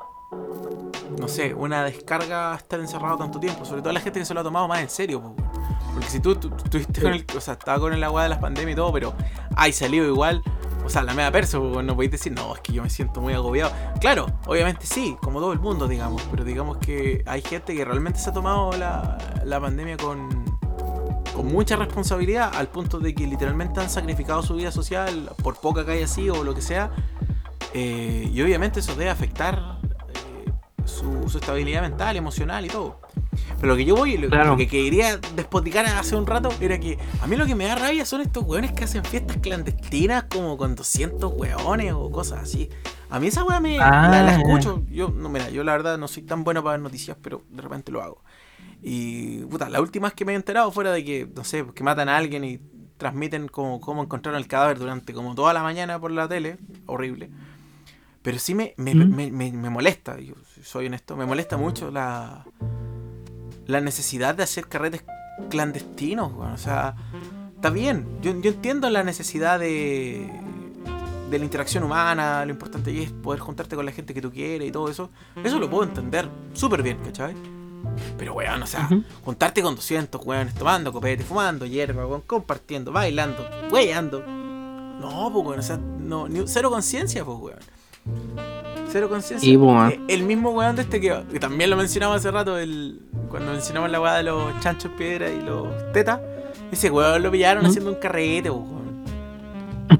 no 1.19 1.27
sé, 1.27 1.53
una 1.53 1.83
descarga 1.83 2.55
estar 2.55 2.79
encerrado 2.79 3.17
tanto 3.17 3.39
tiempo. 3.39 3.65
Sobre 3.65 3.81
todo 3.81 3.93
la 3.93 3.99
gente 3.99 4.19
que 4.19 4.25
se 4.25 4.33
lo 4.33 4.41
ha 4.41 4.43
tomado 4.43 4.67
más 4.67 4.81
en 4.81 4.89
serio. 4.89 5.35
Porque 5.93 6.09
si 6.09 6.19
tú, 6.19 6.35
tú, 6.35 6.49
tú 6.49 6.63
estuviste 6.63 7.01
con 7.01 7.13
el. 7.13 7.25
O 7.35 7.41
sea, 7.41 7.53
estaba 7.53 7.79
con 7.79 7.93
el 7.93 8.03
agua 8.03 8.23
de 8.23 8.29
las 8.29 8.39
pandemias 8.39 8.73
y 8.73 8.75
todo, 8.75 8.91
pero 8.91 9.13
hay 9.55 9.71
salido 9.71 10.05
igual. 10.05 10.43
O 10.85 10.89
sea, 10.89 11.01
la 11.01 11.13
media 11.13 11.31
perso, 11.31 11.81
no 11.81 11.95
podéis 11.95 12.11
decir, 12.11 12.31
no, 12.31 12.53
es 12.53 12.61
que 12.61 12.71
yo 12.71 12.83
me 12.83 12.89
siento 12.89 13.19
muy 13.19 13.33
agobiado. 13.33 13.71
Claro, 13.99 14.27
obviamente 14.45 14.85
sí, 14.85 15.17
como 15.19 15.39
todo 15.39 15.51
el 15.51 15.59
mundo, 15.59 15.87
digamos. 15.87 16.21
Pero 16.29 16.43
digamos 16.43 16.77
que 16.77 17.23
hay 17.25 17.41
gente 17.41 17.75
que 17.75 17.83
realmente 17.83 18.19
se 18.19 18.29
ha 18.29 18.33
tomado 18.33 18.71
la, 18.73 19.17
la 19.43 19.59
pandemia 19.59 19.97
con, 19.97 20.45
con 21.35 21.47
mucha 21.47 21.75
responsabilidad, 21.75 22.51
al 22.55 22.67
punto 22.67 22.99
de 22.99 23.15
que 23.15 23.25
literalmente 23.25 23.79
han 23.79 23.89
sacrificado 23.89 24.43
su 24.43 24.55
vida 24.55 24.71
social, 24.71 25.31
por 25.41 25.55
poca 25.55 25.85
que 25.85 25.93
haya 25.93 26.07
sido 26.07 26.39
o 26.39 26.43
lo 26.43 26.53
que 26.53 26.61
sea. 26.61 26.91
Eh, 27.73 28.29
y 28.31 28.41
obviamente 28.41 28.79
eso 28.79 28.95
debe 28.95 29.09
afectar 29.09 29.79
su, 30.85 31.27
su 31.29 31.37
estabilidad 31.37 31.81
mental, 31.81 32.15
emocional 32.15 32.65
y 32.65 32.69
todo. 32.69 32.99
Pero 33.59 33.67
lo 33.73 33.75
que 33.77 33.85
yo 33.85 33.95
voy, 33.95 34.17
lo, 34.17 34.29
Claro. 34.29 34.51
lo 34.51 34.57
que 34.57 34.67
quería 34.67 35.17
despoticar 35.35 35.85
hace 35.85 36.15
un 36.15 36.25
rato 36.25 36.49
era 36.61 36.79
que 36.79 36.97
a 37.21 37.27
mí 37.27 37.35
lo 37.35 37.45
que 37.45 37.55
me 37.55 37.65
da 37.65 37.75
rabia 37.75 38.05
son 38.05 38.21
estos 38.21 38.43
weones 38.43 38.71
que 38.71 38.83
hacen 38.85 39.03
fiestas 39.03 39.37
clandestinas 39.37 40.23
como 40.29 40.57
con 40.57 40.75
200 40.75 41.31
weones 41.35 41.93
o 41.93 42.09
cosas 42.11 42.43
así. 42.43 42.69
A 43.09 43.19
mí 43.19 43.27
esa 43.27 43.43
wea 43.43 43.59
me 43.59 43.79
Ah, 43.79 44.09
la, 44.09 44.23
la 44.23 44.31
ya. 44.31 44.37
escucho. 44.37 44.83
Yo, 44.89 45.09
no, 45.09 45.29
mira, 45.29 45.49
yo 45.49 45.63
la 45.63 45.73
verdad 45.73 45.97
no 45.97 46.07
soy 46.07 46.23
tan 46.23 46.43
bueno 46.43 46.63
para 46.63 46.73
ver 46.73 46.81
noticias, 46.81 47.17
pero 47.21 47.43
de 47.49 47.61
repente 47.61 47.91
lo 47.91 48.01
hago. 48.01 48.23
Y 48.81 49.39
puta, 49.45 49.69
la 49.69 49.81
última 49.81 50.07
vez 50.07 50.15
que 50.15 50.25
me 50.25 50.33
he 50.33 50.35
enterado 50.35 50.71
fuera 50.71 50.91
de 50.91 51.03
que, 51.03 51.27
no 51.35 51.43
sé, 51.43 51.65
que 51.73 51.83
matan 51.83 52.09
a 52.09 52.17
alguien 52.17 52.43
y 52.43 52.59
transmiten 52.97 53.47
como 53.47 53.79
cómo 53.81 54.01
encontraron 54.03 54.39
el 54.39 54.47
cadáver 54.47 54.79
durante 54.79 55.13
como 55.13 55.35
toda 55.35 55.53
la 55.53 55.61
mañana 55.63 55.99
por 55.99 56.11
la 56.11 56.27
tele, 56.27 56.57
horrible. 56.85 57.29
Pero 58.25 58.39
sí 58.39 58.55
me, 58.55 58.73
me, 58.77 58.93
¿Mm? 58.95 59.15
me, 59.15 59.31
me- 59.31 59.51
me 59.51 59.69
molesta, 59.69 60.19
yo 60.19 60.33
soy 60.63 60.87
honesto, 60.87 61.15
me 61.15 61.25
molesta 61.27 61.57
mucho 61.57 61.91
la, 61.91 62.43
la 63.67 63.79
necesidad 63.81 64.33
de 64.35 64.41
hacer 64.43 64.67
carretes 64.67 65.03
clandestinos, 65.49 66.33
weón. 66.33 66.51
O 66.53 66.57
sea, 66.57 66.95
está 67.55 67.69
bien, 67.69 68.07
yo, 68.23 68.31
yo 68.41 68.49
entiendo 68.49 68.89
la 68.89 69.03
necesidad 69.03 69.59
de, 69.59 70.27
de 71.29 71.37
la 71.39 71.45
interacción 71.45 71.83
humana, 71.83 72.43
lo 72.45 72.51
importante 72.51 72.99
es 73.03 73.11
poder 73.11 73.39
juntarte 73.41 73.75
con 73.75 73.85
la 73.85 73.91
gente 73.91 74.13
que 74.15 74.21
tú 74.21 74.31
quieres 74.31 74.67
y 74.67 74.71
todo 74.71 74.89
eso, 74.89 75.11
eso 75.43 75.59
lo 75.59 75.69
puedo 75.69 75.83
entender 75.83 76.27
súper 76.53 76.81
bien, 76.81 76.97
¿cachai? 77.05 77.35
Pero, 78.17 78.33
weón, 78.33 78.63
o 78.63 78.65
sea, 78.67 78.89
juntarte 79.23 79.61
con 79.61 79.75
200 79.75 80.19
weones 80.25 80.55
tomando 80.55 80.91
copete, 80.91 81.23
fumando 81.23 81.67
hierba, 81.67 82.07
weón, 82.07 82.21
compartiendo, 82.21 82.91
bailando, 82.91 83.47
weyando. 83.71 84.23
No, 84.25 85.29
pues, 85.31 85.45
weón, 85.45 85.59
o 85.59 85.63
sea, 85.63 85.77
no, 85.77 86.27
ni, 86.27 86.41
cero 86.47 86.71
conciencia, 86.71 87.23
pues, 87.23 87.37
weón. 87.39 87.74
Cero 88.91 89.09
conciencia. 89.09 89.51
Eh, 89.89 89.99
el 90.07 90.23
mismo 90.23 90.51
weón 90.51 90.75
de 90.75 90.83
este 90.83 91.01
que, 91.01 91.11
también 91.39 91.69
lo 91.69 91.75
mencionamos 91.75 92.17
hace 92.17 92.31
rato, 92.31 92.57
el, 92.57 93.01
cuando 93.29 93.51
mencionamos 93.51 93.91
la 93.91 93.99
weá 93.99 94.13
de 94.15 94.23
los 94.23 94.57
chanchos 94.61 94.91
piedra 94.97 95.29
y 95.29 95.41
los 95.41 95.67
tetas, 95.91 96.19
ese 96.71 96.89
weón 96.89 97.21
lo 97.21 97.31
pillaron 97.31 97.65
haciendo 97.65 97.91
un 97.91 97.97
carrete, 97.97 98.49
weón. 98.49 98.85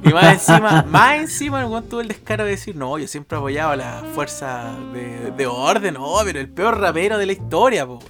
Y 0.03 0.09
más 0.13 0.33
encima, 0.33 0.83
más 0.89 1.17
encima 1.17 1.61
el 1.61 1.83
tuvo 1.83 2.01
el 2.01 2.07
descaro 2.07 2.45
de 2.45 2.51
decir, 2.51 2.75
no, 2.75 2.97
yo 2.97 3.07
siempre 3.07 3.37
apoyaba 3.37 3.75
la 3.75 4.01
fuerza 4.13 4.75
de, 4.93 5.31
de 5.31 5.47
orden, 5.47 5.95
no, 5.95 6.15
pero 6.23 6.39
el 6.39 6.49
peor 6.49 6.79
rapero 6.79 7.17
de 7.17 7.25
la 7.25 7.33
historia, 7.33 7.85
pues, 7.85 8.07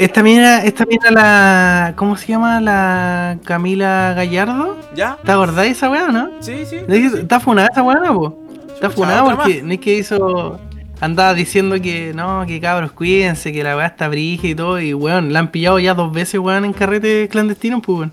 esta 0.00 0.22
mina, 0.22 0.64
esta 0.64 0.86
mina 0.86 1.10
la. 1.10 1.92
¿Cómo 1.96 2.16
se 2.16 2.28
llama? 2.28 2.60
La 2.60 3.38
Camila 3.44 4.14
Gallardo. 4.14 4.76
¿Ya? 4.94 5.18
¿Te 5.22 5.32
acordás 5.32 5.64
de 5.64 5.68
esa 5.68 5.90
weá, 5.90 6.08
no? 6.08 6.30
Sí, 6.40 6.64
sí. 6.64 6.76
Está 6.88 7.40
funada 7.40 7.68
esa 7.70 7.82
weá, 7.82 8.12
po. 8.12 8.38
Está 8.80 8.88
funada 8.88 9.36
porque 9.36 9.62
no 9.62 9.74
es 9.74 9.78
que 9.80 9.98
hizo. 9.98 10.58
Andaba 11.02 11.34
diciendo 11.34 11.80
que 11.80 12.12
no, 12.14 12.44
que 12.46 12.60
cabros, 12.60 12.92
cuídense, 12.92 13.52
que 13.52 13.62
la 13.62 13.76
weá 13.76 13.86
está 13.86 14.08
brija 14.08 14.46
y 14.46 14.54
todo. 14.54 14.80
Y 14.80 14.94
weón, 14.94 15.34
la 15.34 15.40
han 15.40 15.50
pillado 15.50 15.78
ya 15.78 15.92
dos 15.92 16.10
veces, 16.12 16.40
weón, 16.40 16.64
en 16.64 16.72
carrete 16.72 17.28
clandestino, 17.28 17.82
pues 17.82 17.98
weón. 17.98 18.12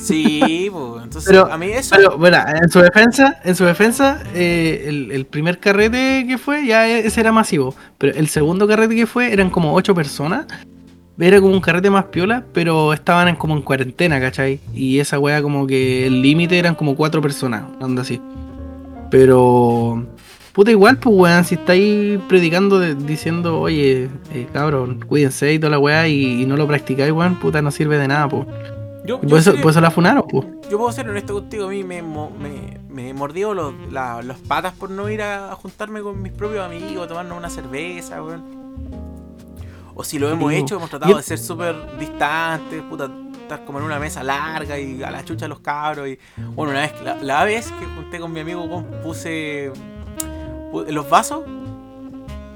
Sí, 0.00 0.70
pues, 0.72 1.04
entonces 1.04 1.36
a 1.36 1.58
mí 1.58 1.66
eso. 1.66 1.94
Pero, 1.96 2.16
bueno, 2.16 2.38
en 2.62 2.70
su 2.70 2.80
defensa, 2.80 3.38
en 3.44 3.54
su 3.54 3.64
defensa, 3.64 4.22
eh, 4.34 5.08
el, 5.12 5.26
primer 5.26 5.58
carrete 5.58 6.24
que 6.26 6.38
fue, 6.38 6.66
ya 6.66 6.88
e, 6.88 7.06
ese 7.06 7.20
era 7.20 7.30
masivo. 7.30 7.74
Pero 7.98 8.16
el 8.16 8.28
segundo 8.28 8.66
carrete 8.66 8.96
que 8.96 9.06
fue, 9.06 9.34
eran 9.34 9.50
como 9.50 9.74
ocho 9.74 9.94
personas. 9.94 10.46
Era 11.18 11.38
como 11.42 11.52
un 11.52 11.60
carrete 11.60 11.90
más 11.90 12.06
piola, 12.06 12.44
pero 12.54 12.94
estaban 12.94 13.28
en, 13.28 13.36
como 13.36 13.54
en 13.54 13.60
cuarentena, 13.60 14.18
¿cachai? 14.18 14.60
Y 14.72 14.98
esa 15.00 15.18
wea 15.18 15.42
como 15.42 15.66
que 15.66 16.06
el 16.06 16.22
límite 16.22 16.58
eran 16.58 16.74
como 16.74 16.96
cuatro 16.96 17.20
personas, 17.20 17.64
anda 17.82 18.00
así. 18.00 18.18
Pero. 19.10 20.06
Puta, 20.52 20.72
igual, 20.72 20.98
pues, 20.98 21.14
weón, 21.14 21.44
si 21.44 21.54
estáis 21.54 22.18
predicando 22.28 22.80
diciendo, 22.80 23.60
oye, 23.60 24.08
eh, 24.32 24.48
cabrón, 24.52 25.00
cuídense 25.06 25.52
y 25.52 25.58
toda 25.58 25.70
la 25.70 25.78
weá 25.78 26.08
y, 26.08 26.42
y 26.42 26.46
no 26.46 26.56
lo 26.56 26.66
practicáis, 26.66 27.12
weón, 27.12 27.38
puta, 27.38 27.62
no 27.62 27.70
sirve 27.70 27.98
de 27.98 28.08
nada, 28.08 28.28
pues. 28.28 28.46
Yo, 29.04 29.20
pues 29.20 29.46
eso, 29.46 29.80
la 29.80 29.90
funaron, 29.90 30.24
pues. 30.28 30.46
Yo 30.70 30.78
puedo 30.78 30.92
ser 30.92 31.08
honesto 31.08 31.34
contigo, 31.34 31.66
a 31.66 31.68
mí 31.68 31.82
me, 31.84 32.02
me, 32.02 32.78
me 32.88 33.14
mordió 33.14 33.54
los, 33.54 33.74
los 33.90 34.38
patas 34.38 34.74
por 34.74 34.90
no 34.90 35.08
ir 35.08 35.22
a, 35.22 35.54
juntarme 35.54 36.02
con 36.02 36.20
mis 36.20 36.32
propios 36.32 36.64
amigos, 36.64 37.08
tomarnos 37.08 37.38
una 37.38 37.48
cerveza, 37.48 38.22
weón. 38.22 38.60
O 39.94 40.04
si 40.04 40.18
lo 40.18 40.30
hemos 40.30 40.52
hecho, 40.52 40.76
hemos 40.76 40.90
tratado 40.90 41.16
de 41.16 41.22
ser 41.22 41.38
súper 41.38 41.74
distantes, 41.98 42.82
puta, 42.82 43.10
estar 43.50 43.64
como 43.66 43.78
en 43.78 43.84
una 43.84 43.98
mesa 43.98 44.22
larga 44.22 44.78
y 44.78 45.02
a 45.02 45.10
la 45.10 45.24
chucha 45.24 45.48
los 45.48 45.60
cabros. 45.60 46.08
Y 46.08 46.18
bueno, 46.54 46.70
una 46.72 46.82
vez, 46.82 46.92
la, 47.02 47.16
la 47.16 47.44
vez 47.44 47.72
que 47.72 47.86
junté 47.86 48.20
con 48.20 48.32
mi 48.32 48.40
amigo, 48.40 48.84
puse, 49.02 49.72
los 50.88 51.10
vasos, 51.10 51.44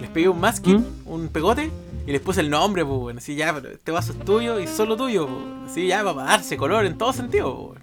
les 0.01 0.11
pegué 0.11 0.29
un 0.29 0.41
masking, 0.41 0.79
¿Mm? 0.79 1.09
un 1.09 1.29
pegote 1.29 1.71
y 2.07 2.13
les 2.13 2.21
puse 2.21 2.41
el 2.41 2.51
nombre, 2.51 2.85
pues, 2.85 2.99
bueno. 2.99 3.19
Así 3.19 3.35
ya, 3.35 3.53
pero 3.53 3.71
este 3.71 3.91
vaso 3.91 4.13
es 4.13 4.19
tuyo 4.21 4.61
y 4.61 4.67
solo 4.67 4.97
tuyo, 4.97 5.27
pues. 5.27 5.73
Así 5.73 5.87
ya, 5.89 6.05
para 6.05 6.25
darse 6.25 6.57
color 6.57 6.87
en 6.87 6.97
todo 6.97 7.13
sentido, 7.13 7.69
pues. 7.69 7.81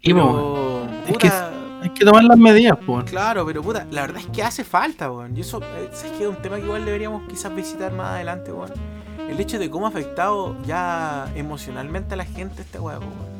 Y, 0.00 0.14
pero, 0.14 0.88
es 1.08 1.18
que 1.18 1.28
hay 1.28 1.90
que 1.90 2.04
tomar 2.04 2.24
las 2.24 2.38
medidas, 2.38 2.78
pues. 2.86 3.04
Claro, 3.10 3.44
pero 3.44 3.62
puta, 3.62 3.86
la 3.90 4.02
verdad 4.02 4.22
es 4.22 4.26
que 4.28 4.42
hace 4.42 4.64
falta, 4.64 5.10
weón. 5.10 5.36
Y 5.36 5.40
eso 5.40 5.60
eh, 5.62 5.90
es 5.92 6.02
que 6.12 6.22
es 6.22 6.28
un 6.28 6.36
tema 6.36 6.56
que 6.56 6.62
igual 6.62 6.84
deberíamos 6.84 7.28
quizás 7.28 7.54
visitar 7.54 7.92
más 7.92 8.12
adelante, 8.12 8.52
weón. 8.52 8.72
El 9.28 9.38
hecho 9.40 9.58
de 9.58 9.70
cómo 9.70 9.86
ha 9.86 9.90
afectado 9.90 10.56
ya 10.64 11.30
emocionalmente 11.36 12.14
a 12.14 12.16
la 12.16 12.24
gente 12.24 12.64
weón, 12.78 13.02
weón. 13.02 13.38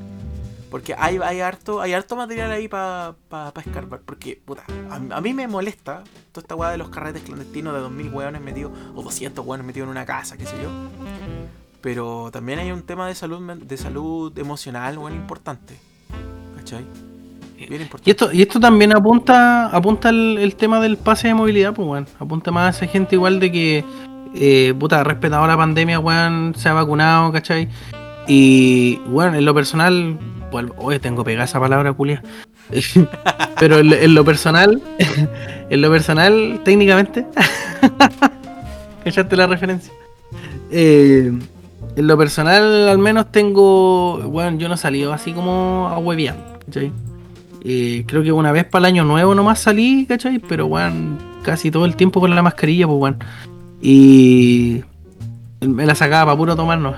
Porque 0.70 0.94
hay, 0.98 1.18
hay, 1.22 1.40
harto, 1.40 1.80
hay 1.80 1.94
harto 1.94 2.14
material 2.14 2.50
ahí 2.50 2.68
para 2.68 3.14
pa, 3.28 3.52
pa 3.52 3.60
escarbar. 3.60 4.00
Porque, 4.04 4.40
puta, 4.44 4.64
a, 4.90 5.20
mí 5.20 5.32
me 5.32 5.48
molesta 5.48 6.04
toda 6.32 6.42
esta 6.42 6.54
weá 6.54 6.70
de 6.70 6.78
los 6.78 6.90
carretes 6.90 7.22
clandestinos 7.22 7.72
de 7.74 7.80
2000 7.80 8.12
weones 8.12 8.42
metidos, 8.42 8.72
o 8.94 9.02
200 9.02 9.44
weones 9.46 9.66
metidos 9.66 9.86
en 9.86 9.90
una 9.92 10.04
casa, 10.04 10.36
qué 10.36 10.44
sé 10.44 10.56
yo. 10.62 10.68
Pero 11.80 12.30
también 12.30 12.58
hay 12.58 12.70
un 12.70 12.82
tema 12.82 13.08
de 13.08 13.14
salud, 13.14 13.40
de 13.54 13.76
salud 13.76 14.36
emocional, 14.38 14.98
weón, 14.98 15.14
importante. 15.14 15.78
¿Cachai? 16.56 16.84
Bien 17.56 17.82
importante. 17.82 18.08
Y 18.08 18.12
esto, 18.12 18.32
y 18.32 18.42
esto 18.42 18.60
también 18.60 18.94
apunta 18.94 19.66
apunta 19.66 20.10
el, 20.10 20.54
tema 20.56 20.80
del 20.80 20.96
pase 20.96 21.28
de 21.28 21.34
movilidad, 21.34 21.74
pues, 21.74 21.88
weón. 21.88 22.06
Apunta 22.18 22.50
más 22.50 22.66
a 22.66 22.84
esa 22.84 22.92
gente 22.92 23.16
igual 23.16 23.40
de 23.40 23.50
que, 23.50 23.84
eh, 24.34 24.74
puta, 24.78 25.04
respetado 25.04 25.46
la 25.46 25.56
pandemia, 25.56 25.98
weón, 25.98 26.54
se 26.56 26.68
ha 26.68 26.72
vacunado, 26.72 27.32
¿cachai? 27.32 27.68
Y, 28.26 28.96
bueno, 29.06 29.36
en 29.36 29.44
lo 29.44 29.54
personal, 29.54 30.18
Oye, 30.78 30.98
tengo 30.98 31.24
pegada 31.24 31.44
esa 31.44 31.60
palabra, 31.60 31.92
culia. 31.92 32.22
Pero 33.60 33.78
en, 33.78 34.14
lo 34.14 34.24
personal, 34.24 34.80
en 35.70 35.80
lo 35.80 35.90
personal, 35.90 36.60
técnicamente, 36.64 37.26
¿cachaste 39.04 39.36
la 39.36 39.46
referencia? 39.46 39.92
Eh, 40.70 41.32
en 41.96 42.06
lo 42.06 42.16
personal, 42.16 42.88
al 42.88 42.98
menos 42.98 43.32
tengo. 43.32 44.18
Bueno, 44.18 44.58
yo 44.58 44.68
no 44.68 44.74
he 44.74 44.78
salido 44.78 45.12
así 45.12 45.32
como 45.32 45.88
a 45.88 45.98
hueviar, 45.98 46.36
¿cachai? 46.66 46.92
Eh, 47.64 48.04
creo 48.06 48.22
que 48.22 48.30
una 48.30 48.52
vez 48.52 48.64
para 48.64 48.86
el 48.86 48.94
año 48.94 49.04
nuevo 49.04 49.34
nomás 49.34 49.58
salí, 49.58 50.06
¿cachai? 50.06 50.38
Pero, 50.38 50.68
bueno, 50.68 51.18
casi 51.42 51.70
todo 51.70 51.84
el 51.84 51.96
tiempo 51.96 52.20
con 52.20 52.34
la 52.34 52.42
mascarilla, 52.42 52.86
pues, 52.86 52.98
bueno. 52.98 53.18
Y 53.80 54.82
me 55.60 55.86
la 55.86 55.94
sacaba 55.94 56.26
para 56.26 56.36
puro 56.36 56.56
tomarnos. 56.56 56.96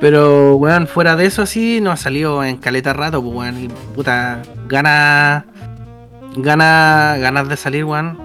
Pero, 0.00 0.56
weón, 0.56 0.86
fuera 0.86 1.14
de 1.14 1.26
eso 1.26 1.42
así, 1.42 1.80
no 1.80 1.90
ha 1.90 1.96
salido 1.96 2.42
en 2.42 2.56
caleta 2.56 2.92
rato, 2.92 3.22
pues, 3.22 3.34
weón. 3.34 3.64
Y 3.64 3.68
puta, 3.94 4.42
gana. 4.66 5.44
Gana. 6.36 7.16
Ganas 7.18 7.48
de 7.48 7.56
salir, 7.56 7.84
weón. 7.84 8.18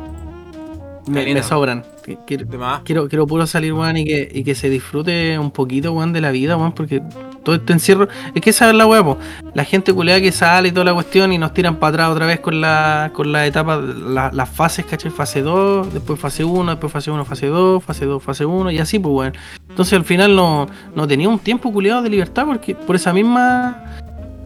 Me, 1.08 1.44
sobran. 1.44 1.84
Quiero, 2.26 2.48
quiero, 2.84 3.08
quiero, 3.10 3.28
puro 3.28 3.46
salir, 3.46 3.74
weón, 3.74 3.98
y 3.98 4.06
que, 4.06 4.30
y 4.32 4.44
que 4.44 4.56
se 4.56 4.70
disfrute 4.70 5.38
un 5.38 5.52
poquito, 5.52 5.92
weón, 5.92 6.14
de 6.14 6.22
la 6.22 6.32
vida, 6.32 6.56
weón, 6.56 6.72
porque 6.72 7.04
todo 7.46 7.56
este 7.56 7.72
encierro. 7.72 8.10
Es 8.34 8.42
que 8.42 8.50
esa 8.50 8.70
es 8.70 8.76
la 8.76 8.86
weón, 8.86 9.18
la 9.54 9.64
gente 9.64 9.94
culea 9.94 10.20
que 10.20 10.34
sale 10.34 10.68
y 10.68 10.72
toda 10.74 10.84
la 10.84 10.94
cuestión 10.94 11.32
y 11.32 11.38
nos 11.38 11.54
tiran 11.54 11.78
para 11.78 11.92
atrás 11.92 12.10
otra 12.10 12.26
vez 12.26 12.42
con 12.42 12.60
la, 12.60 13.12
con 13.14 13.32
la 13.32 13.46
etapa, 13.46 13.78
las 13.78 14.50
fases, 14.50 14.86
¿cachai? 14.86 15.12
Fase 15.12 15.42
2, 15.42 15.94
después 15.94 16.20
fase 16.20 16.44
1, 16.44 16.72
después 16.72 16.92
fase 16.92 17.12
1, 17.12 17.24
fase 17.24 17.48
2, 17.48 17.84
fase 17.84 18.06
2, 18.06 18.22
fase 18.22 18.46
1, 18.46 18.72
y 18.72 18.80
así, 18.80 19.00
pues, 19.00 19.14
weón. 19.14 19.34
Entonces 19.70 19.94
al 19.94 20.04
final 20.04 20.36
no, 20.36 20.68
no 20.94 21.08
tenía 21.08 21.30
un 21.30 21.40
tiempo 21.40 21.72
culeado 21.72 22.02
de 22.02 22.10
libertad 22.10 22.46
porque 22.46 22.76
por 22.76 22.98
esa 22.98 23.14
misma. 23.14 23.84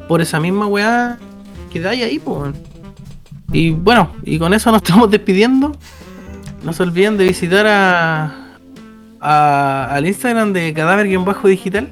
Por 0.07 0.21
esa 0.21 0.39
misma 0.39 0.65
weá 0.65 1.17
que 1.71 1.87
hay 1.87 2.03
ahí, 2.03 2.19
pues, 2.19 2.37
weón. 2.37 2.55
Y 3.51 3.71
bueno, 3.71 4.11
y 4.23 4.37
con 4.37 4.53
eso 4.53 4.71
nos 4.71 4.81
estamos 4.83 5.09
despidiendo. 5.09 5.71
No 6.63 6.73
se 6.73 6.83
olviden 6.83 7.17
de 7.17 7.25
visitar 7.25 7.65
a, 7.67 8.35
al 9.21 10.05
Instagram 10.05 10.53
de 10.53 10.73
Cadáver-Digital. 10.73 11.91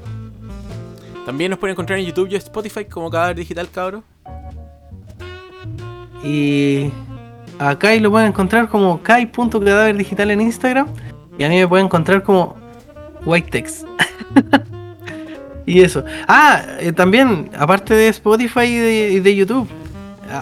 También 1.28 1.50
nos 1.50 1.58
pueden 1.58 1.74
encontrar 1.74 1.98
en 1.98 2.06
YouTube 2.06 2.30
y 2.30 2.36
Spotify 2.36 2.86
como 2.86 3.10
Cadáver 3.10 3.36
Digital, 3.36 3.68
cabro. 3.70 4.02
Y 6.24 6.90
a 7.58 7.78
Kai 7.78 8.00
lo 8.00 8.10
pueden 8.10 8.28
encontrar 8.28 8.66
como 8.70 9.02
Kai.cadáver 9.02 9.94
en 10.30 10.40
Instagram. 10.40 10.88
Y 11.38 11.44
a 11.44 11.50
mí 11.50 11.58
me 11.58 11.68
pueden 11.68 11.84
encontrar 11.84 12.22
como 12.22 12.56
Whitetext. 13.26 13.84
y 15.66 15.82
eso. 15.82 16.02
Ah, 16.26 16.62
eh, 16.80 16.92
también, 16.92 17.50
aparte 17.58 17.92
de 17.92 18.08
Spotify 18.08 18.64
y 18.64 19.20
de, 19.20 19.36
YouTube, 19.36 19.68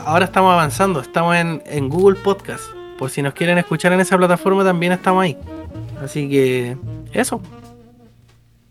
ahora 0.04 0.26
estamos 0.26 0.52
avanzando. 0.52 1.00
Estamos 1.00 1.34
en, 1.34 1.64
en 1.66 1.88
Google 1.88 2.16
Podcast. 2.20 2.62
Por 2.96 3.10
si 3.10 3.22
nos 3.22 3.34
quieren 3.34 3.58
escuchar 3.58 3.92
en 3.92 3.98
esa 3.98 4.16
plataforma, 4.16 4.62
también 4.62 4.92
estamos 4.92 5.24
ahí. 5.24 5.36
Así 6.00 6.28
que, 6.28 6.76
eso. 7.12 7.42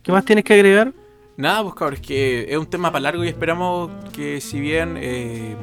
¿Qué 0.02 0.14
más 0.14 0.24
tienes 0.24 0.46
que 0.46 0.54
agregar? 0.54 0.94
Nada, 1.38 1.64
pues 1.64 1.76
cabrón, 1.76 1.96
es 1.96 2.02
que 2.02 2.46
es 2.50 2.58
un 2.58 2.66
tema 2.66 2.92
para 2.92 3.02
largo 3.02 3.24
y 3.24 3.28
esperamos 3.28 3.92
que 4.14 4.40
si 4.40 4.60
bien 4.60 4.98
eh, 4.98 5.56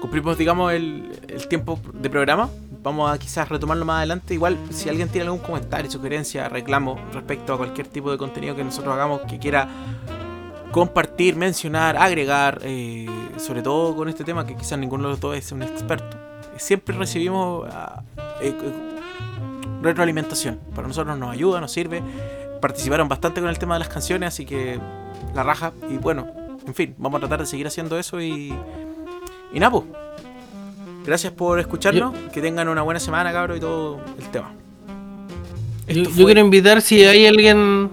cumplimos, 0.00 0.36
digamos, 0.36 0.72
el, 0.72 1.10
el, 1.28 1.48
tiempo 1.48 1.80
de 1.94 2.10
programa, 2.10 2.50
vamos 2.82 3.10
a 3.10 3.18
quizás 3.18 3.48
retomarlo 3.48 3.84
más 3.84 3.98
adelante. 3.98 4.34
Igual, 4.34 4.58
si 4.70 4.88
alguien 4.88 5.08
tiene 5.08 5.26
algún 5.26 5.40
comentario, 5.40 5.90
sugerencia, 5.90 6.48
reclamo 6.48 7.00
respecto 7.12 7.54
a 7.54 7.56
cualquier 7.56 7.86
tipo 7.86 8.10
de 8.10 8.18
contenido 8.18 8.54
que 8.54 8.64
nosotros 8.64 8.94
hagamos 8.94 9.22
que 9.22 9.38
quiera 9.38 9.68
compartir, 10.72 11.36
mencionar, 11.36 11.96
agregar, 11.96 12.60
eh, 12.62 13.06
sobre 13.38 13.62
todo 13.62 13.96
con 13.96 14.08
este 14.08 14.24
tema 14.24 14.46
que 14.46 14.54
quizás 14.56 14.78
ninguno 14.78 15.04
de 15.04 15.10
los 15.10 15.20
dos 15.20 15.36
es 15.36 15.50
un 15.52 15.62
experto 15.62 16.30
siempre 16.60 16.96
recibimos 16.96 17.68
ah, 17.72 18.02
eh, 18.40 18.54
retroalimentación. 19.82 20.60
Para 20.74 20.86
nosotros 20.86 21.18
nos 21.18 21.32
ayuda, 21.32 21.60
nos 21.60 21.72
sirve. 21.72 22.02
Participaron 22.60 23.08
bastante 23.08 23.40
con 23.40 23.48
el 23.48 23.58
tema 23.58 23.74
de 23.74 23.80
las 23.80 23.88
canciones, 23.88 24.28
así 24.28 24.44
que 24.44 24.78
la 25.34 25.42
raja. 25.42 25.72
Y 25.90 25.96
bueno, 25.96 26.26
en 26.66 26.74
fin, 26.74 26.94
vamos 26.98 27.18
a 27.18 27.20
tratar 27.20 27.40
de 27.40 27.46
seguir 27.46 27.66
haciendo 27.66 27.98
eso 27.98 28.20
y, 28.20 28.54
Y 29.52 29.60
Napo. 29.60 29.86
Gracias 31.04 31.32
por 31.32 31.58
escucharnos. 31.58 32.14
que 32.32 32.40
tengan 32.40 32.68
una 32.68 32.82
buena 32.82 33.00
semana, 33.00 33.32
cabros, 33.32 33.56
y 33.56 33.60
todo 33.60 34.00
el 34.18 34.28
tema. 34.30 34.52
Yo, 35.88 36.26
quiero 36.26 36.40
invitar 36.40 36.82
si 36.82 37.02
hay 37.04 37.26
alguien. 37.26 37.90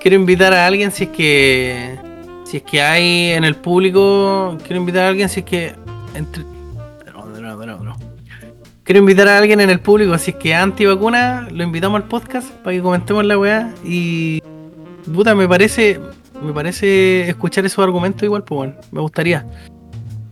quiero 0.00 0.16
invitar 0.16 0.52
a 0.52 0.66
alguien 0.66 0.90
si 0.90 1.04
es 1.04 1.10
que. 1.10 1.98
Si 2.44 2.58
es 2.58 2.62
que 2.62 2.80
hay 2.80 3.32
en 3.32 3.44
el 3.44 3.56
público. 3.56 4.56
Quiero 4.62 4.76
invitar 4.76 5.04
a 5.04 5.08
alguien 5.08 5.28
si 5.28 5.40
es 5.40 5.46
que. 5.46 5.74
Entre, 6.14 6.44
Quiero 8.86 9.00
invitar 9.00 9.26
a 9.26 9.38
alguien 9.38 9.60
en 9.60 9.68
el 9.68 9.80
público, 9.80 10.16
si 10.16 10.30
es 10.30 10.36
que 10.36 10.54
anti 10.54 10.86
vacuna, 10.86 11.48
lo 11.50 11.64
invitamos 11.64 12.00
al 12.00 12.06
podcast 12.06 12.48
para 12.48 12.76
que 12.76 12.80
comentemos 12.80 13.24
la 13.24 13.36
weá. 13.36 13.74
Y. 13.84 14.40
Puta, 15.12 15.34
me 15.34 15.48
parece. 15.48 16.00
Me 16.40 16.52
parece 16.52 17.28
escuchar 17.28 17.66
esos 17.66 17.80
argumentos 17.82 18.22
igual, 18.22 18.44
pues 18.44 18.56
bueno, 18.56 18.74
me 18.92 19.00
gustaría. 19.00 19.44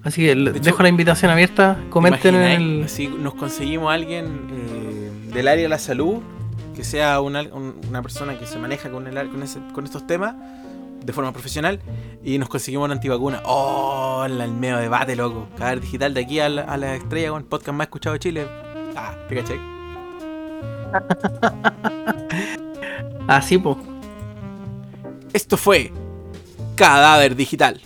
Así 0.05 0.23
que 0.23 0.37
dejo 0.37 0.85
la 0.85 0.89
invitación 0.89 1.33
abierta. 1.33 1.81
Comenten 1.91 2.37
en 2.37 2.43
el. 2.43 2.89
Si 2.89 3.09
nos 3.09 3.35
conseguimos 3.35 3.91
a 3.91 3.95
alguien 3.95 4.27
eh, 4.53 5.11
del 5.35 5.49
área 5.49 5.65
de 5.65 5.69
la 5.69 5.79
salud, 5.81 6.19
que 6.77 6.85
sea 6.85 7.21
una, 7.21 7.43
una 7.43 8.03
persona 8.03 8.39
que 8.39 8.47
se 8.47 8.61
maneja 8.61 8.89
con, 8.89 9.09
el, 9.09 9.31
con, 9.31 9.43
ese, 9.43 9.59
con 9.73 9.85
estos 9.85 10.07
temas 10.07 10.37
de 11.05 11.13
forma 11.13 11.33
profesional 11.33 11.81
y 12.23 12.39
nos 12.39 12.49
conseguimos 12.49 12.85
una 12.87 12.95
antivacuna. 12.95 13.43
¡Oh! 13.45 14.25
El 14.25 14.51
medio 14.53 14.79
debate, 14.79 15.17
loco. 15.17 15.49
Cada 15.57 15.77
digital 15.77 16.15
de 16.15 16.23
aquí 16.23 16.41
a 16.41 16.49
la, 16.49 16.97
estrella 16.97 17.29
con 17.31 17.43
el 17.43 17.49
podcast 17.49 17.77
más 17.77 17.87
escuchado 17.87 18.15
de 18.15 18.21
Chile. 18.21 18.47
Ah, 18.97 19.15
¿te 19.29 19.35
caché? 19.35 19.61
Así, 23.29 23.59
po. 23.59 23.79
Esto 25.33 25.57
fue 25.57 25.93
Cadáver 26.77 27.37
Digital. 27.37 27.81